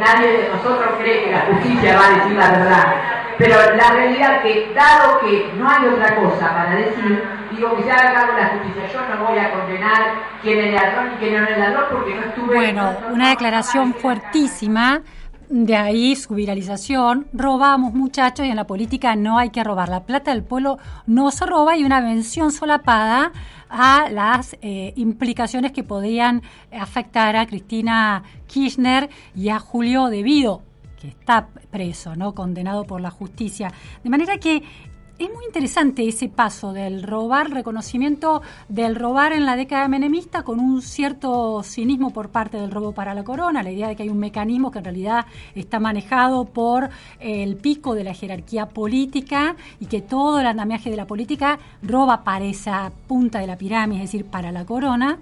Nadie 0.00 0.32
de 0.32 0.48
nosotros 0.48 0.94
cree 0.98 1.24
que 1.24 1.30
la 1.30 1.40
justicia 1.40 1.96
va 1.96 2.06
a 2.06 2.10
decir 2.10 2.36
la 2.36 2.50
verdad. 2.50 2.94
Pero 3.38 3.56
la 3.74 3.90
realidad 3.90 4.42
que, 4.42 4.72
dado 4.74 5.20
que 5.20 5.50
no 5.56 5.68
hay 5.68 5.86
otra 5.86 6.14
cosa 6.16 6.52
para 6.52 6.76
decir, 6.76 7.24
digo 7.52 7.74
que 7.76 7.84
se 7.84 7.90
haga 7.90 8.12
cargo 8.12 8.32
la 8.38 8.48
justicia. 8.48 8.82
Yo 8.92 9.14
no 9.14 9.26
voy 9.26 9.38
a 9.38 9.50
condenar 9.52 10.14
quién 10.42 10.58
es 10.58 10.74
ladrón 10.74 11.12
y 11.14 11.16
quién 11.18 11.40
no 11.40 11.48
es 11.48 11.58
ladrón 11.58 11.84
porque 11.90 12.14
no 12.14 12.22
estuve... 12.22 12.54
Bueno, 12.54 12.96
una 13.10 13.30
declaración 13.30 13.94
fuertísima 13.94 15.00
de 15.50 15.74
ahí 15.74 16.14
su 16.14 16.34
viralización, 16.34 17.26
robamos 17.32 17.92
muchachos 17.92 18.46
y 18.46 18.50
en 18.50 18.56
la 18.56 18.68
política 18.68 19.16
no 19.16 19.36
hay 19.36 19.50
que 19.50 19.64
robar. 19.64 19.88
La 19.88 20.04
plata 20.04 20.32
del 20.32 20.44
pueblo 20.44 20.78
no 21.06 21.32
se 21.32 21.44
roba 21.44 21.76
y 21.76 21.82
una 21.82 22.00
mención 22.00 22.52
solapada 22.52 23.32
a 23.68 24.08
las 24.10 24.56
eh, 24.62 24.92
implicaciones 24.94 25.72
que 25.72 25.82
podían 25.82 26.42
afectar 26.72 27.34
a 27.34 27.46
Cristina 27.46 28.22
Kirchner 28.46 29.10
y 29.34 29.48
a 29.48 29.58
Julio 29.58 30.06
Devido, 30.06 30.62
que 31.00 31.08
está 31.08 31.48
preso, 31.70 32.14
¿no? 32.14 32.32
condenado 32.32 32.84
por 32.84 33.00
la 33.00 33.10
justicia. 33.10 33.72
De 34.04 34.10
manera 34.10 34.38
que 34.38 34.62
es 35.20 35.30
muy 35.30 35.44
interesante 35.44 36.08
ese 36.08 36.30
paso 36.30 36.72
del 36.72 37.02
robar, 37.02 37.50
reconocimiento 37.50 38.40
del 38.70 38.96
robar 38.96 39.34
en 39.34 39.44
la 39.44 39.54
década 39.54 39.86
menemista 39.86 40.44
con 40.44 40.58
un 40.58 40.80
cierto 40.80 41.62
cinismo 41.62 42.10
por 42.10 42.30
parte 42.30 42.56
del 42.56 42.70
robo 42.70 42.92
para 42.92 43.12
la 43.12 43.22
corona, 43.22 43.62
la 43.62 43.70
idea 43.70 43.88
de 43.88 43.96
que 43.96 44.04
hay 44.04 44.08
un 44.08 44.18
mecanismo 44.18 44.70
que 44.70 44.78
en 44.78 44.84
realidad 44.84 45.26
está 45.54 45.78
manejado 45.78 46.46
por 46.46 46.88
el 47.18 47.56
pico 47.56 47.94
de 47.94 48.04
la 48.04 48.14
jerarquía 48.14 48.70
política 48.70 49.56
y 49.78 49.86
que 49.86 50.00
todo 50.00 50.40
el 50.40 50.46
andamiaje 50.46 50.88
de 50.88 50.96
la 50.96 51.06
política 51.06 51.58
roba 51.82 52.24
para 52.24 52.46
esa 52.46 52.90
punta 53.06 53.40
de 53.40 53.46
la 53.46 53.58
pirámide, 53.58 54.02
es 54.02 54.12
decir, 54.12 54.24
para 54.24 54.50
la 54.52 54.64
corona, 54.64 55.18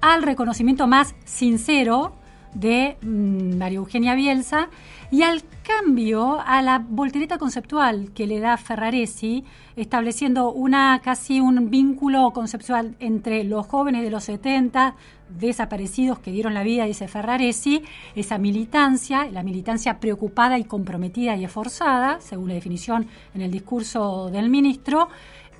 al 0.00 0.24
reconocimiento 0.24 0.88
más 0.88 1.14
sincero 1.24 2.17
de 2.54 2.96
mm, 3.02 3.56
María 3.56 3.78
Eugenia 3.78 4.14
Bielsa 4.14 4.68
y 5.10 5.22
al 5.22 5.42
cambio 5.62 6.40
a 6.40 6.62
la 6.62 6.78
voltereta 6.78 7.38
conceptual 7.38 8.10
que 8.14 8.26
le 8.26 8.40
da 8.40 8.56
Ferraresi, 8.56 9.44
estableciendo 9.76 10.52
una 10.52 11.00
casi 11.02 11.40
un 11.40 11.70
vínculo 11.70 12.30
conceptual 12.32 12.96
entre 13.00 13.44
los 13.44 13.66
jóvenes 13.66 14.02
de 14.02 14.10
los 14.10 14.24
70 14.24 14.96
desaparecidos 15.28 16.18
que 16.18 16.32
dieron 16.32 16.54
la 16.54 16.62
vida, 16.62 16.84
dice 16.84 17.08
Ferraresi, 17.08 17.82
esa 18.14 18.38
militancia, 18.38 19.28
la 19.30 19.42
militancia 19.42 20.00
preocupada 20.00 20.58
y 20.58 20.64
comprometida 20.64 21.36
y 21.36 21.44
esforzada, 21.44 22.20
según 22.20 22.48
la 22.48 22.54
definición 22.54 23.06
en 23.34 23.42
el 23.42 23.50
discurso 23.50 24.30
del 24.30 24.48
ministro, 24.48 25.08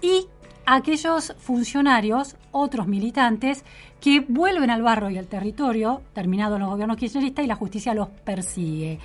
y 0.01 0.27
aquellos 0.75 1.35
funcionarios, 1.39 2.37
otros 2.53 2.87
militantes, 2.87 3.65
que 4.01 4.21
vuelven 4.21 4.71
al 4.71 4.83
barrio 4.83 5.11
y 5.11 5.19
al 5.19 5.27
territorio, 5.27 6.03
terminados 6.13 6.61
los 6.61 6.69
gobiernos 6.69 6.97
kirchneristas, 6.97 7.45
y 7.45 7.49
la 7.49 7.55
justicia 7.55 7.95
los 7.95 8.09
persigue. 8.09 8.99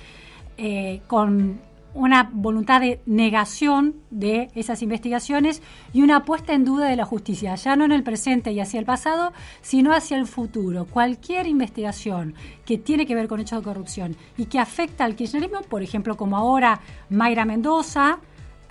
Eh, 0.56 1.00
con 1.06 1.60
una 1.94 2.28
voluntad 2.32 2.80
de 2.80 3.00
negación 3.06 3.94
de 4.10 4.50
esas 4.54 4.82
investigaciones 4.82 5.62
y 5.92 6.02
una 6.02 6.24
puesta 6.24 6.52
en 6.52 6.64
duda 6.64 6.88
de 6.88 6.96
la 6.96 7.04
justicia, 7.04 7.54
ya 7.54 7.76
no 7.76 7.84
en 7.84 7.92
el 7.92 8.02
presente 8.02 8.52
y 8.52 8.60
hacia 8.60 8.80
el 8.80 8.84
pasado, 8.84 9.32
sino 9.62 9.92
hacia 9.92 10.16
el 10.16 10.26
futuro. 10.26 10.86
Cualquier 10.86 11.46
investigación 11.46 12.34
que 12.66 12.78
tiene 12.78 13.06
que 13.06 13.14
ver 13.14 13.28
con 13.28 13.40
hechos 13.40 13.60
de 13.60 13.64
corrupción 13.64 14.16
y 14.36 14.46
que 14.46 14.58
afecta 14.58 15.04
al 15.04 15.14
kirchnerismo, 15.14 15.62
por 15.62 15.82
ejemplo, 15.82 16.16
como 16.16 16.36
ahora 16.36 16.80
Mayra 17.10 17.44
Mendoza, 17.44 18.18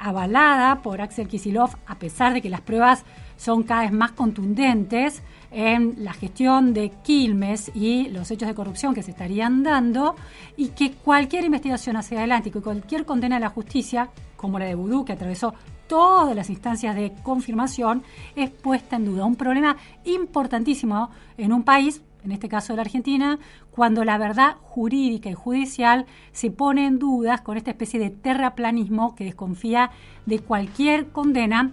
avalada 0.04 0.82
por 0.82 1.01
Axel 1.01 1.28
Kisilov, 1.28 1.72
a 1.88 1.95
pesar 1.95 2.34
de 2.34 2.41
que 2.41 2.49
las 2.49 2.62
pruebas 2.62 3.06
son 3.38 3.64
cada 3.64 3.82
vez 3.82 3.91
más 3.91 4.12
contundentes, 4.12 5.24
en 5.54 6.04
la 6.04 6.14
gestión 6.14 6.74
de 6.74 6.91
Quilmes 7.04 7.72
y 7.76 8.10
los 8.10 8.32
hechos 8.32 8.47
de 8.47 8.56
corrupción 8.56 8.95
que 8.95 9.04
se 9.04 9.12
estarían 9.12 9.62
dando 9.62 10.16
y 10.58 10.70
que 10.70 10.93
cualquier 10.93 11.45
investigación 11.45 11.95
hacia 11.95 12.18
adelante 12.18 12.49
y 12.49 12.51
cualquier 12.60 13.06
condena 13.06 13.38
a 13.38 13.39
la 13.39 13.49
justicia, 13.49 14.10
como 14.36 14.58
la 14.58 14.66
de 14.66 14.76
Vudú, 14.76 15.06
que 15.06 15.14
atravesó 15.14 15.54
todas 15.88 16.36
las 16.36 16.49
instancias 16.49 16.95
de 16.95 17.14
confirmación, 17.22 18.04
es 18.36 18.49
puesta 18.49 18.95
en 18.95 19.06
duda. 19.06 19.26
Un 19.26 19.36
problema 19.36 19.78
importantísimo 20.06 21.12
en 21.38 21.54
un 21.54 21.64
país, 21.64 22.01
en 22.24 22.32
este 22.32 22.50
caso 22.50 22.74
de 22.74 22.78
la 22.78 22.84
Argentina, 22.84 23.40
cuando 23.72 24.04
la 24.04 24.18
verdad 24.18 24.56
jurídica 24.62 25.30
y 25.30 25.34
judicial 25.34 26.06
se 26.32 26.52
pone 26.52 26.86
en 26.86 27.00
dudas 27.00 27.42
con 27.42 27.58
esta 27.58 27.72
especie 27.72 28.00
de 28.00 28.10
terraplanismo 28.10 29.16
que 29.16 29.26
desconfía 29.26 29.92
de 30.26 30.40
cualquier 30.40 31.08
condena 31.08 31.72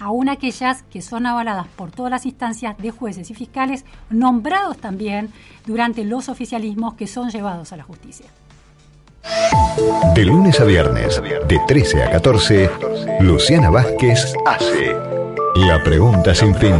aún 0.00 0.28
aquellas 0.28 0.82
que 0.84 1.02
son 1.02 1.26
avaladas 1.26 1.66
por 1.68 1.90
todas 1.90 2.10
las 2.10 2.26
instancias 2.26 2.76
de 2.78 2.90
jueces 2.90 3.30
y 3.30 3.34
fiscales, 3.34 3.84
nombrados 4.10 4.78
también 4.78 5.30
durante 5.66 6.04
los 6.04 6.28
oficialismos 6.28 6.94
que 6.94 7.06
son 7.06 7.30
llevados 7.30 7.72
a 7.72 7.76
la 7.76 7.82
justicia. 7.82 8.26
De 10.14 10.24
lunes 10.24 10.60
a 10.60 10.64
viernes, 10.64 11.20
de 11.48 11.60
13 11.66 12.04
a 12.04 12.10
14, 12.12 12.70
Luciana 13.20 13.70
Vázquez 13.70 14.32
hace 14.46 14.94
la 15.56 15.82
pregunta 15.82 16.34
sin 16.34 16.54
fin. 16.54 16.74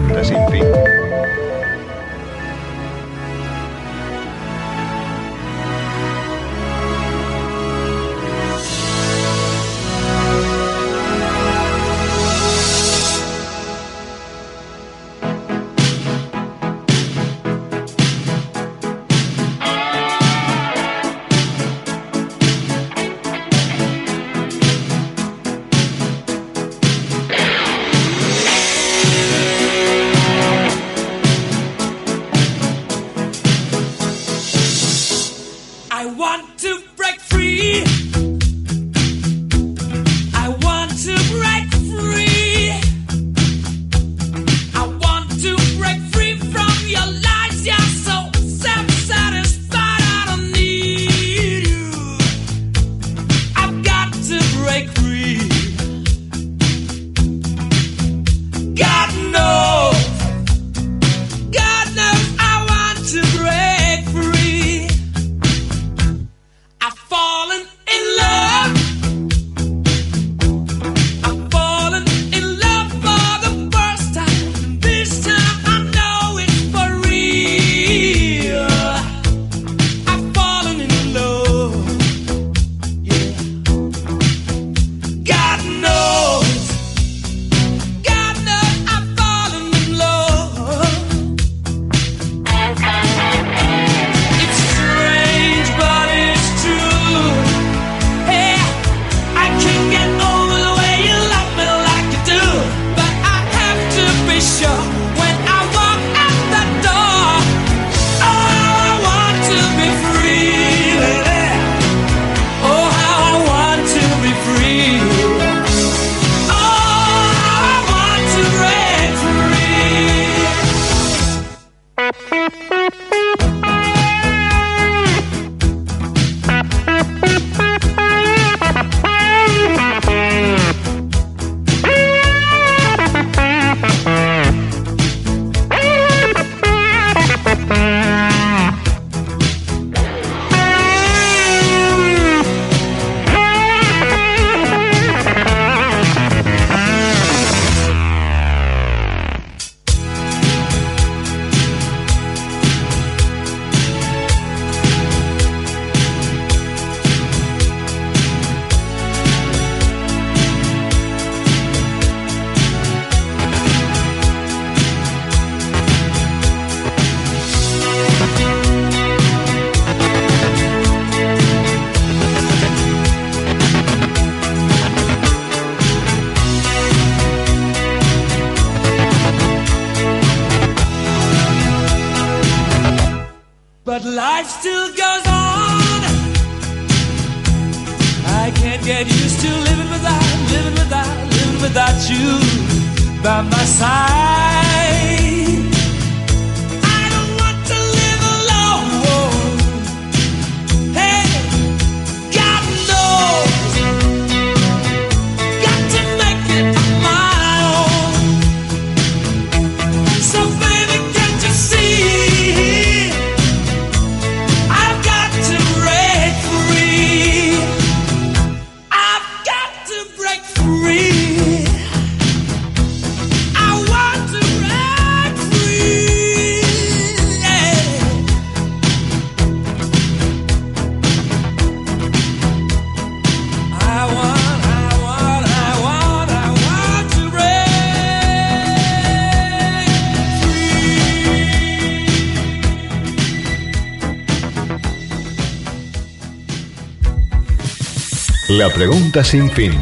La 248.69 248.75
pregunta 248.75 249.25
sin 249.25 249.51
fin. 249.51 249.73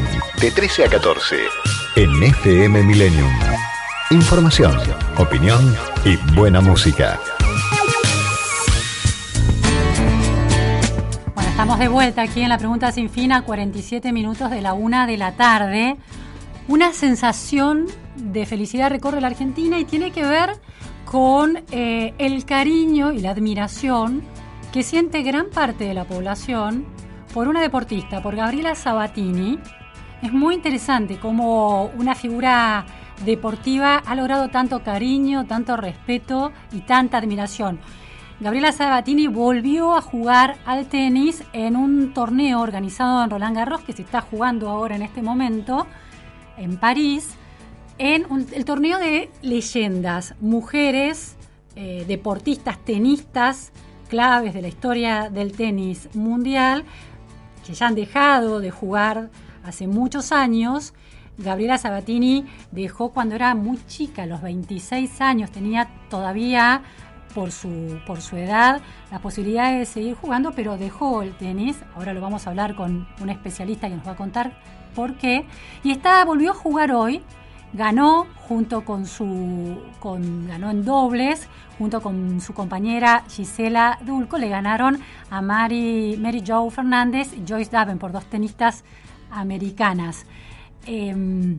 De 0.41 0.53
13 0.53 0.84
a 0.84 0.89
14. 0.89 1.37
En 1.97 2.22
FM 2.22 2.84
Millennium. 2.84 3.32
Información, 4.11 4.78
opinión 5.18 5.74
y 6.05 6.16
buena 6.37 6.61
música. 6.61 7.18
Bueno, 11.34 11.51
estamos 11.51 11.80
de 11.80 11.89
vuelta 11.89 12.22
aquí 12.22 12.43
en 12.43 12.49
la 12.49 12.59
pregunta 12.59 12.93
sin 12.93 13.11
fin 13.11 13.32
a 13.32 13.43
47 13.43 14.12
minutos 14.12 14.53
de 14.53 14.62
la 14.62 14.72
una 14.72 15.09
de 15.09 15.16
la 15.16 15.32
tarde. 15.32 15.97
Una 16.68 16.93
sensación 16.93 17.87
de 18.14 18.47
felicidad 18.47 18.91
recorre 18.91 19.20
la 19.20 19.26
Argentina 19.26 19.80
y 19.80 19.84
tiene 19.84 20.12
que 20.12 20.22
ver 20.22 20.61
con 21.07 21.64
eh, 21.72 22.14
el 22.18 22.45
cariño 22.45 23.12
y 23.12 23.18
la 23.18 23.30
admiración 23.30 24.22
que 24.72 24.84
siente 24.84 25.22
gran 25.22 25.47
parte 25.51 25.84
de 25.84 25.95
la 25.95 26.05
población 26.05 26.95
por 27.37 27.49
una 27.49 27.61
deportista, 27.61 28.22
por 28.22 28.34
Gabriela 28.34 28.74
Sabatini. 28.74 29.59
Es 30.22 30.32
muy 30.32 30.55
interesante 30.55 31.18
cómo 31.18 31.91
una 31.99 32.14
figura 32.14 32.87
deportiva 33.26 33.99
ha 33.99 34.14
logrado 34.14 34.49
tanto 34.49 34.82
cariño, 34.82 35.45
tanto 35.45 35.76
respeto 35.76 36.53
y 36.72 36.80
tanta 36.80 37.18
admiración. 37.18 37.78
Gabriela 38.41 38.72
Sabatini 38.72 39.26
volvió 39.26 39.95
a 39.95 40.01
jugar 40.01 40.57
al 40.64 40.87
tenis 40.87 41.45
en 41.53 41.76
un 41.76 42.14
torneo 42.14 42.62
organizado 42.62 43.22
en 43.22 43.28
Roland 43.28 43.55
Garros 43.55 43.82
que 43.82 43.93
se 43.93 44.01
está 44.01 44.22
jugando 44.22 44.70
ahora 44.70 44.97
en 44.97 45.03
este 45.03 45.20
momento 45.20 45.87
en 46.57 46.78
París, 46.78 47.34
en 47.99 48.24
el 48.51 48.64
torneo 48.64 48.99
de 48.99 49.28
leyendas, 49.43 50.34
mujeres, 50.41 51.37
eh, 51.74 52.07
deportistas, 52.09 52.78
tenistas, 52.78 53.72
claves 54.09 54.55
de 54.55 54.62
la 54.62 54.68
historia 54.68 55.28
del 55.28 55.53
tenis 55.53 56.09
mundial, 56.14 56.84
que 57.67 57.75
ya 57.75 57.89
han 57.89 57.95
dejado 57.95 58.61
de 58.61 58.71
jugar 58.71 59.31
hace 59.64 59.87
muchos 59.87 60.33
años. 60.33 60.95
Gabriela 61.39 61.77
Sabatini 61.77 62.47
dejó 62.71 63.11
cuando 63.11 63.35
era 63.35 63.55
muy 63.55 63.79
chica, 63.87 64.23
a 64.23 64.27
los 64.27 64.41
26 64.41 65.21
años, 65.21 65.51
tenía 65.51 65.89
todavía 66.09 66.83
por 67.35 67.53
su, 67.53 67.99
por 68.07 68.23
su 68.23 68.37
edad 68.37 68.81
la 69.11 69.19
posibilidad 69.19 69.77
de 69.77 69.85
seguir 69.85 70.14
jugando, 70.14 70.53
pero 70.53 70.79
dejó 70.79 71.23
el 71.23 71.37
tenis. 71.37 71.77
Ahora 71.95 72.14
lo 72.14 72.23
vamos 72.23 72.47
a 72.47 72.51
hablar 72.51 72.75
con 72.75 73.07
un 73.21 73.29
especialista 73.29 73.89
que 73.89 73.97
nos 73.97 74.07
va 74.07 74.12
a 74.12 74.17
contar 74.17 74.59
por 74.95 75.17
qué. 75.17 75.45
Y 75.85 75.91
está, 75.91 76.25
volvió 76.25 76.53
a 76.53 76.55
jugar 76.55 76.93
hoy, 76.93 77.23
ganó 77.75 78.27
junto 78.49 78.85
con 78.85 79.07
su 79.07 79.77
con 80.01 80.49
ganó 80.49 80.71
en 80.71 80.85
dobles 80.85 81.49
junto 81.79 82.01
con 82.01 82.41
su 82.41 82.55
compañera 82.55 83.24
Gisela 83.29 83.99
Dulco 84.03 84.39
le 84.39 84.49
ganaron 84.49 85.01
a 85.31 85.43
Mary, 85.43 86.18
Mary 86.20 86.43
Jo 86.47 86.68
Fernández 86.70 87.33
y 87.33 87.45
Joyce 87.47 87.70
Davenport 87.70 88.12
dos 88.14 88.24
tenistas 88.27 88.85
americanas 89.31 90.27
Em, 90.87 91.59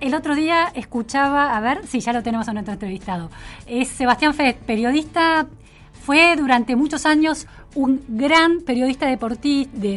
el 0.00 0.14
otro 0.14 0.34
día 0.34 0.70
escuchaba, 0.74 1.56
a 1.56 1.60
ver, 1.60 1.86
sí, 1.86 2.00
ya 2.00 2.12
lo 2.12 2.22
tenemos 2.22 2.48
a 2.48 2.52
nuestro 2.52 2.74
entrevistado. 2.74 3.30
Es 3.66 3.88
Sebastián 3.88 4.34
Fed, 4.34 4.56
periodista, 4.66 5.46
fue 6.04 6.36
durante 6.36 6.76
muchos 6.76 7.06
años 7.06 7.46
un 7.74 8.02
gran 8.08 8.60
periodista 8.60 9.06
de, 9.06 9.16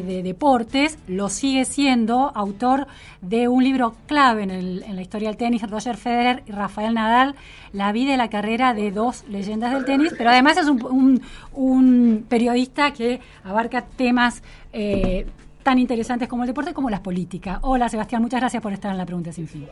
de 0.04 0.24
deportes, 0.24 0.98
lo 1.08 1.28
sigue 1.30 1.66
siendo, 1.66 2.32
autor 2.34 2.88
de 3.22 3.48
un 3.50 3.64
libro 3.64 3.94
clave 4.08 4.44
en, 4.44 4.52
el- 4.52 4.84
en 4.84 4.96
la 4.96 5.02
historia 5.02 5.28
del 5.28 5.38
tenis, 5.38 5.70
Roger 5.70 5.98
Federer 5.98 6.44
y 6.48 6.52
Rafael 6.54 6.94
Nadal, 6.94 7.36
la 7.74 7.92
vida 7.92 8.14
y 8.14 8.18
la 8.18 8.30
carrera 8.30 8.74
de 8.74 8.92
dos 8.92 9.26
leyendas 9.28 9.74
del 9.74 9.84
tenis, 9.86 10.14
pero 10.18 10.30
además 10.30 10.58
es 10.58 10.68
un, 10.68 10.82
un- 10.86 11.22
un 11.54 12.26
periodista 12.30 12.94
que 12.94 13.20
abarca 13.44 13.82
temas 13.82 14.42
eh, 14.72 15.28
tan 15.62 15.78
interesantes 15.78 16.30
como 16.30 16.44
el 16.44 16.48
deporte 16.48 16.74
como 16.74 16.90
las 16.90 17.02
políticas. 17.02 17.60
Hola 17.64 17.90
Sebastián, 17.90 18.22
muchas 18.22 18.40
gracias 18.40 18.64
por 18.64 18.72
estar 18.72 18.92
en 18.92 18.98
la 18.98 19.06
pregunta 19.06 19.34
sin 19.34 19.48
fin. 19.48 19.68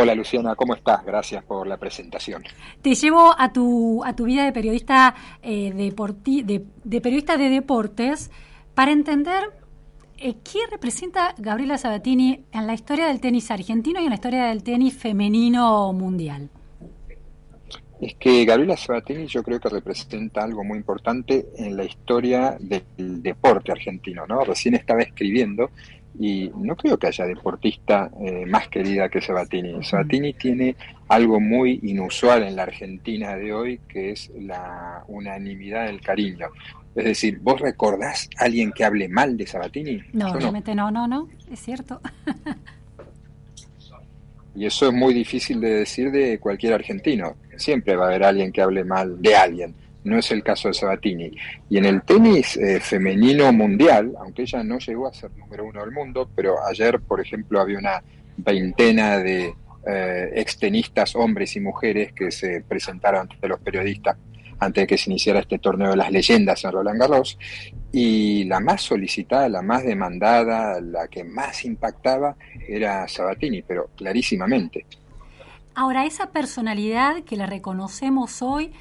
Hola 0.00 0.14
Luciana, 0.14 0.54
¿cómo 0.54 0.74
estás? 0.74 1.04
Gracias 1.04 1.42
por 1.44 1.66
la 1.66 1.76
presentación. 1.76 2.42
Te 2.82 2.94
llevo 2.94 3.34
a 3.36 3.52
tu, 3.52 4.02
a 4.04 4.14
tu 4.14 4.24
vida 4.24 4.44
de 4.44 4.52
periodista, 4.52 5.14
eh, 5.42 5.72
deporti- 5.74 6.44
de, 6.44 6.64
de 6.84 7.00
periodista 7.00 7.36
de 7.36 7.48
deportes 7.48 8.30
para 8.74 8.92
entender 8.92 9.44
eh, 10.18 10.34
qué 10.44 10.60
representa 10.70 11.34
Gabriela 11.38 11.78
Sabatini 11.78 12.44
en 12.52 12.66
la 12.66 12.74
historia 12.74 13.06
del 13.08 13.20
tenis 13.20 13.50
argentino 13.50 14.00
y 14.00 14.04
en 14.04 14.10
la 14.10 14.16
historia 14.16 14.46
del 14.46 14.62
tenis 14.62 14.96
femenino 14.96 15.92
mundial. 15.92 16.50
Es 18.00 18.14
que 18.14 18.44
Gabriela 18.44 18.76
Sabatini 18.76 19.26
yo 19.26 19.42
creo 19.42 19.58
que 19.58 19.68
representa 19.68 20.44
algo 20.44 20.62
muy 20.62 20.78
importante 20.78 21.48
en 21.56 21.76
la 21.76 21.82
historia 21.84 22.56
del 22.60 22.84
deporte 23.22 23.72
argentino, 23.72 24.24
¿no? 24.28 24.44
Recién 24.44 24.74
estaba 24.76 25.02
escribiendo 25.02 25.70
y 26.18 26.50
no 26.56 26.74
creo 26.76 26.98
que 26.98 27.06
haya 27.06 27.24
deportista 27.26 28.10
eh, 28.20 28.44
más 28.46 28.68
querida 28.68 29.08
que 29.08 29.20
Sabatini. 29.20 29.82
Sabatini 29.84 30.32
tiene 30.32 30.74
algo 31.08 31.38
muy 31.38 31.80
inusual 31.84 32.42
en 32.42 32.56
la 32.56 32.64
Argentina 32.64 33.36
de 33.36 33.52
hoy, 33.52 33.80
que 33.88 34.10
es 34.10 34.30
la 34.38 35.04
unanimidad 35.06 35.86
del 35.86 36.00
cariño. 36.00 36.48
Es 36.94 37.04
decir, 37.04 37.38
¿vos 37.40 37.60
recordás 37.60 38.28
a 38.38 38.44
alguien 38.44 38.72
que 38.72 38.84
hable 38.84 39.08
mal 39.08 39.36
de 39.36 39.46
Sabatini? 39.46 40.00
No, 40.12 40.38
Yo 40.38 40.50
no. 40.50 40.74
no, 40.74 40.90
no, 40.90 41.06
no, 41.06 41.28
es 41.50 41.60
cierto. 41.60 42.00
Y 44.56 44.66
eso 44.66 44.88
es 44.88 44.92
muy 44.92 45.14
difícil 45.14 45.60
de 45.60 45.70
decir 45.70 46.10
de 46.10 46.40
cualquier 46.40 46.72
argentino. 46.72 47.36
Siempre 47.56 47.94
va 47.94 48.06
a 48.06 48.08
haber 48.08 48.24
alguien 48.24 48.50
que 48.50 48.60
hable 48.60 48.82
mal 48.82 49.22
de 49.22 49.36
alguien. 49.36 49.72
No 50.08 50.18
es 50.18 50.30
el 50.30 50.42
caso 50.42 50.68
de 50.68 50.74
Sabatini. 50.74 51.30
Y 51.68 51.78
en 51.78 51.84
el 51.84 52.02
tenis 52.02 52.56
eh, 52.56 52.80
femenino 52.80 53.52
mundial, 53.52 54.12
aunque 54.18 54.42
ella 54.42 54.62
no 54.64 54.78
llegó 54.78 55.06
a 55.06 55.14
ser 55.14 55.30
número 55.36 55.64
uno 55.66 55.80
del 55.80 55.92
mundo, 55.92 56.28
pero 56.34 56.56
ayer, 56.66 57.00
por 57.00 57.20
ejemplo, 57.20 57.60
había 57.60 57.78
una 57.78 58.02
veintena 58.38 59.18
de 59.18 59.54
eh, 59.86 60.30
extenistas, 60.34 61.14
hombres 61.14 61.54
y 61.56 61.60
mujeres, 61.60 62.12
que 62.12 62.30
se 62.30 62.62
presentaron 62.62 63.28
ante 63.30 63.48
los 63.48 63.60
periodistas 63.60 64.16
antes 64.60 64.82
de 64.82 64.86
que 64.86 64.98
se 64.98 65.10
iniciara 65.10 65.40
este 65.40 65.58
torneo 65.58 65.90
de 65.90 65.96
las 65.96 66.10
leyendas 66.10 66.64
en 66.64 66.72
Roland 66.72 67.00
Garros. 67.00 67.38
Y 67.92 68.44
la 68.44 68.60
más 68.60 68.82
solicitada, 68.82 69.48
la 69.48 69.62
más 69.62 69.84
demandada, 69.84 70.80
la 70.80 71.08
que 71.08 71.24
más 71.24 71.64
impactaba 71.64 72.36
era 72.68 73.06
Sabatini, 73.08 73.62
pero 73.62 73.90
clarísimamente. 73.96 74.84
Ahora, 75.74 76.04
esa 76.04 76.32
personalidad 76.32 77.22
que 77.22 77.36
la 77.36 77.46
reconocemos 77.46 78.42
hoy 78.42 78.72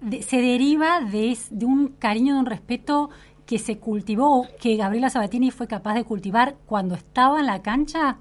de- 0.00 0.22
se 0.22 0.40
deriva 0.40 1.00
de, 1.00 1.36
de 1.50 1.66
un 1.66 1.88
cariño, 1.88 2.34
de 2.34 2.40
un 2.40 2.46
respeto 2.46 3.10
que 3.46 3.58
se 3.58 3.78
cultivó, 3.78 4.46
que 4.60 4.76
Gabriela 4.76 5.10
Sabatini 5.10 5.50
fue 5.50 5.68
capaz 5.68 5.94
de 5.94 6.04
cultivar 6.04 6.56
cuando 6.66 6.94
estaba 6.96 7.40
en 7.40 7.46
la 7.46 7.62
cancha. 7.62 8.18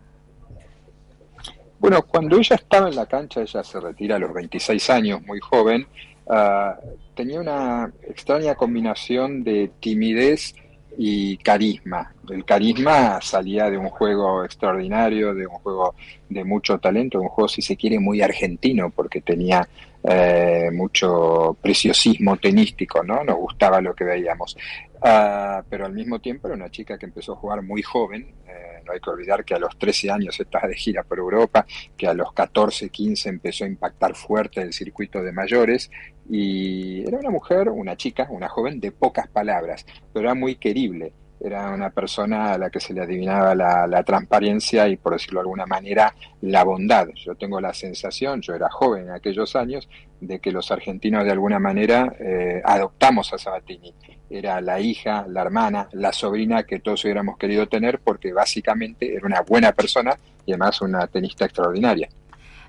Bueno, 1.80 2.02
cuando 2.04 2.38
ella 2.38 2.56
estaba 2.56 2.88
en 2.90 2.96
la 2.96 3.06
cancha, 3.06 3.42
ella 3.42 3.64
se 3.64 3.80
retira 3.80 4.16
a 4.16 4.20
los 4.20 4.34
26 4.34 4.90
años, 4.90 5.22
muy 5.26 5.40
joven, 5.40 5.86
ah, 6.28 6.76
tenía 7.14 7.40
una 7.40 7.92
extraña 8.08 8.56
combinación 8.56 9.44
de 9.44 9.72
timidez 9.80 10.56
y 10.98 11.38
carisma. 11.38 12.14
El 12.30 12.46
carisma 12.46 13.20
salía 13.22 13.70
de 13.70 13.78
un 13.78 13.90
juego 13.90 14.46
extraordinario, 14.46 15.34
de 15.34 15.46
un 15.46 15.56
juego 15.56 15.94
de 16.30 16.44
mucho 16.46 16.80
talento, 16.80 17.18
de 17.20 17.26
un 17.26 17.30
juego, 17.30 17.50
si 17.50 17.62
se 17.62 17.76
quiere, 17.76 18.00
muy 18.00 18.22
argentino, 18.22 18.90
porque 18.90 19.22
tenía 19.22 19.68
eh, 20.08 20.70
mucho 20.72 21.58
preciosismo 21.62 22.38
tenístico, 22.38 23.04
¿no? 23.04 23.24
Nos 23.24 23.38
gustaba 23.38 23.82
lo 23.82 23.94
que 23.96 24.04
veíamos. 24.04 24.56
Ah, 25.02 25.64
pero 25.70 25.86
al 25.86 25.94
mismo 25.94 26.20
tiempo 26.20 26.48
era 26.48 26.56
una 26.56 26.70
chica 26.70 26.98
que 26.98 27.06
empezó 27.06 27.34
a 27.34 27.38
jugar 27.38 27.62
muy 27.62 27.82
joven. 27.82 28.34
Eh, 28.48 28.82
no 28.86 28.94
hay 28.94 29.00
que 29.00 29.10
olvidar 29.10 29.44
que 29.44 29.56
a 29.56 29.60
los 29.60 29.78
13 29.78 30.12
años 30.12 30.40
estaba 30.40 30.68
de 30.68 30.76
gira 30.76 31.04
por 31.04 31.18
Europa, 31.18 31.66
que 31.98 32.08
a 32.08 32.14
los 32.14 32.34
14, 32.34 32.90
15 32.90 33.30
empezó 33.30 33.66
a 33.66 33.68
impactar 33.68 34.16
fuerte 34.16 34.62
el 34.62 34.74
circuito 34.74 35.24
de 35.24 35.32
mayores 35.32 35.90
y 36.30 37.02
era 37.08 37.18
una 37.18 37.30
mujer, 37.30 37.70
una 37.70 37.96
chica, 37.96 38.28
una 38.30 38.50
joven 38.50 38.80
de 38.80 38.92
pocas 38.92 39.28
palabras, 39.28 39.86
pero 40.14 40.26
era 40.26 40.36
muy 40.36 40.56
querible 40.56 41.14
era 41.46 41.70
una 41.70 41.90
persona 41.92 42.54
a 42.54 42.58
la 42.58 42.70
que 42.70 42.80
se 42.80 42.94
le 42.94 43.02
adivinaba 43.02 43.54
la, 43.54 44.04
transparencia 44.04 44.88
y, 44.88 44.98
por 44.98 45.14
decirlo 45.14 45.40
de 45.40 45.44
alguna 45.44 45.66
manera, 45.66 46.14
la 46.42 46.64
bondad. 46.64 47.08
Yo 47.16 47.36
tengo 47.36 47.62
la 47.62 47.74
sensación, 47.74 48.42
yo 48.42 48.54
era 48.54 48.70
joven 48.70 49.04
en 49.04 49.12
aquellos 49.12 49.56
años, 49.56 49.88
de 50.20 50.40
que 50.40 50.52
los 50.52 50.72
argentinos 50.72 51.24
de 51.24 51.32
alguna 51.32 51.60
manera 51.60 52.16
eh, 52.20 52.62
adoptamos 52.64 53.32
a 53.34 53.38
Sabatini. 53.38 53.94
Era 54.30 54.60
la 54.60 54.80
hija, 54.80 55.26
la 55.28 55.42
hermana, 55.42 55.88
la 55.92 56.12
sobrina 56.12 56.64
que 56.64 56.80
todos 56.80 57.04
hubiéramos 57.06 57.38
querido 57.38 57.68
tener 57.68 58.00
porque 58.00 58.34
básicamente 58.34 59.16
era 59.16 59.26
una 59.26 59.42
buena 59.42 59.72
persona 59.72 60.18
y 60.46 60.52
además 60.52 60.82
una 60.82 61.06
tenista 61.08 61.46
extraordinaria. 61.46 62.10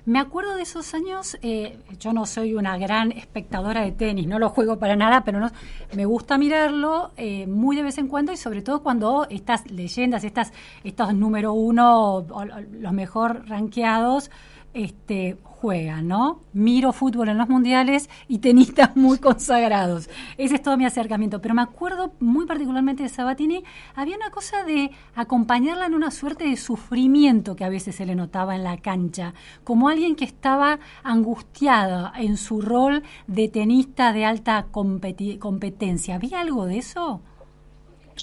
Me 0.07 0.19
acuerdo 0.19 0.55
de 0.55 0.61
esos 0.61 0.93
años, 0.93 1.37
eh, 1.41 1.79
yo 1.99 2.13
no 2.13 2.25
soy 2.25 2.53
una 2.53 2.77
gran 2.77 3.11
espectadora 3.11 3.81
de 3.81 3.91
tenis, 3.91 4.25
no 4.25 4.39
lo 4.39 4.47
juego 4.47 4.79
para 4.79 4.95
nada, 4.95 5.25
pero 5.25 5.41
no, 5.41 5.51
me 5.97 6.05
gusta 6.05 6.37
mirarlo 6.37 7.11
eh, 7.17 7.45
muy 7.45 7.75
de 7.75 7.83
vez 7.83 7.97
en 7.97 8.07
cuando 8.07 8.31
y 8.31 8.37
sobre 8.37 8.61
todo 8.61 8.81
cuando 8.81 9.27
estas 9.29 9.69
leyendas, 9.69 10.23
estas, 10.23 10.53
estos 10.85 11.13
número 11.13 11.51
uno, 11.51 12.25
los 12.71 12.93
mejor 12.93 13.49
rankeados, 13.49 14.31
este, 14.77 15.37
juegan, 15.43 16.07
¿no? 16.07 16.41
Miro 16.53 16.93
fútbol 16.93 17.29
en 17.29 17.39
los 17.39 17.49
mundiales 17.49 18.09
y 18.27 18.37
tenistas 18.37 18.95
muy 18.95 19.17
consagrados. 19.17 20.07
Ese 20.37 20.55
es 20.55 20.61
todo 20.61 20.77
mi 20.77 20.85
acercamiento. 20.85 21.41
Pero 21.41 21.55
me 21.55 21.63
acuerdo 21.63 22.13
muy 22.19 22.45
particularmente 22.45 23.01
de 23.01 23.09
Sabatini, 23.09 23.63
había 23.95 24.15
una 24.15 24.29
cosa 24.29 24.63
de 24.63 24.91
acompañarla 25.15 25.87
en 25.87 25.95
una 25.95 26.11
suerte 26.11 26.45
de 26.47 26.57
sufrimiento 26.57 27.55
que 27.55 27.65
a 27.65 27.69
veces 27.69 27.95
se 27.95 28.05
le 28.05 28.13
notaba 28.13 28.55
en 28.55 28.63
la 28.63 28.77
cancha, 28.77 29.33
como 29.63 29.89
alguien 29.89 30.15
que 30.15 30.25
estaba 30.25 30.79
angustiada 31.03 32.13
en 32.15 32.37
su 32.37 32.61
rol 32.61 33.01
de 33.25 33.47
tenista 33.47 34.13
de 34.13 34.25
alta 34.25 34.67
competencia. 34.71 36.15
¿Había 36.15 36.41
algo 36.41 36.67
de 36.67 36.77
eso? 36.77 37.21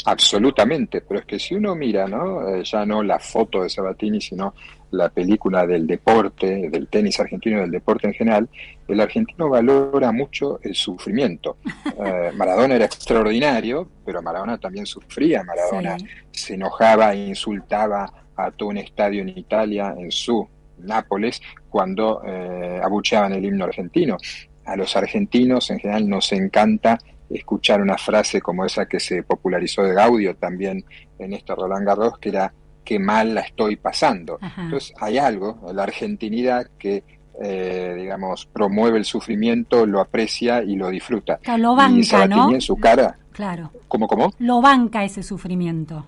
Absolutamente, 0.05 1.01
pero 1.01 1.21
es 1.21 1.27
que 1.27 1.39
si 1.39 1.55
uno 1.55 1.75
mira, 1.75 2.07
¿no? 2.07 2.49
Eh, 2.49 2.63
ya 2.65 2.85
no 2.85 3.03
la 3.03 3.19
foto 3.19 3.63
de 3.63 3.69
Sabatini, 3.69 4.21
sino 4.21 4.55
la 4.91 5.09
película 5.09 5.67
del 5.67 5.87
deporte, 5.87 6.69
del 6.71 6.89
tenis 6.89 7.19
argentino 7.21 7.61
del 7.61 7.71
deporte 7.71 8.07
en 8.07 8.15
general, 8.15 8.49
el 8.87 9.01
argentino 9.01 9.49
valora 9.49 10.13
mucho 10.13 10.61
el 10.63 10.75
sufrimiento. 10.75 11.57
Eh, 12.05 12.33
Maradona 12.35 12.75
era 12.75 12.87
extraordinario, 12.87 13.89
pero 14.05 14.21
Maradona 14.21 14.59
también 14.59 14.85
sufría. 14.85 15.45
Maradona 15.45 15.97
se 16.33 16.55
enojaba 16.55 17.15
e 17.15 17.29
insultaba 17.29 18.13
a 18.37 18.51
todo 18.51 18.71
un 18.71 18.79
estadio 18.79 19.23
en 19.23 19.29
Italia, 19.29 19.95
en 19.97 20.11
su 20.11 20.47
Nápoles, 20.79 21.41
cuando 21.71 22.21
eh, 22.27 22.81
abucheaban 22.83 23.33
el 23.33 23.45
himno 23.45 23.65
argentino. 23.65 24.17
A 24.65 24.77
los 24.77 24.97
argentinos 24.97 25.71
en 25.71 25.79
general 25.79 26.09
nos 26.09 26.33
encanta 26.33 26.99
escuchar 27.39 27.81
una 27.81 27.99
frase 27.99 28.41
como 28.41 28.65
esa 28.65 28.87
que 28.87 29.01
se 29.01 29.23
popularizó 29.23 29.83
de 29.83 29.95
Gaudio 29.95 30.37
también 30.37 30.85
en 31.19 31.33
este 31.33 31.55
Roland 31.55 31.87
Garros, 31.87 32.19
que 32.19 32.31
era 32.31 32.53
qué 32.85 32.99
mal 32.99 33.35
la 33.35 33.41
estoy 33.43 33.77
pasando. 33.77 34.39
Entonces 34.57 34.95
hay 35.01 35.19
algo, 35.19 35.61
la 35.73 35.83
argentinidad 35.83 36.67
que 36.79 37.03
eh, 37.43 37.95
digamos, 37.99 38.47
promueve 38.47 38.99
el 38.99 39.05
sufrimiento, 39.05 39.87
lo 39.87 40.01
aprecia 40.01 40.63
y 40.63 40.77
lo 40.77 40.89
disfruta. 40.91 41.41
lo 41.59 41.75
banca, 41.75 42.29
¿no? 42.29 42.53
en 42.53 42.61
su 42.61 42.77
cara. 42.77 43.19
Claro. 43.33 43.73
¿Cómo, 43.89 44.07
cómo? 44.07 44.33
Lo 44.39 44.61
banca 44.61 45.03
ese 45.05 45.23
sufrimiento. 45.25 46.07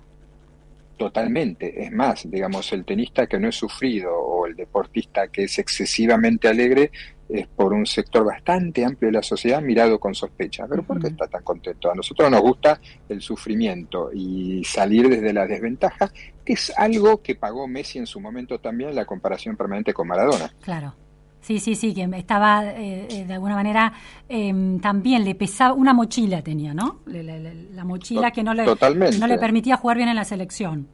Totalmente. 0.95 1.83
Es 1.83 1.91
más, 1.91 2.29
digamos, 2.29 2.71
el 2.71 2.85
tenista 2.85 3.27
que 3.27 3.39
no 3.39 3.49
es 3.49 3.55
sufrido 3.55 4.15
o 4.15 4.47
el 4.47 4.55
deportista 4.55 5.27
que 5.27 5.43
es 5.43 5.59
excesivamente 5.59 6.47
alegre 6.47 6.91
es 7.29 7.47
por 7.47 7.73
un 7.73 7.85
sector 7.85 8.25
bastante 8.25 8.85
amplio 8.85 9.07
de 9.07 9.13
la 9.13 9.23
sociedad 9.23 9.61
mirado 9.61 9.99
con 9.99 10.15
sospecha. 10.15 10.65
Pero 10.67 10.83
¿por 10.83 10.99
qué 10.99 11.07
está 11.07 11.27
tan 11.27 11.43
contento? 11.43 11.91
A 11.91 11.95
nosotros 11.95 12.29
nos 12.31 12.41
gusta 12.41 12.79
el 13.09 13.21
sufrimiento 13.21 14.09
y 14.13 14.63
salir 14.63 15.09
desde 15.09 15.33
la 15.33 15.45
desventaja, 15.45 16.11
que 16.45 16.53
es 16.53 16.71
algo 16.77 17.21
que 17.21 17.35
pagó 17.35 17.67
Messi 17.67 17.99
en 17.99 18.07
su 18.07 18.19
momento 18.19 18.59
también, 18.59 18.95
la 18.95 19.05
comparación 19.05 19.55
permanente 19.55 19.93
con 19.93 20.07
Maradona. 20.07 20.53
Claro. 20.61 20.93
Sí, 21.41 21.59
sí, 21.59 21.75
sí, 21.75 21.93
que 21.93 22.09
estaba 22.15 22.65
eh, 22.65 23.07
eh, 23.09 23.25
de 23.25 23.33
alguna 23.33 23.55
manera 23.55 23.93
em, 24.27 24.79
también 24.79 25.23
le 25.23 25.33
pesaba, 25.33 25.73
una 25.73 25.93
mochila 25.93 26.41
tenía, 26.41 26.73
¿no? 26.73 26.99
La, 27.05 27.85
mochila 27.85 28.31
que 28.31 28.43
no 28.43 28.53
le, 28.53 28.65
no 28.65 29.27
le 29.27 29.37
permitía 29.37 29.77
jugar 29.77 29.95
bien 29.95 30.09
en 30.09 30.17
la 30.17 30.25
selección. 30.25 30.89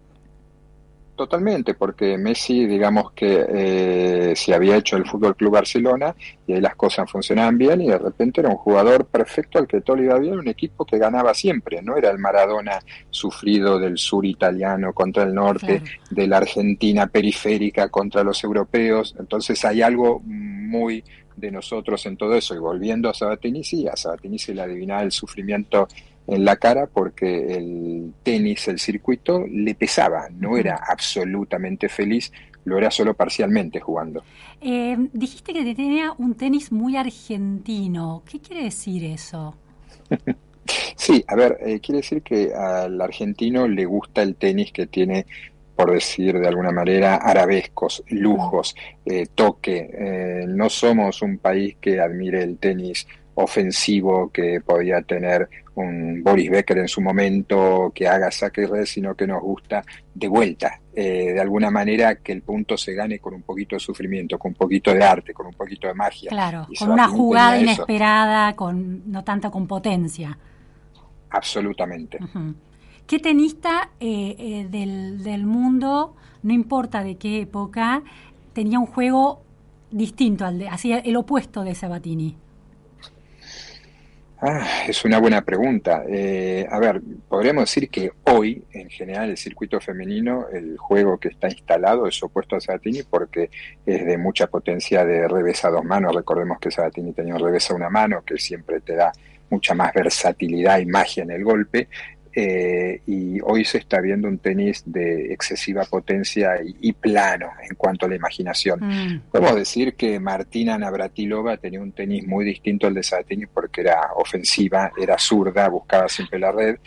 Totalmente, 1.15 1.75
porque 1.75 2.17
Messi, 2.17 2.65
digamos 2.65 3.11
que 3.11 3.45
eh, 3.47 4.33
se 4.35 4.51
había 4.51 4.77
hecho 4.77 4.97
el 4.97 5.05
Fútbol 5.05 5.35
Club 5.35 5.53
Barcelona 5.53 6.15
y 6.47 6.53
ahí 6.53 6.61
las 6.61 6.75
cosas 6.75 7.09
funcionaban 7.09 7.55
bien 7.55 7.81
y 7.81 7.89
de 7.89 7.99
repente 7.99 8.41
era 8.41 8.49
un 8.49 8.55
jugador 8.55 9.05
perfecto 9.05 9.59
al 9.59 9.67
que 9.67 9.81
todo 9.81 9.97
le 9.97 10.05
iba 10.05 10.17
bien, 10.17 10.39
un 10.39 10.47
equipo 10.47 10.85
que 10.85 10.97
ganaba 10.97 11.35
siempre, 11.35 11.83
no 11.83 11.95
era 11.97 12.09
el 12.09 12.17
Maradona 12.17 12.79
sufrido 13.11 13.77
del 13.77 13.99
sur 13.99 14.25
italiano 14.25 14.91
contra 14.91 15.21
el 15.21 15.35
norte, 15.35 15.83
de 16.09 16.27
la 16.27 16.37
Argentina 16.37 17.05
periférica 17.05 17.89
contra 17.89 18.23
los 18.23 18.43
europeos, 18.43 19.15
entonces 19.19 19.63
hay 19.65 19.83
algo 19.83 20.19
muy 20.19 21.03
de 21.35 21.51
nosotros 21.51 22.05
en 22.05 22.17
todo 22.17 22.35
eso. 22.35 22.55
Y 22.55 22.59
volviendo 22.59 23.09
a 23.09 23.13
Sabatini, 23.13 23.63
sí, 23.63 23.87
a 23.87 23.95
Sabatini 23.95 24.39
se 24.39 24.53
le 24.53 24.61
adivinaba 24.61 25.03
el 25.03 25.11
sufrimiento 25.11 25.87
en 26.27 26.45
la 26.45 26.55
cara 26.55 26.87
porque 26.87 27.55
el 27.55 28.13
tenis, 28.23 28.67
el 28.67 28.79
circuito, 28.79 29.45
le 29.47 29.75
pesaba, 29.75 30.27
no 30.31 30.57
era 30.57 30.79
absolutamente 30.87 31.89
feliz, 31.89 32.31
lo 32.65 32.77
era 32.77 32.89
solo 32.89 33.13
parcialmente 33.13 33.79
jugando. 33.79 34.23
Eh, 34.61 34.95
dijiste 35.11 35.53
que 35.53 35.75
tenía 35.75 36.13
un 36.17 36.35
tenis 36.35 36.71
muy 36.71 36.95
argentino, 36.95 38.23
¿qué 38.29 38.39
quiere 38.39 38.63
decir 38.63 39.03
eso? 39.03 39.55
sí, 40.95 41.23
a 41.27 41.35
ver, 41.35 41.57
eh, 41.61 41.79
quiere 41.79 41.97
decir 41.97 42.21
que 42.21 42.53
al 42.53 42.99
argentino 43.01 43.67
le 43.67 43.85
gusta 43.85 44.21
el 44.21 44.35
tenis 44.35 44.71
que 44.71 44.87
tiene 44.87 45.25
por 45.75 45.91
decir 45.91 46.37
de 46.37 46.47
alguna 46.47 46.71
manera, 46.71 47.15
arabescos, 47.15 48.03
lujos, 48.09 48.75
eh, 49.05 49.25
toque. 49.33 50.45
no 50.47 50.69
somos 50.69 51.23
un 51.23 51.39
país 51.39 51.77
que 51.81 51.99
admire 51.99 52.43
el 52.43 52.59
tenis 52.59 53.07
ofensivo 53.33 54.29
que 54.31 54.61
podía 54.61 55.01
tener 55.01 55.49
un 55.75 56.21
Boris 56.23 56.49
Becker 56.49 56.77
en 56.77 56.87
su 56.87 57.01
momento 57.01 57.91
que 57.93 58.07
haga 58.07 58.29
saque 58.31 58.67
red, 58.67 58.85
sino 58.85 59.15
que 59.15 59.25
nos 59.25 59.41
gusta 59.41 59.83
de 60.13 60.27
vuelta, 60.27 60.79
eh, 60.93 61.33
de 61.33 61.41
alguna 61.41 61.71
manera 61.71 62.15
que 62.15 62.31
el 62.31 62.41
punto 62.43 62.77
se 62.77 62.93
gane 62.93 63.19
con 63.19 63.33
un 63.33 63.41
poquito 63.41 63.75
de 63.75 63.79
sufrimiento, 63.79 64.37
con 64.37 64.51
un 64.51 64.55
poquito 64.55 64.93
de 64.93 65.03
arte, 65.03 65.33
con 65.33 65.47
un 65.47 65.53
poquito 65.53 65.87
de 65.87 65.93
magia. 65.93 66.29
Claro, 66.29 66.67
con 66.77 66.91
una 66.91 67.07
jugada 67.07 67.59
inesperada, 67.59 68.55
con 68.55 69.11
no 69.11 69.23
tanto 69.23 69.49
con 69.49 69.67
potencia. 69.67 70.37
Absolutamente. 71.31 72.19
¿Qué 73.07 73.19
tenista 73.19 73.89
eh, 73.99 74.35
eh, 74.37 74.67
del, 74.69 75.23
del 75.23 75.45
mundo, 75.45 76.15
no 76.43 76.53
importa 76.53 77.03
de 77.03 77.15
qué 77.15 77.41
época, 77.41 78.03
tenía 78.53 78.77
un 78.77 78.85
juego 78.85 79.41
distinto 79.89 80.45
al 80.45 80.59
de, 80.59 80.69
hacía 80.69 80.99
el 80.99 81.15
opuesto 81.15 81.63
de 81.63 81.73
Sabatini? 81.73 82.37
Ah, 84.45 84.83
es 84.89 85.05
una 85.05 85.19
buena 85.19 85.41
pregunta. 85.41 86.03
Eh, 86.05 86.67
a 86.69 86.77
ver, 86.77 87.01
podríamos 87.29 87.63
decir 87.63 87.89
que 87.89 88.11
hoy, 88.25 88.61
en 88.73 88.89
general, 88.89 89.29
el 89.29 89.37
circuito 89.37 89.79
femenino, 89.79 90.47
el 90.51 90.77
juego 90.77 91.17
que 91.17 91.29
está 91.29 91.47
instalado 91.47 92.07
es 92.07 92.21
opuesto 92.21 92.57
a 92.57 92.59
Sabatini 92.59 93.03
porque 93.03 93.49
es 93.85 94.05
de 94.05 94.17
mucha 94.17 94.47
potencia 94.47 95.05
de 95.05 95.29
revés 95.29 95.63
a 95.63 95.69
dos 95.69 95.85
manos. 95.85 96.13
Recordemos 96.13 96.59
que 96.59 96.71
Sabatini 96.71 97.13
tenía 97.13 97.35
un 97.35 97.39
revés 97.41 97.71
a 97.71 97.75
una 97.75 97.89
mano, 97.89 98.21
que 98.25 98.37
siempre 98.37 98.81
te 98.81 98.95
da 98.95 99.13
mucha 99.49 99.73
más 99.75 99.93
versatilidad 99.93 100.79
y 100.79 100.87
magia 100.87 101.23
en 101.23 101.31
el 101.31 101.43
golpe. 101.45 101.87
Eh, 102.35 103.01
y 103.05 103.39
hoy 103.41 103.63
se 103.63 103.77
está 103.77 104.01
viendo 104.01 104.27
un 104.27 104.39
tenis 104.39 104.81
de 104.87 105.31
excesiva 105.31 105.83
potencia 105.85 106.55
y, 106.63 106.91
plano 106.93 107.51
en 107.69 107.75
cuanto 107.75 108.05
a 108.05 108.09
la 108.09 108.15
imaginación. 108.15 108.79
Mm. 108.81 109.21
Podemos 109.31 109.55
decir 109.55 109.93
que 109.93 110.19
Martina 110.19 110.77
Navratilova 110.77 111.57
tenía 111.57 111.79
un 111.79 111.91
tenis 111.91 112.25
muy 112.25 112.43
distinto 112.43 112.87
al 112.87 112.95
de 112.95 113.03
Sabatini 113.03 113.45
porque 113.45 113.81
era 113.81 114.13
ofensiva, 114.15 114.91
era 114.99 115.17
zurda, 115.19 115.69
buscaba 115.69 116.09
siempre 116.09 116.39
la 116.39 116.51
red, 116.51 116.77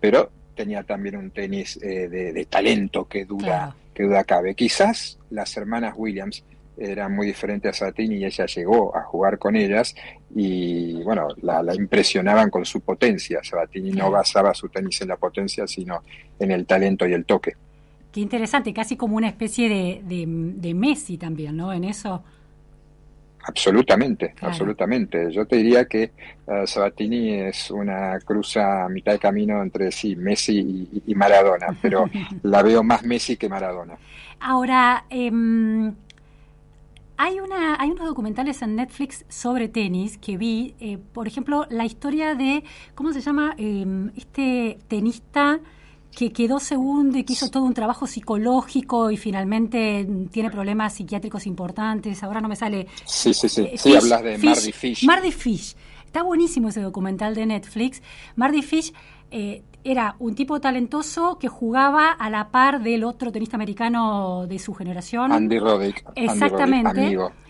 pero 0.00 0.30
tenía 0.56 0.82
también 0.82 1.16
un 1.16 1.30
tenis 1.30 1.78
eh, 1.82 2.08
de, 2.08 2.44
talento 2.46 3.06
que 3.06 3.24
duda, 3.24 3.76
que 3.94 4.02
duda 4.02 4.24
cabe. 4.24 4.56
Quizás 4.56 5.18
las 5.30 5.56
hermanas 5.56 5.94
Williams 5.96 6.42
era 6.76 7.08
muy 7.08 7.26
diferente 7.26 7.68
a 7.68 7.72
Sabatini 7.72 8.16
y 8.16 8.24
ella 8.24 8.46
llegó 8.46 8.96
a 8.96 9.02
jugar 9.02 9.38
con 9.38 9.56
ellas 9.56 9.94
y 10.34 11.02
bueno, 11.02 11.28
la, 11.42 11.62
impresionaban 11.74 12.50
con 12.50 12.64
su 12.64 12.80
potencia. 12.80 13.40
Sabatini 13.42 13.92
no 13.92 14.10
basaba 14.10 14.52
su 14.54 14.68
tenis 14.68 15.00
en 15.00 15.08
la 15.08 15.16
potencia, 15.16 15.66
sino 15.66 16.02
en 16.38 16.50
el 16.50 16.66
talento 16.66 17.06
y 17.06 17.14
el 17.14 17.24
toque. 17.24 17.54
Qué 18.12 18.20
interesante, 18.20 18.72
casi 18.72 18.96
como 18.96 19.16
una 19.16 19.28
especie 19.28 19.68
de, 19.68 20.02
de, 20.02 20.74
Messi 20.74 21.18
también, 21.18 21.56
¿no? 21.56 21.72
En 21.72 21.84
eso. 21.84 22.22
Absolutamente, 23.44 24.34
absolutamente. 24.40 25.30
Yo 25.30 25.46
te 25.46 25.56
diría 25.56 25.84
que 25.84 26.10
uh, 26.46 26.66
Sabatini 26.66 27.34
es 27.34 27.70
una 27.70 28.18
cruza 28.20 28.84
a 28.84 28.88
mitad 28.88 29.12
de 29.12 29.18
camino 29.18 29.62
entre 29.62 29.92
sí, 29.92 30.16
Messi 30.16 30.88
y, 30.92 31.02
y 31.06 31.14
Maradona, 31.14 31.68
pero 31.80 32.10
la 32.42 32.62
veo 32.62 32.82
más 32.82 33.04
Messi 33.04 33.36
que 33.36 33.48
Maradona. 33.48 33.96
Ahora, 34.40 35.04
eh, 35.10 35.30
hay, 37.16 37.40
una, 37.40 37.80
hay 37.80 37.90
unos 37.90 38.06
documentales 38.06 38.62
en 38.62 38.76
Netflix 38.76 39.24
sobre 39.28 39.68
tenis 39.68 40.18
que 40.18 40.36
vi, 40.36 40.74
eh, 40.80 40.98
por 40.98 41.26
ejemplo, 41.26 41.66
la 41.70 41.84
historia 41.84 42.34
de, 42.34 42.64
¿cómo 42.94 43.12
se 43.12 43.20
llama? 43.20 43.54
Eh, 43.58 44.10
este 44.16 44.78
tenista 44.88 45.60
que 46.16 46.32
quedó 46.32 46.58
segundo 46.58 47.18
y 47.18 47.24
que 47.24 47.34
hizo 47.34 47.50
todo 47.50 47.64
un 47.64 47.74
trabajo 47.74 48.06
psicológico 48.06 49.10
y 49.10 49.18
finalmente 49.18 50.08
tiene 50.30 50.50
problemas 50.50 50.94
psiquiátricos 50.94 51.46
importantes. 51.46 52.22
Ahora 52.22 52.40
no 52.40 52.48
me 52.48 52.56
sale. 52.56 52.86
Sí, 53.04 53.34
sí, 53.34 53.48
sí. 53.48 53.68
sí, 53.76 53.94
hablas 53.94 54.22
de 54.22 54.38
Mardy 54.38 54.72
Fish. 54.72 55.04
Mardy 55.04 55.30
Fish. 55.30 55.76
Está 56.06 56.22
buenísimo 56.22 56.70
ese 56.70 56.80
documental 56.80 57.34
de 57.34 57.44
Netflix. 57.44 58.02
Mardy 58.34 58.62
Fish 58.62 58.94
eh, 59.30 59.62
era 59.86 60.16
un 60.18 60.34
tipo 60.34 60.60
talentoso 60.60 61.38
que 61.38 61.48
jugaba 61.48 62.10
a 62.10 62.28
la 62.28 62.50
par 62.50 62.82
del 62.82 63.04
otro 63.04 63.30
tenista 63.30 63.56
americano 63.56 64.46
de 64.46 64.58
su 64.58 64.74
generación. 64.74 65.32
Andy 65.32 65.58
Roddick. 65.58 66.04
Exactamente. 66.16 66.88
Andy 66.88 67.16
Roddick, 67.16 67.20
amigo. 67.20 67.45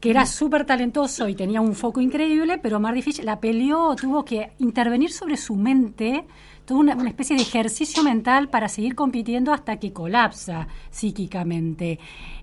Que 0.00 0.10
era 0.10 0.26
súper 0.26 0.64
talentoso 0.64 1.28
y 1.28 1.34
tenía 1.34 1.60
un 1.60 1.74
foco 1.74 2.00
increíble, 2.00 2.58
pero 2.58 2.78
Mardy 2.78 3.02
Fish 3.02 3.22
la 3.22 3.40
peleó, 3.40 3.96
tuvo 3.96 4.24
que 4.24 4.52
intervenir 4.58 5.10
sobre 5.10 5.36
su 5.36 5.56
mente 5.56 6.24
toda 6.64 6.80
una, 6.80 6.94
una, 6.94 7.08
especie 7.08 7.34
de 7.34 7.42
ejercicio 7.42 8.02
mental 8.02 8.48
para 8.50 8.68
seguir 8.68 8.94
compitiendo 8.94 9.52
hasta 9.52 9.78
que 9.78 9.92
colapsa 9.92 10.68
psíquicamente. 10.90 11.98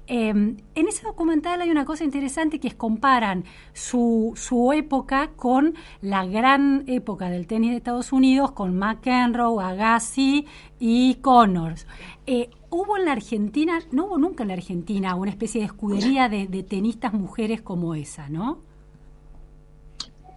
Eh, 0.07 0.29
en 0.29 0.87
ese 0.87 1.03
documental 1.03 1.61
hay 1.61 1.71
una 1.71 1.85
cosa 1.85 2.03
interesante 2.03 2.59
que 2.59 2.67
es 2.67 2.75
comparan 2.75 3.43
su, 3.73 4.33
su 4.35 4.71
época 4.71 5.31
con 5.35 5.73
la 6.01 6.25
gran 6.25 6.83
época 6.87 7.29
del 7.29 7.47
tenis 7.47 7.71
de 7.71 7.77
Estados 7.77 8.13
Unidos, 8.13 8.51
con 8.51 8.77
McEnroe, 8.77 9.63
Agassi 9.63 10.45
y 10.79 11.15
Connors. 11.15 11.87
Eh, 12.27 12.49
hubo 12.75 12.97
en 12.97 13.05
la 13.05 13.13
Argentina, 13.13 13.79
no 13.91 14.05
hubo 14.05 14.17
nunca 14.17 14.43
en 14.43 14.49
la 14.49 14.55
Argentina 14.55 15.15
una 15.15 15.31
especie 15.31 15.61
de 15.61 15.67
escudería 15.67 16.29
de, 16.29 16.47
de 16.47 16.63
tenistas 16.63 17.13
mujeres 17.13 17.61
como 17.61 17.95
esa, 17.95 18.29
¿no? 18.29 18.59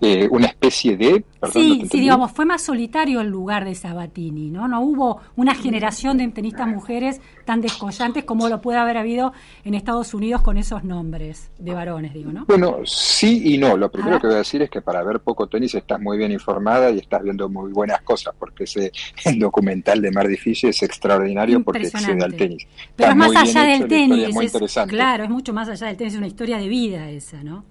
Eh, 0.00 0.28
una 0.30 0.46
especie 0.46 0.96
de... 0.96 1.24
Perdón, 1.40 1.62
sí, 1.62 1.78
no 1.82 1.88
sí, 1.88 2.00
digamos, 2.00 2.32
fue 2.32 2.44
más 2.44 2.62
solitario 2.62 3.20
el 3.20 3.28
lugar 3.28 3.64
de 3.64 3.74
Sabatini, 3.74 4.50
¿no? 4.50 4.66
No 4.68 4.80
hubo 4.80 5.20
una 5.36 5.54
generación 5.54 6.18
de 6.18 6.28
tenistas 6.28 6.66
mujeres 6.68 7.20
tan 7.44 7.60
descollantes 7.60 8.24
como 8.24 8.48
lo 8.48 8.60
puede 8.60 8.78
haber 8.78 8.96
habido 8.96 9.32
en 9.64 9.74
Estados 9.74 10.14
Unidos 10.14 10.42
con 10.42 10.58
esos 10.58 10.84
nombres 10.84 11.50
de 11.58 11.74
varones, 11.74 12.12
digo, 12.14 12.32
¿no? 12.32 12.44
Bueno, 12.46 12.78
sí 12.84 13.54
y 13.54 13.58
no. 13.58 13.76
Lo 13.76 13.90
primero 13.90 14.20
que 14.20 14.26
voy 14.26 14.34
a 14.36 14.38
decir 14.38 14.62
es 14.62 14.70
que 14.70 14.82
para 14.82 15.02
ver 15.02 15.20
poco 15.20 15.46
tenis 15.46 15.74
estás 15.74 16.00
muy 16.00 16.18
bien 16.18 16.32
informada 16.32 16.90
y 16.90 16.98
estás 16.98 17.22
viendo 17.22 17.48
muy 17.48 17.72
buenas 17.72 18.02
cosas, 18.02 18.34
porque 18.38 18.64
ese 18.64 18.90
documental 19.38 20.00
de 20.02 20.10
Mar 20.10 20.26
Difícil 20.28 20.70
es 20.70 20.82
extraordinario 20.82 21.62
porque 21.62 21.86
excede 21.86 22.22
al 22.22 22.34
tenis. 22.34 22.66
Pero 22.96 23.12
Está 23.12 23.26
es 23.26 23.32
más 23.32 23.36
allá 23.42 23.62
del 23.64 23.88
tenis. 23.88 24.28
es 24.28 24.34
muy 24.34 24.46
es- 24.46 24.52
interesante. 24.54 24.94
claro, 24.94 25.24
es 25.24 25.30
mucho 25.30 25.52
más 25.52 25.68
allá 25.68 25.86
del 25.86 25.96
tenis, 25.96 26.12
es 26.14 26.18
una 26.18 26.26
historia 26.26 26.58
de 26.58 26.68
vida 26.68 27.10
esa, 27.10 27.42
¿no? 27.42 27.64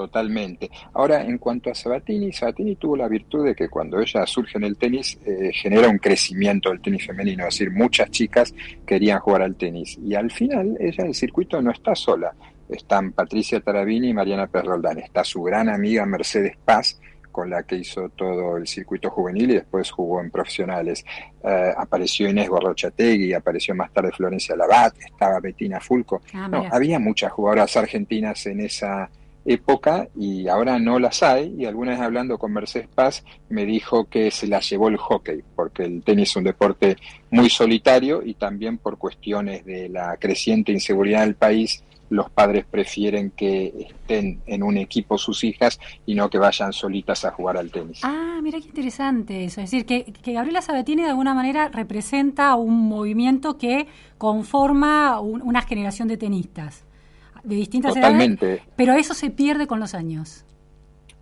Totalmente. 0.00 0.70
Ahora, 0.94 1.22
en 1.22 1.36
cuanto 1.36 1.70
a 1.70 1.74
Sabatini, 1.74 2.32
Sabatini 2.32 2.76
tuvo 2.76 2.96
la 2.96 3.06
virtud 3.06 3.44
de 3.44 3.54
que 3.54 3.68
cuando 3.68 4.00
ella 4.00 4.26
surge 4.26 4.56
en 4.56 4.64
el 4.64 4.78
tenis, 4.78 5.18
eh, 5.26 5.50
genera 5.52 5.88
un 5.88 5.98
crecimiento 5.98 6.70
del 6.70 6.80
tenis 6.80 7.06
femenino, 7.06 7.46
es 7.46 7.54
decir, 7.54 7.70
muchas 7.70 8.10
chicas 8.10 8.54
querían 8.86 9.20
jugar 9.20 9.42
al 9.42 9.56
tenis. 9.56 9.98
Y 10.02 10.14
al 10.14 10.30
final, 10.30 10.74
ella 10.80 11.02
en 11.02 11.08
el 11.08 11.14
circuito 11.14 11.60
no 11.60 11.70
está 11.70 11.94
sola. 11.94 12.32
Están 12.66 13.12
Patricia 13.12 13.60
Tarabini 13.60 14.08
y 14.08 14.14
Mariana 14.14 14.46
Perroldán. 14.46 14.98
Está 14.98 15.22
su 15.22 15.42
gran 15.42 15.68
amiga 15.68 16.06
Mercedes 16.06 16.56
Paz, 16.64 16.98
con 17.30 17.50
la 17.50 17.62
que 17.62 17.76
hizo 17.76 18.08
todo 18.10 18.56
el 18.56 18.66
circuito 18.66 19.10
juvenil 19.10 19.50
y 19.50 19.54
después 19.54 19.90
jugó 19.90 20.20
en 20.20 20.30
profesionales. 20.30 21.04
Eh, 21.44 21.72
apareció 21.76 22.28
Inés 22.28 22.48
Gorrochategui, 22.48 23.32
apareció 23.32 23.74
más 23.74 23.92
tarde 23.92 24.12
Florencia 24.12 24.56
Labat, 24.56 24.94
estaba 24.98 25.40
Bettina 25.40 25.80
Fulco. 25.80 26.22
Ah, 26.32 26.48
No, 26.48 26.66
había 26.70 26.98
muchas 26.98 27.32
jugadoras 27.32 27.76
argentinas 27.76 28.46
en 28.46 28.60
esa 28.60 29.08
época 29.52 30.08
y 30.16 30.48
ahora 30.48 30.78
no 30.78 30.98
las 30.98 31.22
hay 31.22 31.54
y 31.58 31.64
alguna 31.66 31.92
vez 31.92 32.00
hablando 32.00 32.38
con 32.38 32.52
Mercedes 32.52 32.88
Paz 32.94 33.24
me 33.48 33.64
dijo 33.66 34.04
que 34.04 34.30
se 34.30 34.46
la 34.46 34.60
llevó 34.60 34.88
el 34.88 34.96
hockey 34.96 35.42
porque 35.56 35.84
el 35.84 36.02
tenis 36.02 36.30
es 36.30 36.36
un 36.36 36.44
deporte 36.44 36.96
muy 37.30 37.50
solitario 37.50 38.22
y 38.24 38.34
también 38.34 38.78
por 38.78 38.98
cuestiones 38.98 39.64
de 39.64 39.88
la 39.88 40.16
creciente 40.18 40.72
inseguridad 40.72 41.20
del 41.22 41.34
país 41.34 41.82
los 42.10 42.28
padres 42.28 42.64
prefieren 42.68 43.30
que 43.36 43.72
estén 43.88 44.40
en 44.46 44.64
un 44.64 44.76
equipo 44.76 45.16
sus 45.16 45.44
hijas 45.44 45.78
y 46.06 46.16
no 46.16 46.28
que 46.28 46.38
vayan 46.38 46.72
solitas 46.72 47.24
a 47.24 47.30
jugar 47.30 47.56
al 47.56 47.70
tenis. 47.70 48.00
Ah, 48.02 48.40
mira 48.42 48.58
qué 48.60 48.66
interesante 48.66 49.44
eso. 49.44 49.60
Es 49.60 49.70
decir, 49.70 49.86
que, 49.86 50.04
que 50.20 50.32
Gabriela 50.32 50.60
Sabatini 50.60 51.02
de 51.04 51.10
alguna 51.10 51.34
manera 51.34 51.68
representa 51.68 52.56
un 52.56 52.88
movimiento 52.88 53.58
que 53.58 53.86
conforma 54.18 55.20
un- 55.20 55.42
una 55.42 55.62
generación 55.62 56.08
de 56.08 56.16
tenistas 56.16 56.84
de 57.44 57.54
distintas 57.56 57.94
Totalmente. 57.94 58.46
edades, 58.46 58.62
pero 58.76 58.94
eso 58.94 59.14
se 59.14 59.30
pierde 59.30 59.66
con 59.66 59.80
los 59.80 59.94
años. 59.94 60.44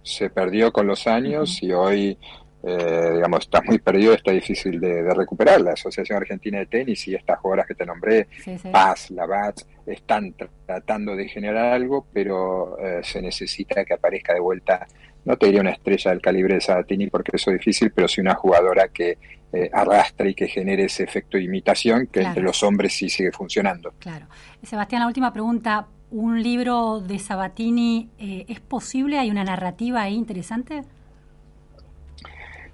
se 0.02 0.30
perdió 0.30 0.72
con 0.72 0.86
los 0.86 1.06
años 1.06 1.62
y 1.62 1.70
hoy, 1.72 2.16
eh, 2.62 3.10
digamos, 3.14 3.40
está 3.40 3.60
muy 3.60 3.78
perdido, 3.78 4.14
está 4.14 4.30
difícil 4.32 4.80
de, 4.80 5.02
de 5.02 5.14
recuperar. 5.14 5.60
La 5.60 5.72
Asociación 5.72 6.16
Argentina 6.18 6.58
de 6.58 6.66
Tenis 6.66 7.06
y 7.08 7.14
estas 7.14 7.38
jugadoras 7.40 7.66
que 7.66 7.74
te 7.74 7.84
nombré, 7.84 8.26
Sí, 8.42 8.56
sí. 8.58 8.68
Paz, 8.72 9.10
Labat, 9.10 9.60
están 9.86 10.34
tr- 10.34 10.48
tratando 10.66 11.14
de 11.14 11.28
generar 11.28 11.74
algo, 11.74 12.06
pero 12.12 12.78
eh, 12.78 13.00
se 13.02 13.20
necesita 13.20 13.84
que 13.84 13.92
aparezca 13.94 14.32
de 14.32 14.40
vuelta, 14.40 14.86
no 15.26 15.36
te 15.36 15.46
diría 15.46 15.60
una 15.60 15.70
estrella 15.72 16.10
del 16.10 16.22
calibre 16.22 16.54
de 16.54 16.60
Sabatini 16.62 17.08
porque 17.08 17.32
eso 17.34 17.50
es 17.50 17.58
difícil, 17.58 17.90
pero 17.90 18.08
sí 18.08 18.20
una 18.22 18.34
jugadora 18.34 18.88
que 18.88 19.18
eh, 19.52 19.68
arrastre 19.72 20.30
y 20.30 20.34
que 20.34 20.46
genere 20.48 20.84
ese 20.84 21.02
efecto 21.04 21.36
de 21.36 21.44
imitación 21.44 22.06
que 22.06 22.20
Claro. 22.20 22.28
entre 22.28 22.42
los 22.44 22.62
hombres 22.62 22.94
sí 22.94 23.08
sigue 23.10 23.30
funcionando. 23.32 23.92
Claro. 23.98 24.26
Sebastián, 24.62 25.00
la 25.02 25.06
última 25.06 25.32
pregunta. 25.32 25.86
¿Un 26.10 26.42
libro 26.42 27.00
de 27.00 27.18
Sabatini 27.18 28.08
eh, 28.18 28.46
es 28.48 28.60
posible? 28.60 29.18
¿Hay 29.18 29.30
una 29.30 29.44
narrativa 29.44 30.02
ahí 30.02 30.14
interesante? 30.14 30.84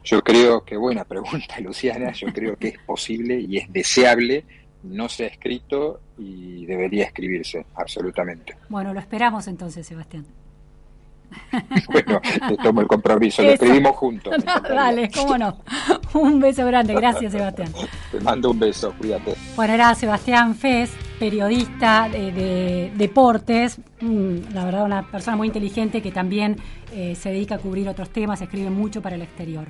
Yo 0.05 0.23
creo 0.23 0.65
que, 0.65 0.77
buena 0.77 1.05
pregunta, 1.15 1.59
Luciana, 1.61 2.13
yo 2.13 2.29
creo 2.33 2.57
que 2.57 2.69
es 2.69 2.79
posible 2.79 3.41
y 3.41 3.59
es 3.59 3.73
deseable, 3.73 4.45
no 4.85 5.09
se 5.09 5.25
ha 5.25 5.29
escrito 5.29 6.01
y 6.19 6.67
debería 6.67 7.05
escribirse, 7.05 7.67
absolutamente. 7.75 8.57
Bueno, 8.69 8.95
lo 8.95 9.01
esperamos 9.01 9.49
entonces, 9.49 9.87
Sebastián. 9.87 10.27
Bueno, 11.91 12.21
te 12.49 12.57
tomo 12.59 12.81
el 12.81 12.87
compromiso, 12.87 13.43
lo 13.43 13.51
escribimos 13.51 13.97
juntos. 13.97 14.33
encantaría. 14.39 14.77
Dale, 14.77 15.11
cómo 15.11 15.39
no. 15.39 15.59
Un 16.15 16.39
beso 16.39 16.65
grande. 16.67 16.95
Gracias, 16.95 17.33
Sebastián. 17.33 17.73
Te 18.13 18.21
mando 18.21 18.51
un 18.51 18.59
beso, 18.59 18.95
cuídate. 18.99 19.35
Bueno, 19.57 19.75
era 19.75 19.95
Sebastián 19.95 20.55
Fez, 20.55 20.93
periodista 21.19 22.09
de, 22.11 22.33
de 22.33 22.93
deportes, 22.95 23.79
mm, 24.01 24.53
la 24.53 24.65
verdad 24.65 24.85
una 24.85 25.11
persona 25.11 25.37
muy 25.37 25.49
inteligente 25.49 26.03
que 26.03 26.13
también 26.13 26.57
eh, 26.93 27.15
se 27.15 27.31
dedica 27.31 27.57
a 27.57 27.59
cubrir 27.59 27.89
otros 27.89 28.11
temas, 28.11 28.41
escribe 28.41 28.71
mucho 28.71 29.03
para 29.03 29.17
el 29.17 29.23
exterior. 29.23 29.69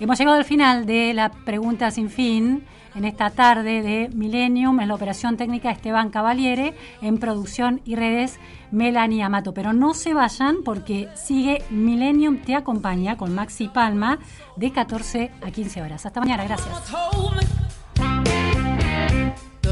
Hemos 0.00 0.18
llegado 0.18 0.36
al 0.36 0.44
final 0.44 0.86
de 0.86 1.14
la 1.14 1.30
pregunta 1.30 1.90
sin 1.90 2.10
fin 2.10 2.64
en 2.94 3.04
esta 3.04 3.30
tarde 3.30 3.82
de 3.82 4.08
Millennium, 4.12 4.80
en 4.80 4.88
la 4.88 4.94
operación 4.94 5.36
técnica 5.36 5.70
Esteban 5.70 6.10
Cavaliere, 6.10 6.74
en 7.00 7.18
producción 7.18 7.80
y 7.84 7.96
redes 7.96 8.38
Melanie 8.70 9.22
Amato. 9.22 9.52
Pero 9.52 9.72
no 9.72 9.94
se 9.94 10.14
vayan 10.14 10.58
porque 10.64 11.08
sigue 11.14 11.62
Millennium 11.70 12.38
Te 12.38 12.54
Acompaña 12.54 13.16
con 13.16 13.34
Maxi 13.34 13.68
Palma 13.68 14.18
de 14.56 14.72
14 14.72 15.30
a 15.42 15.50
15 15.50 15.82
horas. 15.82 16.06
Hasta 16.06 16.20
mañana, 16.20 16.44
gracias. 16.44 16.94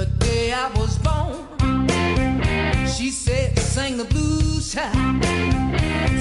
The 0.05 0.24
day 0.26 0.53
I 0.53 0.68
was 0.80 0.98
born. 0.98 1.86
She 2.88 3.11
said, 3.11 3.57
sing 3.59 3.96
the 3.98 4.05
blues 4.05 4.72
child, 4.72 5.24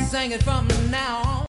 sing 0.10 0.32
it 0.32 0.44
from 0.44 0.68
now 0.92 1.22
on. 1.26 1.32